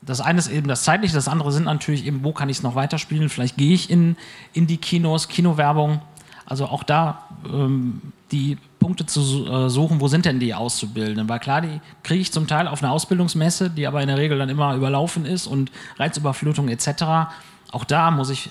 das 0.05 0.21
eine 0.21 0.39
ist 0.39 0.49
eben 0.49 0.67
das 0.67 0.83
Zeitliche, 0.83 1.13
das 1.13 1.27
andere 1.27 1.51
sind 1.51 1.65
natürlich 1.65 2.05
eben, 2.05 2.23
wo 2.23 2.33
kann 2.33 2.49
ich 2.49 2.57
es 2.57 2.63
noch 2.63 2.75
weiterspielen? 2.75 3.29
Vielleicht 3.29 3.57
gehe 3.57 3.73
ich 3.73 3.89
in, 3.89 4.17
in 4.53 4.67
die 4.67 4.77
Kinos, 4.77 5.27
Kinowerbung. 5.27 6.01
Also 6.45 6.65
auch 6.65 6.83
da 6.83 7.23
ähm, 7.45 8.01
die 8.31 8.57
Punkte 8.79 9.05
zu 9.05 9.47
äh, 9.47 9.69
suchen, 9.69 10.01
wo 10.01 10.09
sind 10.09 10.25
denn 10.25 10.39
die 10.39 10.53
Auszubildenden? 10.53 11.29
Weil 11.29 11.39
klar, 11.39 11.61
die 11.61 11.79
kriege 12.03 12.21
ich 12.21 12.33
zum 12.33 12.47
Teil 12.47 12.67
auf 12.67 12.83
einer 12.83 12.91
Ausbildungsmesse, 12.91 13.69
die 13.69 13.87
aber 13.87 14.01
in 14.01 14.09
der 14.09 14.17
Regel 14.17 14.37
dann 14.37 14.49
immer 14.49 14.75
überlaufen 14.75 15.25
ist 15.25 15.47
und 15.47 15.71
Reizüberflutung 15.97 16.67
etc. 16.67 17.31
Auch 17.71 17.85
da 17.85 18.11
muss 18.11 18.29
ich 18.29 18.49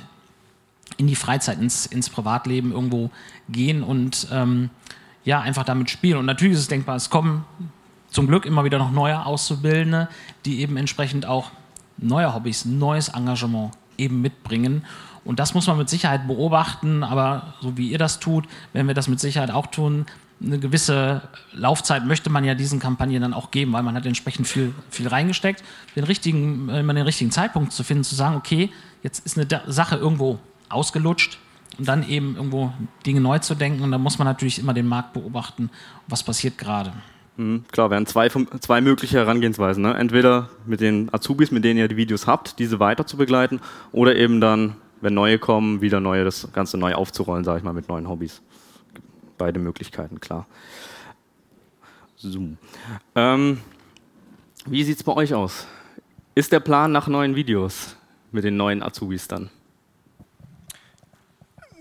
in 0.97 1.07
die 1.07 1.17
Freizeit, 1.17 1.59
ins, 1.59 1.87
ins 1.87 2.11
Privatleben 2.11 2.73
irgendwo 2.73 3.11
gehen 3.49 3.83
und 3.83 4.29
ähm, 4.33 4.71
ja, 5.25 5.41
einfach 5.41 5.65
damit 5.65 5.91
spielen. 5.91 6.19
Und 6.19 6.27
natürlich 6.27 6.55
ist 6.55 6.61
es 6.61 6.69
denkbar, 6.69 6.97
es 6.97 7.11
kommen 7.11 7.45
zum 8.11 8.27
Glück 8.27 8.45
immer 8.45 8.65
wieder 8.65 8.79
noch 8.79 8.91
neue 8.91 9.25
Auszubildende, 9.25 10.09
die 10.45 10.61
eben 10.61 10.77
entsprechend 10.77 11.27
auch 11.27 11.51
neue 11.99 12.35
Hobbys, 12.35 12.65
neues 12.65 13.09
Engagement 13.09 13.73
eben 13.97 14.21
mitbringen. 14.21 14.85
Und 15.25 15.39
das 15.39 15.55
muss 15.55 15.67
man 15.67 15.79
mit 15.79 15.89
Sicherheit 15.89 16.27
beobachten, 16.27 17.05
aber 17.05 17.55
so 17.61 17.77
wie 17.77 17.91
ihr 17.91 17.99
das 17.99 18.19
tut, 18.19 18.47
werden 18.73 18.89
wir 18.89 18.95
das 18.95 19.09
mit 19.09 19.21
Sicherheit 19.21 19.51
auch 19.51 19.69
tun. 19.69 20.07
Eine 20.45 20.59
gewisse 20.59 21.23
Laufzeit 21.53 22.05
möchte 22.05 22.29
man 22.29 22.45
ja 22.45 22.55
diesen 22.55 22.81
Kampagnen 22.81 23.23
dann 23.23 23.33
auch 23.33 23.53
geben, 23.53 23.73
weil 23.73 23.85
man 23.85 23.95
hat 23.95 24.05
entsprechend 24.05 24.49
viel, 24.49 24.75
viel 24.91 25.07
reingesteckt. 25.07 25.63
Den 25.95 26.03
richtigen, 26.03 26.69
immer 26.69 26.95
den 26.95 27.05
richtigen 27.05 27.31
Zeitpunkt 27.31 27.73
zu 27.73 27.85
finden, 27.85 28.03
zu 28.03 28.17
sagen, 28.17 28.35
okay, 28.35 28.71
jetzt 29.05 29.25
ist 29.25 29.39
eine 29.39 29.47
Sache 29.69 29.97
irgendwo 29.97 30.41
ausgelutscht 30.73 31.39
und 31.79 31.89
dann 31.89 32.09
eben 32.09 32.37
irgendwo 32.37 32.73
Dinge 33.07 33.21
neu 33.21 33.39
zu 33.39 33.55
denken. 33.55 33.83
Und 33.83 33.93
da 33.93 33.99
muss 33.99 34.19
man 34.19 34.27
natürlich 34.27 34.59
immer 34.59 34.75
den 34.75 34.87
Markt 34.87 35.13
beobachten, 35.13 35.71
was 36.09 36.23
passiert 36.23 36.59
gerade. 36.59 36.93
Mhm, 37.37 37.65
klar, 37.73 37.91
wären 37.91 38.07
zwei, 38.07 38.29
zwei 38.29 38.81
mögliche 38.81 39.19
Herangehensweisen. 39.19 39.83
Ne? 39.83 39.95
Entweder 39.95 40.51
mit 40.67 40.81
den 40.81 41.13
Azubis, 41.13 41.51
mit 41.51 41.65
denen 41.65 41.79
ihr 41.79 41.89
die 41.89 41.97
Videos 41.97 42.27
habt, 42.27 42.59
diese 42.59 42.79
weiter 42.79 43.07
zu 43.07 43.17
begleiten, 43.17 43.61
oder 43.93 44.17
eben 44.17 44.41
dann, 44.41 44.77
wenn 45.01 45.15
neue 45.15 45.39
kommen, 45.39 45.81
wieder 45.81 46.01
neue, 46.01 46.25
das 46.25 46.53
Ganze 46.53 46.77
neu 46.77 46.95
aufzurollen, 46.95 47.45
sage 47.45 47.59
ich 47.59 47.65
mal, 47.65 47.73
mit 47.73 47.89
neuen 47.89 48.09
Hobbys. 48.09 48.43
Beide 49.39 49.59
Möglichkeiten, 49.59 50.21
klar. 50.21 50.47
So. 52.17 52.51
Ähm, 53.17 53.61
wie 54.67 54.85
sieht 54.85 54.99
es 54.99 55.03
bei 55.03 55.13
euch 55.13 55.35
aus? 55.35 55.67
Ist 56.35 56.53
der 56.53 56.61
Plan 56.61 56.93
nach 56.93 57.09
neuen 57.09 57.35
Videos 57.35 57.97
mit 58.31 58.45
den 58.45 58.57
neuen 58.57 58.83
Azubis 58.83 59.27
dann? 59.27 59.51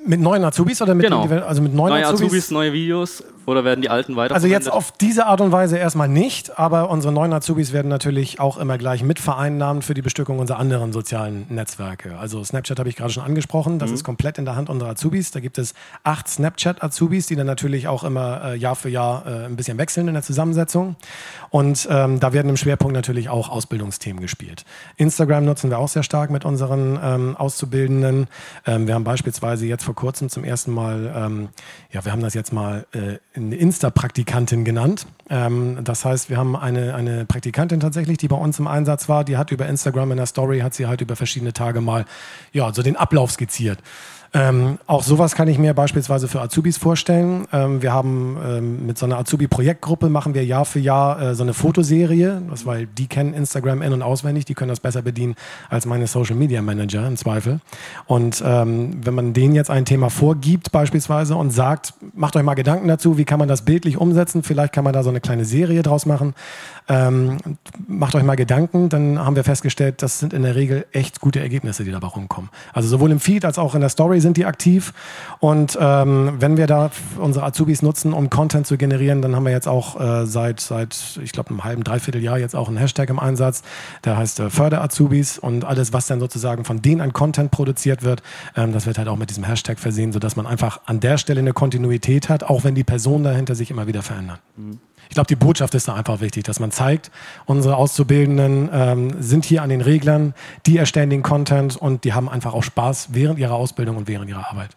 Mit 0.06 0.20
neuen 0.20 0.44
Azubis 0.44 0.82
oder 0.82 0.96
mit, 0.96 1.06
genau. 1.06 1.28
also 1.28 1.62
mit 1.62 1.74
neuen 1.74 1.94
neue 1.94 2.06
Azubis? 2.06 2.28
Azubis? 2.28 2.52
Neue 2.52 2.74
Videos 2.74 3.24
oder 3.52 3.64
werden 3.64 3.82
die 3.82 3.90
alten 3.90 4.16
weiter? 4.16 4.34
Also 4.34 4.48
jetzt 4.48 4.72
auf 4.72 4.92
diese 4.92 5.26
Art 5.26 5.42
und 5.42 5.52
Weise 5.52 5.78
erstmal 5.78 6.08
nicht, 6.08 6.58
aber 6.58 6.90
unsere 6.90 7.14
neuen 7.14 7.34
Azubis 7.34 7.74
werden 7.74 7.90
natürlich 7.90 8.40
auch 8.40 8.58
immer 8.58 8.78
gleich 8.78 9.04
mitvereinnahmt 9.04 9.84
für 9.84 9.94
die 9.94 10.02
Bestückung 10.02 10.40
unserer 10.40 10.60
anderen 10.60 10.94
sozialen 10.94 11.46
Netzwerke. 11.50 12.18
Also 12.18 12.44
Snapchat 12.44 12.80
habe 12.80 12.90
ich 12.90 12.96
gerade 12.96 13.12
schon 13.12 13.24
angesprochen, 13.24 13.80
das 13.80 13.90
mhm. 13.90 13.96
ist 13.96 14.04
komplett 14.04 14.38
in 14.38 14.46
der 14.46 14.56
Hand 14.56 14.70
unserer 14.70 14.90
Azubis. 14.90 15.32
Da 15.32 15.40
gibt 15.40 15.58
es 15.58 15.74
acht 16.04 16.28
Snapchat-Azubis, 16.28 17.28
die 17.28 17.36
dann 17.36 17.48
natürlich 17.48 17.88
auch 17.88 18.04
immer 18.04 18.44
äh, 18.44 18.56
Jahr 18.56 18.76
für 18.76 18.90
Jahr 18.90 19.26
äh, 19.26 19.46
ein 19.46 19.56
bisschen 19.56 19.78
wechseln 19.78 20.08
in 20.08 20.14
der 20.14 20.24
Zusammensetzung. 20.24 20.96
Und 21.50 21.88
ähm, 21.92 22.20
da 22.20 22.34
werden 22.34 22.50
im 22.50 22.58
Schwerpunkt 22.58 22.94
natürlich 22.94 23.30
auch 23.30 23.50
Ausbildungsthemen 23.50 24.22
gespielt. 24.22 24.66
Instagram 24.98 25.46
nutzen 25.46 25.70
wir 25.70 25.80
auch 25.80 25.90
sehr 25.90 26.04
stark 26.04 26.30
mit 26.30 26.46
unseren 26.46 27.00
ähm, 27.04 27.36
Auszubildenden. 27.36 28.28
Ähm, 28.66 28.88
wir 28.88 28.96
haben 28.96 29.04
beispielsweise 29.04 29.66
jetzt 29.66 29.84
vor 29.84 29.96
kurzem 29.96 30.30
zum 30.30 30.44
ersten 30.44 30.72
Mal, 30.72 31.12
ähm, 31.16 31.50
ja, 31.92 32.06
wir 32.06 32.12
haben 32.12 32.22
das 32.22 32.34
jetzt 32.34 32.54
mal 32.54 32.86
äh, 32.94 33.18
eine 33.46 33.56
Insta-Praktikantin 33.56 34.66
genannt. 34.66 35.08
Ähm, 35.30 35.80
das 35.84 36.06
heißt, 36.06 36.30
wir 36.30 36.38
haben 36.38 36.56
eine, 36.56 36.96
eine 36.96 37.26
Praktikantin 37.26 37.80
tatsächlich, 37.80 38.18
die 38.18 38.28
bei 38.28 38.36
uns 38.36 38.60
im 38.60 38.68
Einsatz 38.68 39.10
war, 39.10 39.24
die 39.24 39.38
hat 39.38 39.52
über 39.52 39.68
Instagram 39.68 40.12
in 40.12 40.18
der 40.18 40.26
Story, 40.26 40.60
hat 40.60 40.74
sie 40.74 40.88
halt 40.88 41.02
über 41.02 41.16
verschiedene 41.16 41.54
Tage 41.54 41.82
mal, 41.82 42.06
ja, 42.54 42.74
so 42.74 42.82
den 42.82 42.96
Ablauf 42.96 43.32
skizziert. 43.32 43.80
Ähm, 44.34 44.78
auch 44.88 45.04
sowas 45.04 45.36
kann 45.36 45.50
ich 45.50 45.58
mir 45.58 45.74
beispielsweise 45.74 46.30
für 46.30 46.40
Azubis 46.40 46.78
vorstellen. 46.78 47.48
Ähm, 47.52 47.82
wir 47.82 47.92
haben 47.92 48.38
ähm, 48.42 48.86
mit 48.86 48.98
so 48.98 49.06
einer 49.06 49.18
Azubi-Projektgruppe 49.18 50.08
machen 50.08 50.34
wir 50.34 50.46
Jahr 50.46 50.64
für 50.64 50.80
Jahr 50.80 51.22
äh, 51.22 51.36
so 51.36 51.44
eine 51.44 51.54
Fotoserie, 51.54 52.42
das, 52.50 52.66
weil 52.66 52.88
die 52.88 53.08
kennen 53.08 53.34
Instagram 53.34 53.82
in- 53.82 53.92
und 53.92 54.02
auswendig, 54.02 54.46
die 54.46 54.54
können 54.54 54.70
das 54.70 54.80
besser 54.80 55.02
bedienen 55.02 55.36
als 55.70 55.86
meine 55.86 56.08
Social 56.08 56.38
Media 56.38 56.62
Manager 56.62 57.06
im 57.06 57.18
Zweifel. 57.18 57.60
Und 58.06 58.42
ähm, 58.46 59.02
wenn 59.04 59.14
man 59.14 59.34
denen 59.34 59.54
jetzt 59.54 59.70
ein 59.70 59.84
Thema 59.84 60.10
vorgibt 60.10 60.72
beispielsweise 60.72 61.36
und 61.36 61.52
sagt, 61.52 61.94
macht 62.14 62.38
euch 62.38 62.44
mal 62.44 62.54
Gedanken 62.54 62.88
dazu, 62.88 63.18
wie 63.18 63.26
kann 63.26 63.40
man 63.40 63.50
das 63.50 63.64
bildlich 63.64 63.98
umsetzen, 63.98 64.44
vielleicht 64.44 64.72
kann 64.72 64.86
man 64.86 64.94
da 64.94 65.04
so 65.04 65.10
eine 65.10 65.20
kleine 65.20 65.44
Serie 65.44 65.84
draus 65.84 66.06
machen, 66.06 66.36
ähm, 66.88 67.38
macht 67.88 68.16
euch 68.16 68.24
mal 68.24 68.36
Gedanken, 68.36 68.90
dann 68.90 69.20
haben 69.20 69.36
wir 69.36 69.44
festgestellt, 69.44 70.02
das 70.02 70.20
sind 70.20 70.34
in 70.34 70.44
der 70.44 70.56
Regel 70.56 70.86
echt 70.92 71.22
gute 71.22 71.40
Ergebnisse, 71.40 71.84
die 71.84 71.92
dabei 71.92 72.08
rumkommen. 72.08 72.50
Also 72.74 72.90
sowohl 72.90 73.12
im 73.12 73.20
Feed 73.20 73.46
als 73.46 73.58
auch 73.58 73.76
in 73.76 73.82
der 73.82 73.90
Story 73.90 74.20
sind 74.20 74.38
die 74.38 74.46
aktiv. 74.46 74.94
Und 75.40 75.78
ähm, 75.80 76.34
wenn 76.40 76.58
wir 76.58 76.68
da 76.68 76.92
unsere 77.18 77.46
Azubis 77.46 77.82
nutzen, 77.82 78.14
um 78.14 78.30
Content 78.30 78.68
zu 78.68 78.78
generieren, 78.78 79.22
dann 79.22 79.36
haben 79.36 79.46
wir 79.46 79.52
jetzt 79.52 79.68
auch 79.68 80.00
äh, 80.00 80.26
seit, 80.26 80.60
seit, 80.60 81.20
ich 81.24 81.32
glaube, 81.32 81.50
einem 81.50 81.64
halben, 81.64 81.84
dreiviertel 81.84 82.22
Jahr 82.22 82.38
jetzt 82.38 82.56
auch 82.56 82.68
einen 82.68 82.78
Hashtag 82.78 83.10
im 83.10 83.20
Einsatz. 83.20 83.64
Der 84.04 84.18
heißt 84.18 84.40
äh, 84.40 84.50
Förder-Azubis 84.50 85.38
und 85.38 85.66
alles, 85.66 85.94
was 85.94 86.08
dann 86.08 86.20
sozusagen 86.20 86.66
von 86.66 86.82
denen 86.82 87.02
an 87.02 87.14
Content 87.14 87.52
produziert 87.52 88.04
wird, 88.04 88.24
ähm, 88.56 88.74
das 88.74 88.86
wird 88.86 88.98
halt 88.98 89.08
auch 89.08 89.18
mit 89.18 89.30
diesem 89.30 89.44
Hashtag 89.44 89.80
versehen, 89.80 90.12
sodass 90.12 90.36
man 90.36 90.48
einfach 90.48 90.82
an 90.86 91.00
der 91.00 91.18
Stelle 91.18 91.40
eine 91.40 91.54
Kontinuität 91.54 92.30
hat, 92.30 92.44
auch 92.44 92.64
wenn 92.64 92.76
die 92.76 92.84
Personen 92.84 93.24
dahinter 93.24 93.56
sich 93.56 93.72
immer 93.72 93.88
wieder 93.88 94.02
verändern. 94.02 94.40
Mhm. 94.58 94.80
Ich 95.10 95.16
glaube, 95.16 95.28
die 95.28 95.36
Botschaft 95.36 95.76
ist 95.76 95.88
da 95.88 95.96
einfach 95.96 96.22
wichtig, 96.22 96.44
dass 96.44 96.60
man 96.60 96.72
zeigt, 96.72 97.12
unsere 97.46 97.76
Auszubildenden 97.76 98.70
ähm, 98.72 99.22
sind 99.22 99.46
hier 99.46 99.62
an 99.62 99.70
den 99.70 99.82
Reglern, 99.82 100.34
die 100.66 100.78
erstellen 100.78 101.10
den 101.10 101.22
Content 101.22 101.76
und 101.76 102.04
die 102.04 102.14
haben 102.14 102.30
einfach 102.30 102.54
auch 102.54 102.64
Spaß 102.64 103.10
während 103.12 103.38
ihrer 103.40 103.56
Ausbildung 103.56 103.98
und 103.98 104.08
während 104.08 104.30
ihrer 104.30 104.50
Arbeit. 104.50 104.70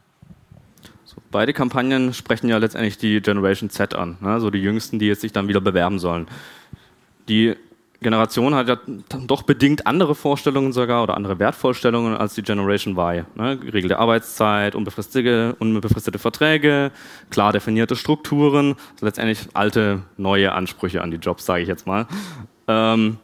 So, 1.05 1.17
beide 1.31 1.53
Kampagnen 1.53 2.13
sprechen 2.13 2.49
ja 2.49 2.59
letztendlich 2.59 2.99
die 2.99 3.21
Generation 3.21 3.71
Z 3.71 3.95
an, 3.95 4.17
ne? 4.21 4.41
so 4.41 4.51
die 4.51 4.59
Jüngsten, 4.59 4.99
die 4.99 5.07
jetzt 5.07 5.21
sich 5.21 5.33
dann 5.33 5.47
wieder 5.47 5.61
bewerben 5.61 5.99
sollen. 5.99 6.27
Die 7.29 7.55
Generation 8.05 8.55
hat 8.55 8.69
ja 8.69 8.79
doch 9.27 9.43
bedingt 9.43 9.89
andere 9.89 10.15
Vorstellungen 10.15 10.73
sogar 10.73 11.03
oder 11.03 11.17
andere 11.17 11.41
Wertvorstellungen 11.41 12.17
als 12.17 12.35
die 12.35 12.43
Generation 12.43 12.97
Y. 12.97 13.25
Ne? 13.35 13.59
Geregelte 13.59 13.99
Arbeitszeit, 13.99 14.77
unbefristete, 14.77 15.57
unbefristete 15.59 16.21
Verträge, 16.21 16.93
klar 17.31 17.53
definierte 17.53 17.97
Strukturen, 17.97 18.77
also 18.93 19.07
letztendlich 19.07 19.49
alte, 19.55 20.03
neue 20.17 20.53
Ansprüche 20.53 21.03
an 21.03 21.11
die 21.11 21.17
Jobs, 21.17 21.45
sage 21.45 21.63
ich 21.63 21.69
jetzt 21.69 21.89
mal. 21.89 22.07
Ähm, 22.69 23.19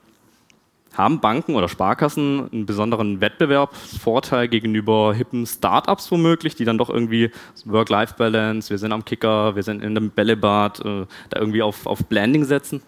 haben 0.96 1.20
Banken 1.20 1.54
oder 1.54 1.68
Sparkassen 1.68 2.48
einen 2.52 2.66
besonderen 2.66 3.20
Wettbewerbsvorteil 3.20 4.48
gegenüber 4.48 5.14
hippen 5.14 5.46
Startups 5.46 6.10
womöglich, 6.10 6.56
die 6.56 6.64
dann 6.64 6.78
doch 6.78 6.90
irgendwie 6.90 7.30
Work-Life-Balance, 7.64 8.70
wir 8.70 8.78
sind 8.78 8.92
am 8.92 9.04
Kicker, 9.04 9.54
wir 9.54 9.62
sind 9.62 9.82
in 9.82 9.96
einem 9.96 10.10
Bällebad, 10.10 10.80
äh, 10.80 11.06
da 11.30 11.38
irgendwie 11.38 11.62
auf, 11.62 11.86
auf 11.86 12.04
Blending 12.06 12.44
setzen? 12.44 12.82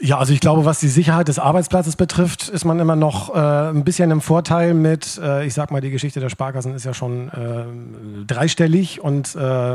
Ja, 0.00 0.18
also 0.18 0.32
ich 0.32 0.40
glaube, 0.40 0.64
was 0.64 0.80
die 0.80 0.88
Sicherheit 0.88 1.28
des 1.28 1.38
Arbeitsplatzes 1.38 1.96
betrifft, 1.96 2.48
ist 2.48 2.64
man 2.64 2.80
immer 2.80 2.96
noch 2.96 3.34
äh, 3.34 3.38
ein 3.38 3.84
bisschen 3.84 4.10
im 4.10 4.20
Vorteil 4.20 4.74
mit, 4.74 5.20
äh, 5.22 5.46
ich 5.46 5.54
sag 5.54 5.70
mal, 5.70 5.80
die 5.80 5.90
Geschichte 5.90 6.18
der 6.18 6.28
Sparkassen 6.28 6.74
ist 6.74 6.84
ja 6.84 6.92
schon 6.92 7.28
äh, 7.28 8.24
dreistellig 8.26 9.00
und 9.00 9.34
äh, 9.36 9.74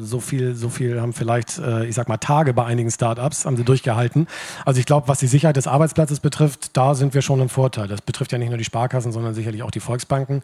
so 0.00 0.20
viel, 0.20 0.54
so 0.54 0.70
viel 0.70 1.00
haben 1.00 1.12
vielleicht, 1.12 1.58
äh, 1.58 1.84
ich 1.84 1.94
sag 1.94 2.08
mal, 2.08 2.16
Tage 2.16 2.54
bei 2.54 2.64
einigen 2.64 2.90
Startups, 2.90 3.44
haben 3.44 3.56
sie 3.56 3.64
durchgehalten. 3.64 4.28
Also 4.64 4.80
ich 4.80 4.86
glaube, 4.86 5.08
was 5.08 5.18
die 5.18 5.26
Sicherheit 5.26 5.56
des 5.56 5.66
Arbeitsplatzes 5.66 6.20
betrifft, 6.20 6.76
da 6.76 6.94
sind 6.94 7.12
wir 7.12 7.20
schon 7.20 7.40
im 7.40 7.48
Vorteil. 7.48 7.86
Das 7.86 8.00
betrifft 8.00 8.32
ja 8.32 8.38
nicht 8.38 8.48
nur 8.48 8.58
die 8.58 8.64
Sparkassen, 8.64 9.12
sondern 9.12 9.34
sicherlich 9.34 9.62
auch 9.62 9.70
die 9.70 9.80
Volksbanken. 9.80 10.42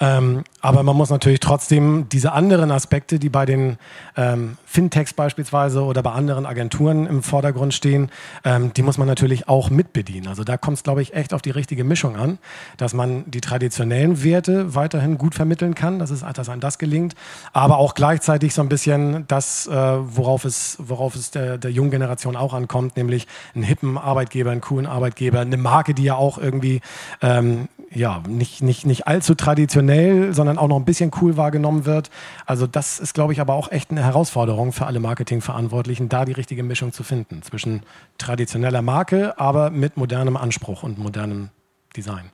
Ähm, 0.00 0.44
aber 0.62 0.82
man 0.82 0.96
muss 0.96 1.10
natürlich 1.10 1.40
trotzdem 1.40 2.08
diese 2.10 2.32
anderen 2.32 2.70
Aspekte, 2.70 3.18
die 3.18 3.28
bei 3.28 3.44
den 3.44 3.76
ähm, 4.16 4.56
Fintechs 4.64 5.12
beispielsweise 5.12 5.82
oder 5.82 6.02
bei 6.02 6.12
anderen 6.12 6.46
Agenturen 6.46 7.06
im 7.06 7.22
Vordergrund 7.22 7.74
stehen, 7.74 8.10
ähm, 8.44 8.72
die 8.72 8.82
muss 8.82 8.98
man 8.98 9.06
natürlich 9.06 9.48
auch 9.48 9.70
mitbedienen. 9.70 10.28
Also 10.28 10.44
da 10.44 10.56
kommt 10.56 10.78
es, 10.78 10.82
glaube 10.82 11.02
ich, 11.02 11.14
echt 11.14 11.34
auf 11.34 11.42
die 11.42 11.50
richtige 11.50 11.84
Mischung 11.84 12.16
an, 12.16 12.38
dass 12.76 12.94
man 12.94 13.30
die 13.30 13.40
traditionellen 13.40 14.22
Werte 14.22 14.74
weiterhin 14.74 15.18
gut 15.18 15.34
vermitteln 15.34 15.74
kann, 15.74 15.98
dass, 15.98 16.10
es, 16.10 16.24
dass 16.34 16.48
einem 16.48 16.60
das 16.60 16.78
gelingt, 16.78 17.14
aber 17.52 17.78
auch 17.78 17.94
gleichzeitig 17.94 18.54
so 18.54 18.62
ein 18.62 18.68
bisschen 18.68 19.26
das, 19.28 19.66
äh, 19.66 19.72
worauf 19.72 20.44
es, 20.44 20.76
worauf 20.78 21.14
es 21.14 21.30
der, 21.30 21.58
der 21.58 21.70
jungen 21.70 21.90
Generation 21.90 22.36
auch 22.36 22.54
ankommt, 22.54 22.96
nämlich 22.96 23.26
einen 23.54 23.64
hippen 23.64 23.98
Arbeitgeber, 23.98 24.50
einen 24.50 24.60
coolen 24.60 24.86
Arbeitgeber, 24.86 25.40
eine 25.40 25.56
Marke, 25.56 25.94
die 25.94 26.04
ja 26.04 26.14
auch 26.14 26.38
irgendwie 26.38 26.80
ähm, 27.22 27.68
ja, 27.92 28.22
nicht, 28.28 28.62
nicht, 28.62 28.86
nicht 28.86 29.08
allzu 29.08 29.34
traditionell, 29.34 30.32
sondern 30.32 30.58
auch 30.58 30.68
noch 30.68 30.76
ein 30.76 30.84
bisschen 30.84 31.10
cool 31.20 31.36
wahrgenommen 31.36 31.86
wird. 31.86 32.10
Also 32.46 32.66
das 32.66 33.00
ist, 33.00 33.14
glaube 33.14 33.32
ich, 33.32 33.40
aber 33.40 33.54
auch 33.54 33.70
echt 33.70 33.90
eine 33.90 34.04
Herausforderung 34.04 34.72
für 34.72 34.86
alle 34.86 35.00
Marketingverantwortlichen, 35.00 36.08
da 36.08 36.24
die 36.24 36.32
richtige 36.32 36.62
Mischung 36.62 36.92
zu 36.92 37.02
finden 37.02 37.42
zwischen 37.42 37.82
traditioneller 38.16 38.82
Marke, 38.82 39.38
aber 39.38 39.70
mit 39.70 39.96
modernem 39.96 40.36
Anspruch 40.36 40.84
und 40.84 40.98
modernem 40.98 41.50
Design. 41.96 42.30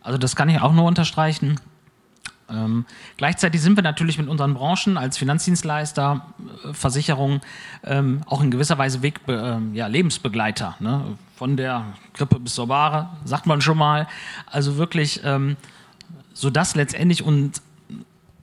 Also 0.00 0.16
das 0.16 0.36
kann 0.36 0.48
ich 0.48 0.60
auch 0.60 0.72
nur 0.72 0.84
unterstreichen. 0.84 1.58
Ähm, 2.50 2.84
gleichzeitig 3.16 3.60
sind 3.60 3.76
wir 3.76 3.82
natürlich 3.82 4.18
mit 4.18 4.28
unseren 4.28 4.54
Branchen 4.54 4.96
als 4.96 5.18
Finanzdienstleister, 5.18 6.26
äh, 6.64 6.72
Versicherung 6.72 7.40
ähm, 7.84 8.22
auch 8.26 8.42
in 8.42 8.50
gewisser 8.50 8.78
Weise 8.78 9.02
Weg, 9.02 9.20
äh, 9.28 9.58
ja, 9.72 9.86
Lebensbegleiter. 9.86 10.76
Ne? 10.80 11.16
Von 11.36 11.56
der 11.56 11.84
Grippe 12.14 12.38
bis 12.40 12.54
zur 12.54 12.68
Ware, 12.68 13.08
sagt 13.24 13.46
man 13.46 13.60
schon 13.60 13.78
mal. 13.78 14.06
Also 14.46 14.76
wirklich, 14.76 15.20
ähm, 15.24 15.56
sodass 16.34 16.74
letztendlich 16.74 17.22
und 17.22 17.62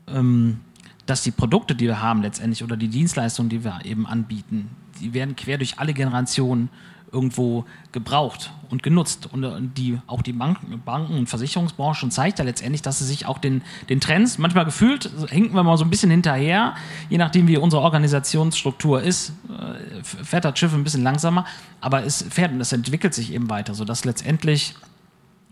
ähm, 0.08 0.60
dass 1.06 1.24
die 1.24 1.32
Produkte, 1.32 1.76
die 1.76 1.86
wir 1.86 2.02
haben 2.02 2.22
letztendlich 2.22 2.64
oder 2.64 2.76
die 2.76 2.90
Dienstleistungen, 2.90 3.50
die 3.50 3.64
wir 3.64 3.80
eben 3.86 4.06
anbieten, 4.06 4.70
die 5.00 5.14
werden 5.14 5.36
quer 5.36 5.58
durch 5.58 5.80
alle 5.80 5.94
Generationen 5.94 6.70
irgendwo 7.18 7.66
gebraucht 7.92 8.52
und 8.70 8.84
genutzt. 8.84 9.28
Und 9.32 9.44
äh, 9.44 9.50
die, 9.60 9.98
auch 10.06 10.22
die 10.22 10.34
Banken, 10.34 10.80
und 11.18 11.28
Versicherungsbranche 11.28 12.08
zeigt 12.10 12.38
ja 12.38 12.46
letztendlich, 12.46 12.84
dass 12.84 13.00
sie 13.00 13.06
sich 13.06 13.26
auch 13.26 13.40
den, 13.40 13.64
den 13.90 14.00
Trends, 14.00 14.38
manchmal 14.38 14.66
gefühlt, 14.66 15.10
hinken 15.30 15.56
wir 15.56 15.64
mal 15.64 15.78
so 15.78 15.84
ein 15.84 15.90
bisschen 15.90 16.12
hinterher, 16.12 16.76
je 17.10 17.18
nachdem 17.18 17.48
wie 17.48 17.58
unsere 17.58 17.82
Organisationsstruktur 17.82 19.02
ist, 19.02 19.34
äh, 19.50 20.04
fährt 20.04 20.46
das 20.46 20.60
Schiff 20.60 20.74
ein 20.76 20.84
bisschen 20.84 21.02
langsamer, 21.02 21.46
aber 21.82 22.04
es 22.04 22.24
fährt 22.30 22.52
und 22.52 22.62
es 22.62 22.72
entwickelt 22.72 23.16
sich 23.16 23.34
eben 23.34 23.50
weiter, 23.50 23.74
sodass 23.74 24.06
letztendlich 24.06 24.76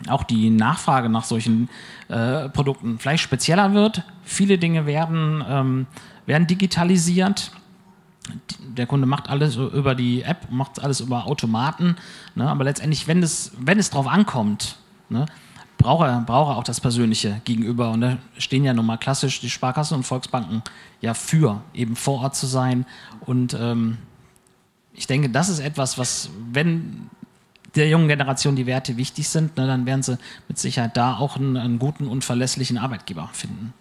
auch 0.07 0.23
die 0.23 0.51
Nachfrage 0.51 1.09
nach 1.09 1.23
solchen 1.23 1.69
äh, 2.09 2.47
Produkten 2.49 2.99
vielleicht 2.99 3.23
spezieller 3.23 3.73
wird. 3.73 4.03
Viele 4.23 4.59
Dinge 4.59 4.85
werden, 4.85 5.43
ähm, 5.47 5.87
werden 6.27 6.45
digitalisiert 6.45 7.51
der 8.59 8.87
Kunde 8.87 9.07
macht 9.07 9.29
alles 9.29 9.55
über 9.55 9.95
die 9.95 10.23
App, 10.23 10.51
macht 10.51 10.81
alles 10.83 10.99
über 10.99 11.25
Automaten, 11.25 11.95
ne? 12.35 12.49
aber 12.49 12.63
letztendlich, 12.63 13.07
wenn 13.07 13.21
es, 13.21 13.51
wenn 13.59 13.79
es 13.79 13.89
drauf 13.89 14.07
ankommt, 14.07 14.77
ne, 15.09 15.25
braucht, 15.77 16.07
er, 16.07 16.21
braucht 16.21 16.53
er 16.53 16.57
auch 16.57 16.63
das 16.63 16.81
Persönliche 16.81 17.41
gegenüber. 17.45 17.91
Und 17.91 18.01
da 18.01 18.17
stehen 18.37 18.63
ja 18.63 18.73
nun 18.73 18.85
mal 18.85 18.97
klassisch 18.97 19.39
die 19.39 19.49
Sparkassen 19.49 19.97
und 19.97 20.03
Volksbanken 20.03 20.63
ja 21.01 21.13
für, 21.13 21.61
eben 21.73 21.95
vor 21.95 22.21
Ort 22.21 22.35
zu 22.35 22.47
sein. 22.47 22.85
Und 23.21 23.53
ähm, 23.53 23.97
ich 24.93 25.07
denke, 25.07 25.29
das 25.29 25.49
ist 25.49 25.59
etwas, 25.59 25.97
was, 25.97 26.29
wenn 26.51 27.09
der 27.75 27.89
jungen 27.89 28.07
Generation 28.07 28.55
die 28.55 28.65
Werte 28.65 28.97
wichtig 28.97 29.27
sind, 29.27 29.57
ne, 29.57 29.67
dann 29.67 29.85
werden 29.85 30.03
sie 30.03 30.17
mit 30.47 30.57
Sicherheit 30.57 30.95
da 30.97 31.17
auch 31.17 31.35
einen, 31.35 31.57
einen 31.57 31.79
guten 31.79 32.07
und 32.07 32.23
verlässlichen 32.23 32.77
Arbeitgeber 32.77 33.29
finden. 33.33 33.73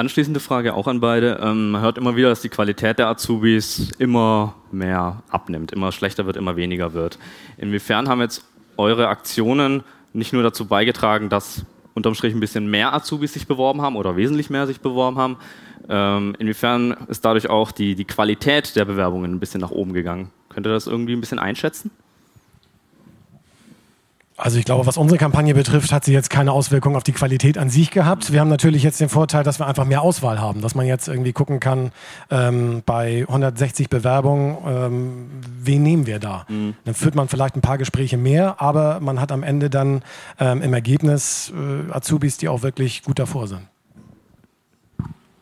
Anschließende 0.00 0.40
Frage 0.40 0.72
auch 0.72 0.86
an 0.86 1.00
beide. 1.00 1.38
Ähm, 1.42 1.72
man 1.72 1.82
hört 1.82 1.98
immer 1.98 2.16
wieder, 2.16 2.30
dass 2.30 2.40
die 2.40 2.48
Qualität 2.48 2.98
der 2.98 3.08
Azubis 3.08 3.90
immer 3.98 4.54
mehr 4.72 5.22
abnimmt, 5.28 5.72
immer 5.72 5.92
schlechter 5.92 6.24
wird, 6.24 6.38
immer 6.38 6.56
weniger 6.56 6.94
wird. 6.94 7.18
Inwiefern 7.58 8.08
haben 8.08 8.22
jetzt 8.22 8.46
eure 8.78 9.08
Aktionen 9.08 9.82
nicht 10.14 10.32
nur 10.32 10.42
dazu 10.42 10.64
beigetragen, 10.64 11.28
dass 11.28 11.66
unterm 11.92 12.14
Strich 12.14 12.32
ein 12.32 12.40
bisschen 12.40 12.70
mehr 12.70 12.94
Azubis 12.94 13.34
sich 13.34 13.46
beworben 13.46 13.82
haben 13.82 13.96
oder 13.96 14.16
wesentlich 14.16 14.48
mehr 14.48 14.66
sich 14.66 14.80
beworben 14.80 15.18
haben? 15.18 15.36
Ähm, 15.86 16.34
inwiefern 16.38 16.92
ist 17.08 17.26
dadurch 17.26 17.50
auch 17.50 17.70
die, 17.70 17.94
die 17.94 18.06
Qualität 18.06 18.76
der 18.76 18.86
Bewerbungen 18.86 19.30
ein 19.30 19.38
bisschen 19.38 19.60
nach 19.60 19.70
oben 19.70 19.92
gegangen? 19.92 20.30
Könnt 20.48 20.66
ihr 20.66 20.72
das 20.72 20.86
irgendwie 20.86 21.12
ein 21.12 21.20
bisschen 21.20 21.38
einschätzen? 21.38 21.90
Also 24.40 24.58
ich 24.58 24.64
glaube, 24.64 24.86
was 24.86 24.96
unsere 24.96 25.18
Kampagne 25.18 25.52
betrifft, 25.54 25.92
hat 25.92 26.04
sie 26.04 26.14
jetzt 26.14 26.30
keine 26.30 26.52
Auswirkung 26.52 26.96
auf 26.96 27.02
die 27.02 27.12
Qualität 27.12 27.58
an 27.58 27.68
sich 27.68 27.90
gehabt. 27.90 28.32
Wir 28.32 28.40
haben 28.40 28.48
natürlich 28.48 28.82
jetzt 28.82 28.98
den 28.98 29.10
Vorteil, 29.10 29.44
dass 29.44 29.58
wir 29.58 29.66
einfach 29.66 29.84
mehr 29.84 30.00
Auswahl 30.00 30.40
haben, 30.40 30.62
dass 30.62 30.74
man 30.74 30.86
jetzt 30.86 31.08
irgendwie 31.08 31.34
gucken 31.34 31.60
kann, 31.60 31.92
ähm, 32.30 32.82
bei 32.86 33.26
160 33.28 33.90
Bewerbungen, 33.90 34.56
ähm, 34.66 35.30
wen 35.60 35.82
nehmen 35.82 36.06
wir 36.06 36.18
da? 36.20 36.46
Mhm. 36.48 36.74
Dann 36.84 36.94
führt 36.94 37.14
man 37.14 37.28
vielleicht 37.28 37.54
ein 37.54 37.60
paar 37.60 37.76
Gespräche 37.76 38.16
mehr, 38.16 38.62
aber 38.62 39.00
man 39.00 39.20
hat 39.20 39.30
am 39.30 39.42
Ende 39.42 39.68
dann 39.68 40.02
ähm, 40.38 40.62
im 40.62 40.72
Ergebnis 40.72 41.52
äh, 41.54 41.92
Azubis, 41.92 42.38
die 42.38 42.48
auch 42.48 42.62
wirklich 42.62 43.02
gut 43.02 43.18
davor 43.18 43.46
sind. 43.46 43.62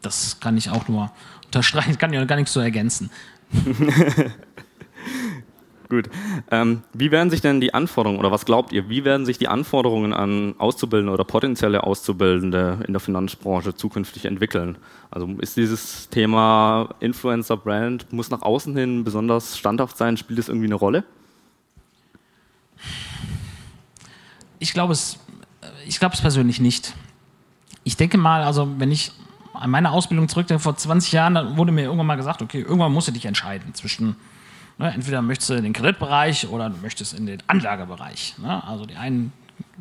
Das 0.02 0.40
kann 0.40 0.56
ich 0.56 0.70
auch 0.70 0.88
nur 0.88 1.12
unterstreichen, 1.46 1.98
kann 1.98 2.12
ich 2.12 2.26
gar 2.26 2.36
nichts 2.36 2.52
so 2.52 2.60
ergänzen. 2.60 3.10
Gut. 5.88 6.10
Ähm, 6.50 6.82
wie 6.92 7.10
werden 7.10 7.30
sich 7.30 7.40
denn 7.40 7.62
die 7.62 7.72
Anforderungen 7.72 8.18
oder 8.18 8.30
was 8.30 8.44
glaubt 8.44 8.72
ihr, 8.72 8.90
wie 8.90 9.04
werden 9.04 9.24
sich 9.24 9.38
die 9.38 9.48
Anforderungen 9.48 10.12
an 10.12 10.54
Auszubildende 10.58 11.12
oder 11.12 11.24
potenzielle 11.24 11.84
Auszubildende 11.84 12.84
in 12.86 12.92
der 12.92 13.00
Finanzbranche 13.00 13.74
zukünftig 13.74 14.26
entwickeln? 14.26 14.76
Also 15.10 15.26
ist 15.38 15.56
dieses 15.56 16.10
Thema 16.10 16.90
Influencer 17.00 17.56
Brand, 17.56 18.12
muss 18.12 18.28
nach 18.28 18.42
außen 18.42 18.76
hin 18.76 19.02
besonders 19.02 19.56
standhaft 19.56 19.96
sein? 19.96 20.18
Spielt 20.18 20.38
das 20.38 20.48
irgendwie 20.48 20.66
eine 20.66 20.74
Rolle? 20.74 21.04
Ich 24.58 24.74
glaube 24.74 24.92
es, 24.92 25.18
ich 25.86 25.98
glaube 25.98 26.14
es 26.14 26.20
persönlich 26.20 26.60
nicht. 26.60 26.94
Ich 27.84 27.96
denke 27.96 28.18
mal, 28.18 28.42
also 28.42 28.68
wenn 28.76 28.92
ich 28.92 29.12
an 29.54 29.70
meine 29.70 29.90
Ausbildung 29.90 30.28
zurückdenke, 30.28 30.62
vor 30.62 30.76
20 30.76 31.12
Jahren, 31.12 31.34
dann 31.34 31.56
wurde 31.56 31.72
mir 31.72 31.84
irgendwann 31.84 32.06
mal 32.06 32.16
gesagt, 32.16 32.42
okay, 32.42 32.60
irgendwann 32.60 32.92
musst 32.92 33.08
du 33.08 33.12
dich 33.12 33.24
entscheiden 33.24 33.72
zwischen 33.74 34.16
Ne, 34.78 34.94
entweder 34.94 35.22
möchtest 35.22 35.50
du 35.50 35.54
in 35.54 35.64
den 35.64 35.72
Kreditbereich 35.72 36.48
oder 36.48 36.70
du 36.70 36.76
möchtest 36.76 37.12
in 37.12 37.26
den 37.26 37.42
Anlagebereich. 37.48 38.36
Ne? 38.38 38.62
Also 38.64 38.86
die 38.86 38.94
einen 38.94 39.32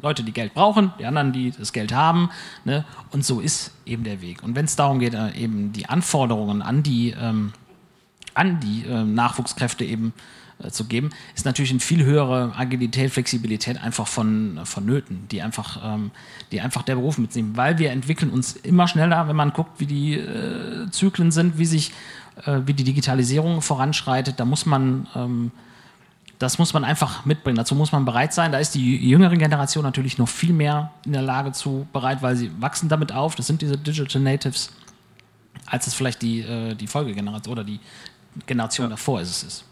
Leute, 0.02 0.24
die 0.24 0.32
Geld 0.32 0.56
brauchen, 0.56 0.92
die 1.00 1.06
anderen, 1.06 1.34
die 1.34 1.52
das 1.52 1.72
Geld 1.72 1.94
haben. 1.94 2.30
Ne? 2.66 2.84
Und 3.12 3.24
so 3.24 3.40
ist 3.40 3.72
eben 3.86 4.04
der 4.04 4.22
Weg. 4.22 4.42
Und 4.42 4.56
wenn 4.56 4.66
es 4.66 4.76
darum 4.76 5.00
geht, 5.00 5.14
äh, 5.14 5.32
eben 5.34 5.72
die 5.72 5.88
Anforderungen 5.88 6.64
an 6.64 6.82
die, 6.82 7.16
ähm, 7.20 7.54
an 8.34 8.60
die 8.60 8.86
äh, 8.88 9.04
Nachwuchskräfte 9.04 9.86
eben 9.86 10.14
äh, 10.64 10.72
zu 10.72 10.86
geben, 10.86 11.12
ist 11.36 11.46
natürlich 11.46 11.72
eine 11.72 11.80
viel 11.80 12.04
höhere 12.04 12.54
Agilität, 12.56 13.12
Flexibilität 13.12 13.80
einfach 13.84 14.08
von, 14.08 14.60
vonnöten, 14.64 15.28
die 15.30 15.44
einfach, 15.44 15.80
ähm, 15.84 16.10
die 16.52 16.62
einfach 16.62 16.82
der 16.82 16.96
Beruf 16.96 17.20
mitnehmen. 17.20 17.56
Weil 17.56 17.78
wir 17.78 17.92
entwickeln 17.92 18.32
uns 18.32 18.56
immer 18.56 18.88
schneller, 18.88 19.28
wenn 19.28 19.36
man 19.36 19.54
guckt, 19.54 19.80
wie 19.80 19.86
die 19.86 20.16
äh, 20.16 20.90
Zyklen 20.90 21.32
sind, 21.32 21.60
wie 21.60 21.66
sich 21.66 21.92
äh, 22.46 22.62
wie 22.66 22.74
die 22.74 22.84
Digitalisierung 22.84 23.62
voranschreitet, 23.62 24.40
da 24.40 24.46
muss 24.46 24.66
man, 24.66 25.08
ähm, 25.16 25.52
das 26.40 26.60
muss 26.60 26.74
man 26.74 26.84
einfach 26.84 27.26
mitbringen. 27.26 27.58
Dazu 27.58 27.76
muss 27.76 27.92
man 27.92 28.06
bereit 28.06 28.34
sein. 28.34 28.52
Da 28.52 28.60
ist 28.60 28.76
die 28.76 29.10
jüngere 29.10 29.36
Generation 29.38 29.84
natürlich 29.84 30.18
noch 30.18 30.30
viel 30.30 30.54
mehr 30.54 30.92
in 31.06 31.14
der 31.14 31.24
Lage 31.24 31.52
zu 31.52 31.88
bereit, 31.94 32.22
weil 32.22 32.36
sie 32.36 32.52
wachsen 32.62 32.90
damit 32.90 33.12
auf. 33.12 33.36
Das 33.36 33.48
sind 33.48 33.62
diese 33.62 33.78
Digital 33.78 34.22
Natives, 34.22 34.72
als 35.66 35.88
es 35.88 35.94
vielleicht 35.94 36.22
die, 36.22 36.42
äh, 36.42 36.76
die 36.76 36.88
Folgegeneration 36.88 37.54
oder 37.54 37.64
die 37.64 37.80
Generation 38.46 38.86
ja. 38.86 38.90
davor 38.92 39.22
ist. 39.22 39.30
Es 39.30 39.44
ist. 39.44 39.64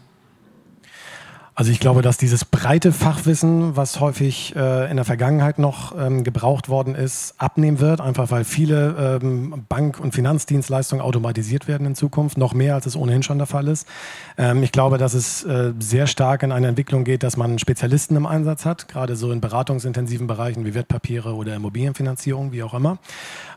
Also 1.58 1.72
ich 1.72 1.80
glaube, 1.80 2.02
dass 2.02 2.18
dieses 2.18 2.44
breite 2.44 2.92
Fachwissen, 2.92 3.76
was 3.76 3.98
häufig 3.98 4.54
äh, 4.54 4.90
in 4.90 4.96
der 4.96 5.06
Vergangenheit 5.06 5.58
noch 5.58 5.98
ähm, 5.98 6.22
gebraucht 6.22 6.68
worden 6.68 6.94
ist, 6.94 7.34
abnehmen 7.38 7.80
wird, 7.80 8.02
einfach 8.02 8.30
weil 8.30 8.44
viele 8.44 9.20
ähm, 9.22 9.64
Bank- 9.66 9.98
und 9.98 10.14
Finanzdienstleistungen 10.14 11.02
automatisiert 11.02 11.66
werden 11.66 11.86
in 11.86 11.94
Zukunft, 11.94 12.36
noch 12.36 12.52
mehr 12.52 12.74
als 12.74 12.84
es 12.84 12.94
ohnehin 12.94 13.22
schon 13.22 13.38
der 13.38 13.46
Fall 13.46 13.68
ist. 13.68 13.88
Ähm, 14.36 14.62
ich 14.62 14.70
glaube, 14.70 14.98
dass 14.98 15.14
es 15.14 15.44
äh, 15.44 15.72
sehr 15.78 16.06
stark 16.06 16.42
in 16.42 16.52
eine 16.52 16.68
Entwicklung 16.68 17.04
geht, 17.04 17.22
dass 17.22 17.38
man 17.38 17.58
Spezialisten 17.58 18.16
im 18.16 18.26
Einsatz 18.26 18.66
hat, 18.66 18.86
gerade 18.86 19.16
so 19.16 19.32
in 19.32 19.40
beratungsintensiven 19.40 20.26
Bereichen 20.26 20.66
wie 20.66 20.74
Wertpapiere 20.74 21.34
oder 21.34 21.54
Immobilienfinanzierung, 21.54 22.52
wie 22.52 22.64
auch 22.64 22.74
immer. 22.74 22.98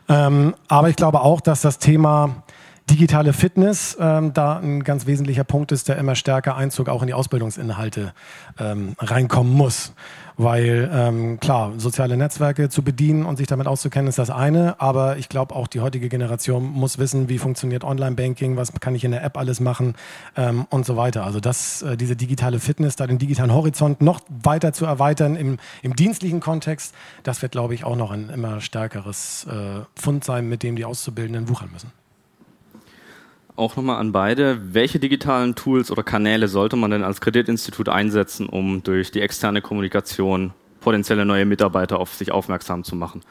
Ähm, 0.08 0.54
aber 0.68 0.88
ich 0.88 0.96
glaube 0.96 1.20
auch, 1.20 1.42
dass 1.42 1.60
das 1.60 1.78
Thema 1.78 2.44
digitale 2.90 3.32
Fitness 3.32 3.96
ähm, 4.00 4.34
da 4.34 4.58
ein 4.58 4.82
ganz 4.82 5.06
wesentlicher 5.06 5.44
Punkt 5.44 5.70
ist, 5.70 5.88
der 5.88 5.96
immer 5.96 6.16
stärker 6.16 6.56
Einzug 6.56 6.88
auch 6.88 7.02
in 7.02 7.06
die 7.06 7.14
Ausbildungsinhalte 7.14 8.12
ähm, 8.58 8.94
reinkommen 8.98 9.52
muss. 9.54 9.92
Weil 10.36 10.90
ähm, 10.92 11.38
klar, 11.38 11.74
soziale 11.76 12.16
Netzwerke 12.16 12.68
zu 12.68 12.82
bedienen 12.82 13.26
und 13.26 13.36
sich 13.36 13.46
damit 13.46 13.66
auszukennen, 13.66 14.08
ist 14.08 14.18
das 14.18 14.30
eine, 14.30 14.80
aber 14.80 15.18
ich 15.18 15.28
glaube 15.28 15.54
auch 15.54 15.66
die 15.66 15.80
heutige 15.80 16.08
Generation 16.08 16.64
muss 16.64 16.98
wissen, 16.98 17.28
wie 17.28 17.38
funktioniert 17.38 17.84
Online-Banking, 17.84 18.56
was 18.56 18.72
kann 18.80 18.94
ich 18.94 19.04
in 19.04 19.10
der 19.12 19.22
App 19.22 19.36
alles 19.36 19.60
machen 19.60 19.94
ähm, 20.36 20.66
und 20.70 20.86
so 20.86 20.96
weiter. 20.96 21.24
Also 21.24 21.40
das, 21.40 21.82
äh, 21.82 21.96
diese 21.96 22.16
digitale 22.16 22.58
Fitness, 22.58 22.96
da 22.96 23.06
den 23.06 23.18
digitalen 23.18 23.52
Horizont 23.52 24.00
noch 24.00 24.20
weiter 24.28 24.72
zu 24.72 24.86
erweitern 24.86 25.36
im, 25.36 25.58
im 25.82 25.94
dienstlichen 25.94 26.40
Kontext, 26.40 26.94
das 27.22 27.42
wird, 27.42 27.52
glaube 27.52 27.74
ich, 27.74 27.84
auch 27.84 27.96
noch 27.96 28.10
ein 28.10 28.30
immer 28.30 28.60
stärkeres 28.60 29.46
äh, 29.46 29.84
Fund 29.94 30.24
sein, 30.24 30.48
mit 30.48 30.62
dem 30.62 30.74
die 30.74 30.86
Auszubildenden 30.86 31.48
wuchern 31.48 31.68
müssen. 31.70 31.99
Auch 33.56 33.76
nochmal 33.76 33.96
an 33.96 34.12
beide. 34.12 34.74
Welche 34.74 34.98
digitalen 34.98 35.54
Tools 35.54 35.90
oder 35.90 36.02
Kanäle 36.02 36.48
sollte 36.48 36.76
man 36.76 36.90
denn 36.90 37.04
als 37.04 37.20
Kreditinstitut 37.20 37.88
einsetzen, 37.88 38.48
um 38.48 38.82
durch 38.82 39.10
die 39.10 39.20
externe 39.20 39.60
Kommunikation 39.60 40.52
potenzielle 40.80 41.24
neue 41.24 41.44
Mitarbeiter 41.44 41.98
auf 41.98 42.14
sich 42.14 42.32
aufmerksam 42.32 42.84
zu 42.84 42.96
machen? 42.96 43.22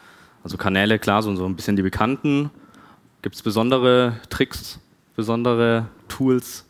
Also 0.43 0.57
Kanäle, 0.57 0.99
klar, 0.99 1.23
so 1.23 1.31
ein 1.31 1.55
bisschen 1.55 1.75
die 1.75 1.81
bekannten. 1.81 2.51
Gibt 3.21 3.35
es 3.35 3.41
besondere 3.41 4.19
Tricks, 4.29 4.79
besondere 5.15 5.87
Tools? 6.07 6.68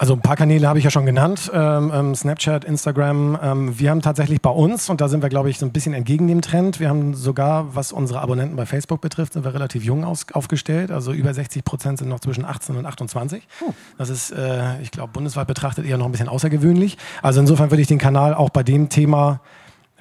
Also 0.00 0.14
ein 0.14 0.22
paar 0.22 0.36
Kanäle 0.36 0.66
habe 0.66 0.78
ich 0.78 0.84
ja 0.86 0.90
schon 0.90 1.04
genannt, 1.04 1.52
ähm, 1.52 1.92
ähm, 1.94 2.14
Snapchat, 2.14 2.64
Instagram. 2.64 3.38
Ähm, 3.42 3.78
wir 3.78 3.90
haben 3.90 4.00
tatsächlich 4.00 4.40
bei 4.40 4.48
uns, 4.48 4.88
und 4.88 5.02
da 5.02 5.08
sind 5.08 5.22
wir, 5.22 5.28
glaube 5.28 5.50
ich, 5.50 5.58
so 5.58 5.66
ein 5.66 5.72
bisschen 5.72 5.92
entgegen 5.92 6.26
dem 6.26 6.40
Trend, 6.40 6.80
wir 6.80 6.88
haben 6.88 7.12
sogar, 7.12 7.76
was 7.76 7.92
unsere 7.92 8.22
Abonnenten 8.22 8.56
bei 8.56 8.64
Facebook 8.64 9.02
betrifft, 9.02 9.34
sind 9.34 9.44
wir 9.44 9.52
relativ 9.52 9.84
jung 9.84 10.04
aus, 10.04 10.24
aufgestellt. 10.32 10.90
Also 10.90 11.12
über 11.12 11.34
60 11.34 11.64
Prozent 11.64 11.98
sind 11.98 12.08
noch 12.08 12.20
zwischen 12.20 12.46
18 12.46 12.76
und 12.76 12.86
28. 12.86 13.46
Oh. 13.60 13.74
Das 13.98 14.08
ist, 14.08 14.30
äh, 14.30 14.80
ich 14.80 14.90
glaube, 14.90 15.12
bundesweit 15.12 15.46
betrachtet 15.46 15.84
eher 15.84 15.98
noch 15.98 16.06
ein 16.06 16.12
bisschen 16.12 16.30
außergewöhnlich. 16.30 16.96
Also 17.20 17.40
insofern 17.40 17.70
würde 17.70 17.82
ich 17.82 17.88
den 17.88 17.98
Kanal 17.98 18.32
auch 18.32 18.48
bei 18.48 18.62
dem 18.62 18.88
Thema 18.88 19.40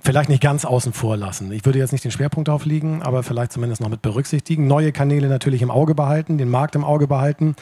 vielleicht 0.01 0.29
nicht 0.29 0.41
ganz 0.41 0.63
außen 0.63 0.93
vor 0.93 1.17
lassen. 1.17 1.51
Ich 1.51 1.65
würde 1.65 1.77
jetzt 1.77 1.91
nicht 1.91 2.05
den 2.05 2.11
Schwerpunkt 2.11 2.47
darauf 2.47 2.63
legen, 2.63 3.03
aber 3.03 3.21
vielleicht 3.21 3.51
zumindest 3.51 3.81
noch 3.81 3.89
mit 3.89 4.01
berücksichtigen. 4.01 4.65
Neue 4.65 4.93
Kanäle 4.93 5.27
natürlich 5.27 5.61
im 5.61 5.71
Auge 5.71 5.93
behalten, 5.93 6.37
den 6.37 6.47
Markt 6.47 6.75
im 6.75 6.85
Auge 6.85 7.05
behalten. 7.05 7.57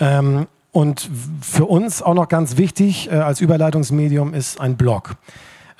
Ähm, 0.00 0.48
und 0.72 1.08
für 1.40 1.64
uns 1.64 2.02
auch 2.02 2.14
noch 2.14 2.28
ganz 2.28 2.56
wichtig 2.56 3.10
äh, 3.10 3.14
als 3.14 3.40
Überleitungsmedium 3.40 4.34
ist 4.34 4.60
ein 4.60 4.76
Blog. 4.76 5.16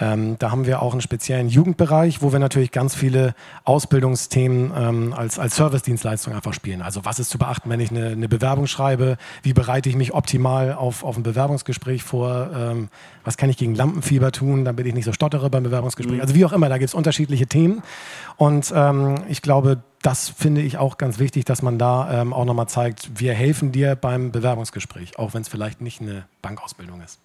Ähm, 0.01 0.37
da 0.39 0.51
haben 0.51 0.67
wir 0.67 0.81
auch 0.83 0.93
einen 0.93 1.01
speziellen 1.01 1.49
Jugendbereich, 1.49 2.23
wo 2.23 2.33
wir 2.33 2.39
natürlich 2.39 2.71
ganz 2.71 2.95
viele 2.95 3.35
Ausbildungsthemen 3.65 4.73
ähm, 4.77 5.13
als, 5.13 5.39
als 5.39 5.57
Service-Dienstleistung 5.57 6.35
einfach 6.35 6.55
spielen. 6.55 6.83
Also 6.83 7.05
was 7.05 7.19
ist 7.19 7.31
zu 7.31 7.39
beachten, 7.39 7.69
wenn 7.71 7.81
ich 7.81 7.91
eine, 7.91 8.09
eine 8.09 8.29
Bewerbung 8.29 8.67
schreibe? 8.67 9.17
Wie 9.43 9.53
bereite 9.53 9.89
ich 9.89 9.97
mich 9.97 10.15
optimal 10.15 10.73
auf, 10.73 11.03
auf 11.03 11.17
ein 11.17 11.23
Bewerbungsgespräch 11.23 12.03
vor? 12.03 12.51
Ähm, 12.55 12.89
was 13.25 13.37
kann 13.37 13.51
ich 13.51 13.57
gegen 13.57 13.75
Lampenfieber 13.75 14.31
tun, 14.33 14.65
damit 14.65 14.87
ich 14.87 14.95
nicht 14.95 15.05
so 15.05 15.13
stottere 15.13 15.51
beim 15.51 15.65
Bewerbungsgespräch? 15.65 16.17
Mhm. 16.17 16.23
Also 16.23 16.35
wie 16.35 16.45
auch 16.45 16.53
immer, 16.53 16.69
da 16.69 16.79
gibt 16.79 16.89
es 16.89 16.95
unterschiedliche 16.95 17.47
Themen. 17.47 17.83
Und 18.37 18.73
ähm, 18.75 19.17
ich 19.29 19.43
glaube, 19.43 19.83
das 20.03 20.29
finde 20.29 20.61
ich 20.61 20.79
auch 20.79 20.97
ganz 20.97 21.19
wichtig, 21.19 21.45
dass 21.45 21.61
man 21.61 21.77
da 21.77 22.23
ähm, 22.23 22.33
auch 22.33 22.45
nochmal 22.45 22.69
zeigt, 22.69 23.21
wir 23.21 23.35
helfen 23.35 23.73
dir 23.73 23.97
beim 23.97 24.31
Bewerbungsgespräch, 24.31 25.19
auch 25.19 25.35
wenn 25.35 25.43
es 25.43 25.49
vielleicht 25.49 25.81
nicht 25.81 26.01
eine 26.01 26.27
Bankausbildung 26.41 27.01
ist 27.01 27.19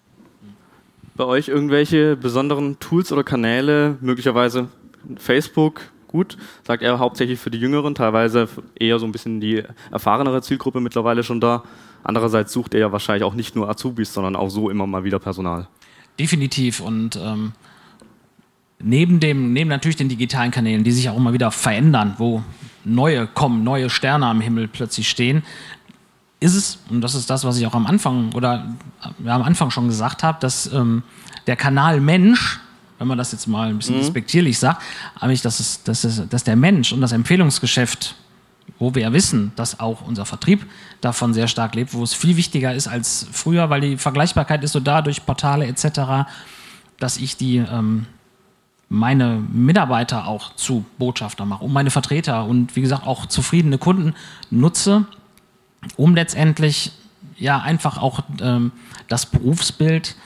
bei 1.16 1.24
euch 1.24 1.48
irgendwelche 1.48 2.16
besonderen 2.16 2.78
Tools 2.80 3.12
oder 3.12 3.24
Kanäle, 3.24 3.96
möglicherweise 4.00 4.68
Facebook, 5.16 5.82
gut, 6.08 6.36
sagt 6.66 6.82
er 6.82 6.98
hauptsächlich 6.98 7.38
für 7.38 7.50
die 7.50 7.58
Jüngeren, 7.58 7.94
teilweise 7.94 8.48
eher 8.78 8.98
so 8.98 9.06
ein 9.06 9.12
bisschen 9.12 9.40
die 9.40 9.62
erfahrenere 9.90 10.42
Zielgruppe 10.42 10.80
mittlerweile 10.80 11.22
schon 11.22 11.40
da. 11.40 11.64
Andererseits 12.02 12.52
sucht 12.52 12.74
er 12.74 12.80
ja 12.80 12.92
wahrscheinlich 12.92 13.24
auch 13.24 13.34
nicht 13.34 13.56
nur 13.56 13.68
Azubis, 13.68 14.12
sondern 14.12 14.36
auch 14.36 14.50
so 14.50 14.70
immer 14.70 14.86
mal 14.86 15.04
wieder 15.04 15.18
Personal. 15.18 15.68
Definitiv 16.18 16.80
und 16.80 17.16
ähm, 17.16 17.52
neben 18.78 19.20
dem, 19.20 19.52
neben 19.52 19.70
natürlich 19.70 19.96
den 19.96 20.08
digitalen 20.08 20.50
Kanälen, 20.50 20.84
die 20.84 20.92
sich 20.92 21.08
auch 21.08 21.16
immer 21.16 21.32
wieder 21.32 21.50
verändern, 21.50 22.14
wo 22.18 22.42
neue 22.84 23.26
kommen, 23.26 23.64
neue 23.64 23.90
Sterne 23.90 24.26
am 24.26 24.40
Himmel 24.40 24.68
plötzlich 24.68 25.08
stehen, 25.08 25.42
ist 26.44 26.54
es, 26.54 26.78
und 26.90 27.00
das 27.00 27.14
ist 27.14 27.30
das, 27.30 27.44
was 27.44 27.56
ich 27.56 27.66
auch 27.66 27.74
am 27.74 27.86
Anfang 27.86 28.32
oder 28.34 28.66
ja, 29.24 29.34
am 29.34 29.42
Anfang 29.42 29.70
schon 29.70 29.88
gesagt 29.88 30.22
habe, 30.22 30.38
dass 30.40 30.70
ähm, 30.72 31.02
der 31.46 31.56
Kanal 31.56 32.00
Mensch, 32.00 32.60
wenn 32.98 33.08
man 33.08 33.16
das 33.16 33.32
jetzt 33.32 33.46
mal 33.46 33.70
ein 33.70 33.78
bisschen 33.78 33.96
mhm. 33.96 34.02
respektierlich 34.02 34.58
sagt, 34.58 34.82
nämlich 35.20 35.40
dass, 35.40 35.58
es, 35.58 35.82
dass, 35.82 36.04
es, 36.04 36.28
dass 36.28 36.44
der 36.44 36.56
Mensch 36.56 36.92
und 36.92 37.00
das 37.00 37.12
Empfehlungsgeschäft, 37.12 38.14
wo 38.78 38.94
wir 38.94 39.02
ja 39.02 39.12
wissen, 39.12 39.52
dass 39.56 39.80
auch 39.80 40.02
unser 40.06 40.26
Vertrieb 40.26 40.66
davon 41.00 41.32
sehr 41.32 41.48
stark 41.48 41.74
lebt, 41.74 41.94
wo 41.94 42.02
es 42.02 42.12
viel 42.12 42.36
wichtiger 42.36 42.74
ist 42.74 42.88
als 42.88 43.26
früher, 43.32 43.70
weil 43.70 43.80
die 43.80 43.96
Vergleichbarkeit 43.96 44.62
ist 44.64 44.72
so 44.72 44.80
da 44.80 45.00
durch 45.00 45.24
Portale 45.24 45.66
etc., 45.66 46.28
dass 46.98 47.16
ich 47.16 47.36
die 47.38 47.56
ähm, 47.56 48.06
meine 48.90 49.42
Mitarbeiter 49.50 50.26
auch 50.26 50.54
zu 50.56 50.84
Botschafter 50.98 51.46
mache 51.46 51.64
und 51.64 51.72
meine 51.72 51.90
Vertreter 51.90 52.44
und 52.44 52.76
wie 52.76 52.82
gesagt 52.82 53.06
auch 53.06 53.26
zufriedene 53.26 53.78
Kunden 53.78 54.14
nutze, 54.50 55.06
um 55.96 56.14
letztendlich 56.14 56.92
ja 57.36 57.58
einfach 57.58 57.98
auch 57.98 58.20
ähm, 58.40 58.72
das 59.08 59.26
Berufsbild 59.26 60.16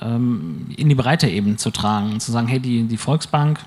ähm, 0.00 0.66
in 0.76 0.88
die 0.88 0.94
Breite 0.94 1.28
eben 1.28 1.58
zu 1.58 1.70
tragen 1.70 2.12
und 2.12 2.20
zu 2.20 2.32
sagen, 2.32 2.46
hey, 2.48 2.60
die, 2.60 2.84
die 2.84 2.96
Volksbank, 2.96 3.60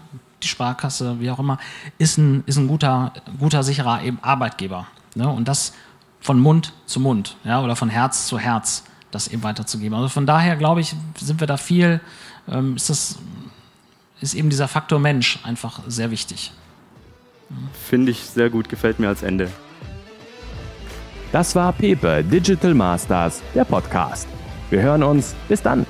die 0.43 0.47
Sparkasse, 0.47 1.19
wie 1.19 1.29
auch 1.29 1.39
immer, 1.39 1.57
ist 1.97 2.17
ein, 2.17 2.43
ist 2.45 2.57
ein 2.57 2.67
guter, 2.67 3.13
guter, 3.39 3.63
sicherer 3.63 3.99
Arbeitgeber. 4.21 4.87
Ne? 5.15 5.27
Und 5.27 5.47
das 5.47 5.73
von 6.19 6.39
Mund 6.39 6.73
zu 6.85 6.99
Mund 6.99 7.35
ja? 7.43 7.61
oder 7.61 7.75
von 7.75 7.89
Herz 7.89 8.27
zu 8.27 8.39
Herz, 8.39 8.83
das 9.11 9.27
eben 9.27 9.43
weiterzugeben. 9.43 9.95
Also 9.95 10.09
von 10.09 10.25
daher, 10.25 10.55
glaube 10.55 10.81
ich, 10.81 10.95
sind 11.17 11.39
wir 11.39 11.47
da 11.47 11.57
viel, 11.57 11.99
ähm, 12.47 12.75
ist, 12.75 12.89
das, 12.89 13.19
ist 14.21 14.35
eben 14.35 14.49
dieser 14.49 14.67
Faktor 14.67 14.99
Mensch 14.99 15.39
einfach 15.43 15.81
sehr 15.87 16.11
wichtig. 16.11 16.51
Finde 17.73 18.11
ich 18.11 18.21
sehr 18.21 18.49
gut, 18.49 18.69
gefällt 18.69 18.99
mir 18.99 19.09
als 19.09 19.23
Ende. 19.23 19.49
Das 21.31 21.55
war 21.55 21.71
Pepe 21.71 22.23
Digital 22.23 22.73
Masters, 22.73 23.41
der 23.55 23.63
Podcast. 23.63 24.27
Wir 24.69 24.81
hören 24.81 25.03
uns. 25.03 25.33
Bis 25.47 25.61
dann. 25.61 25.85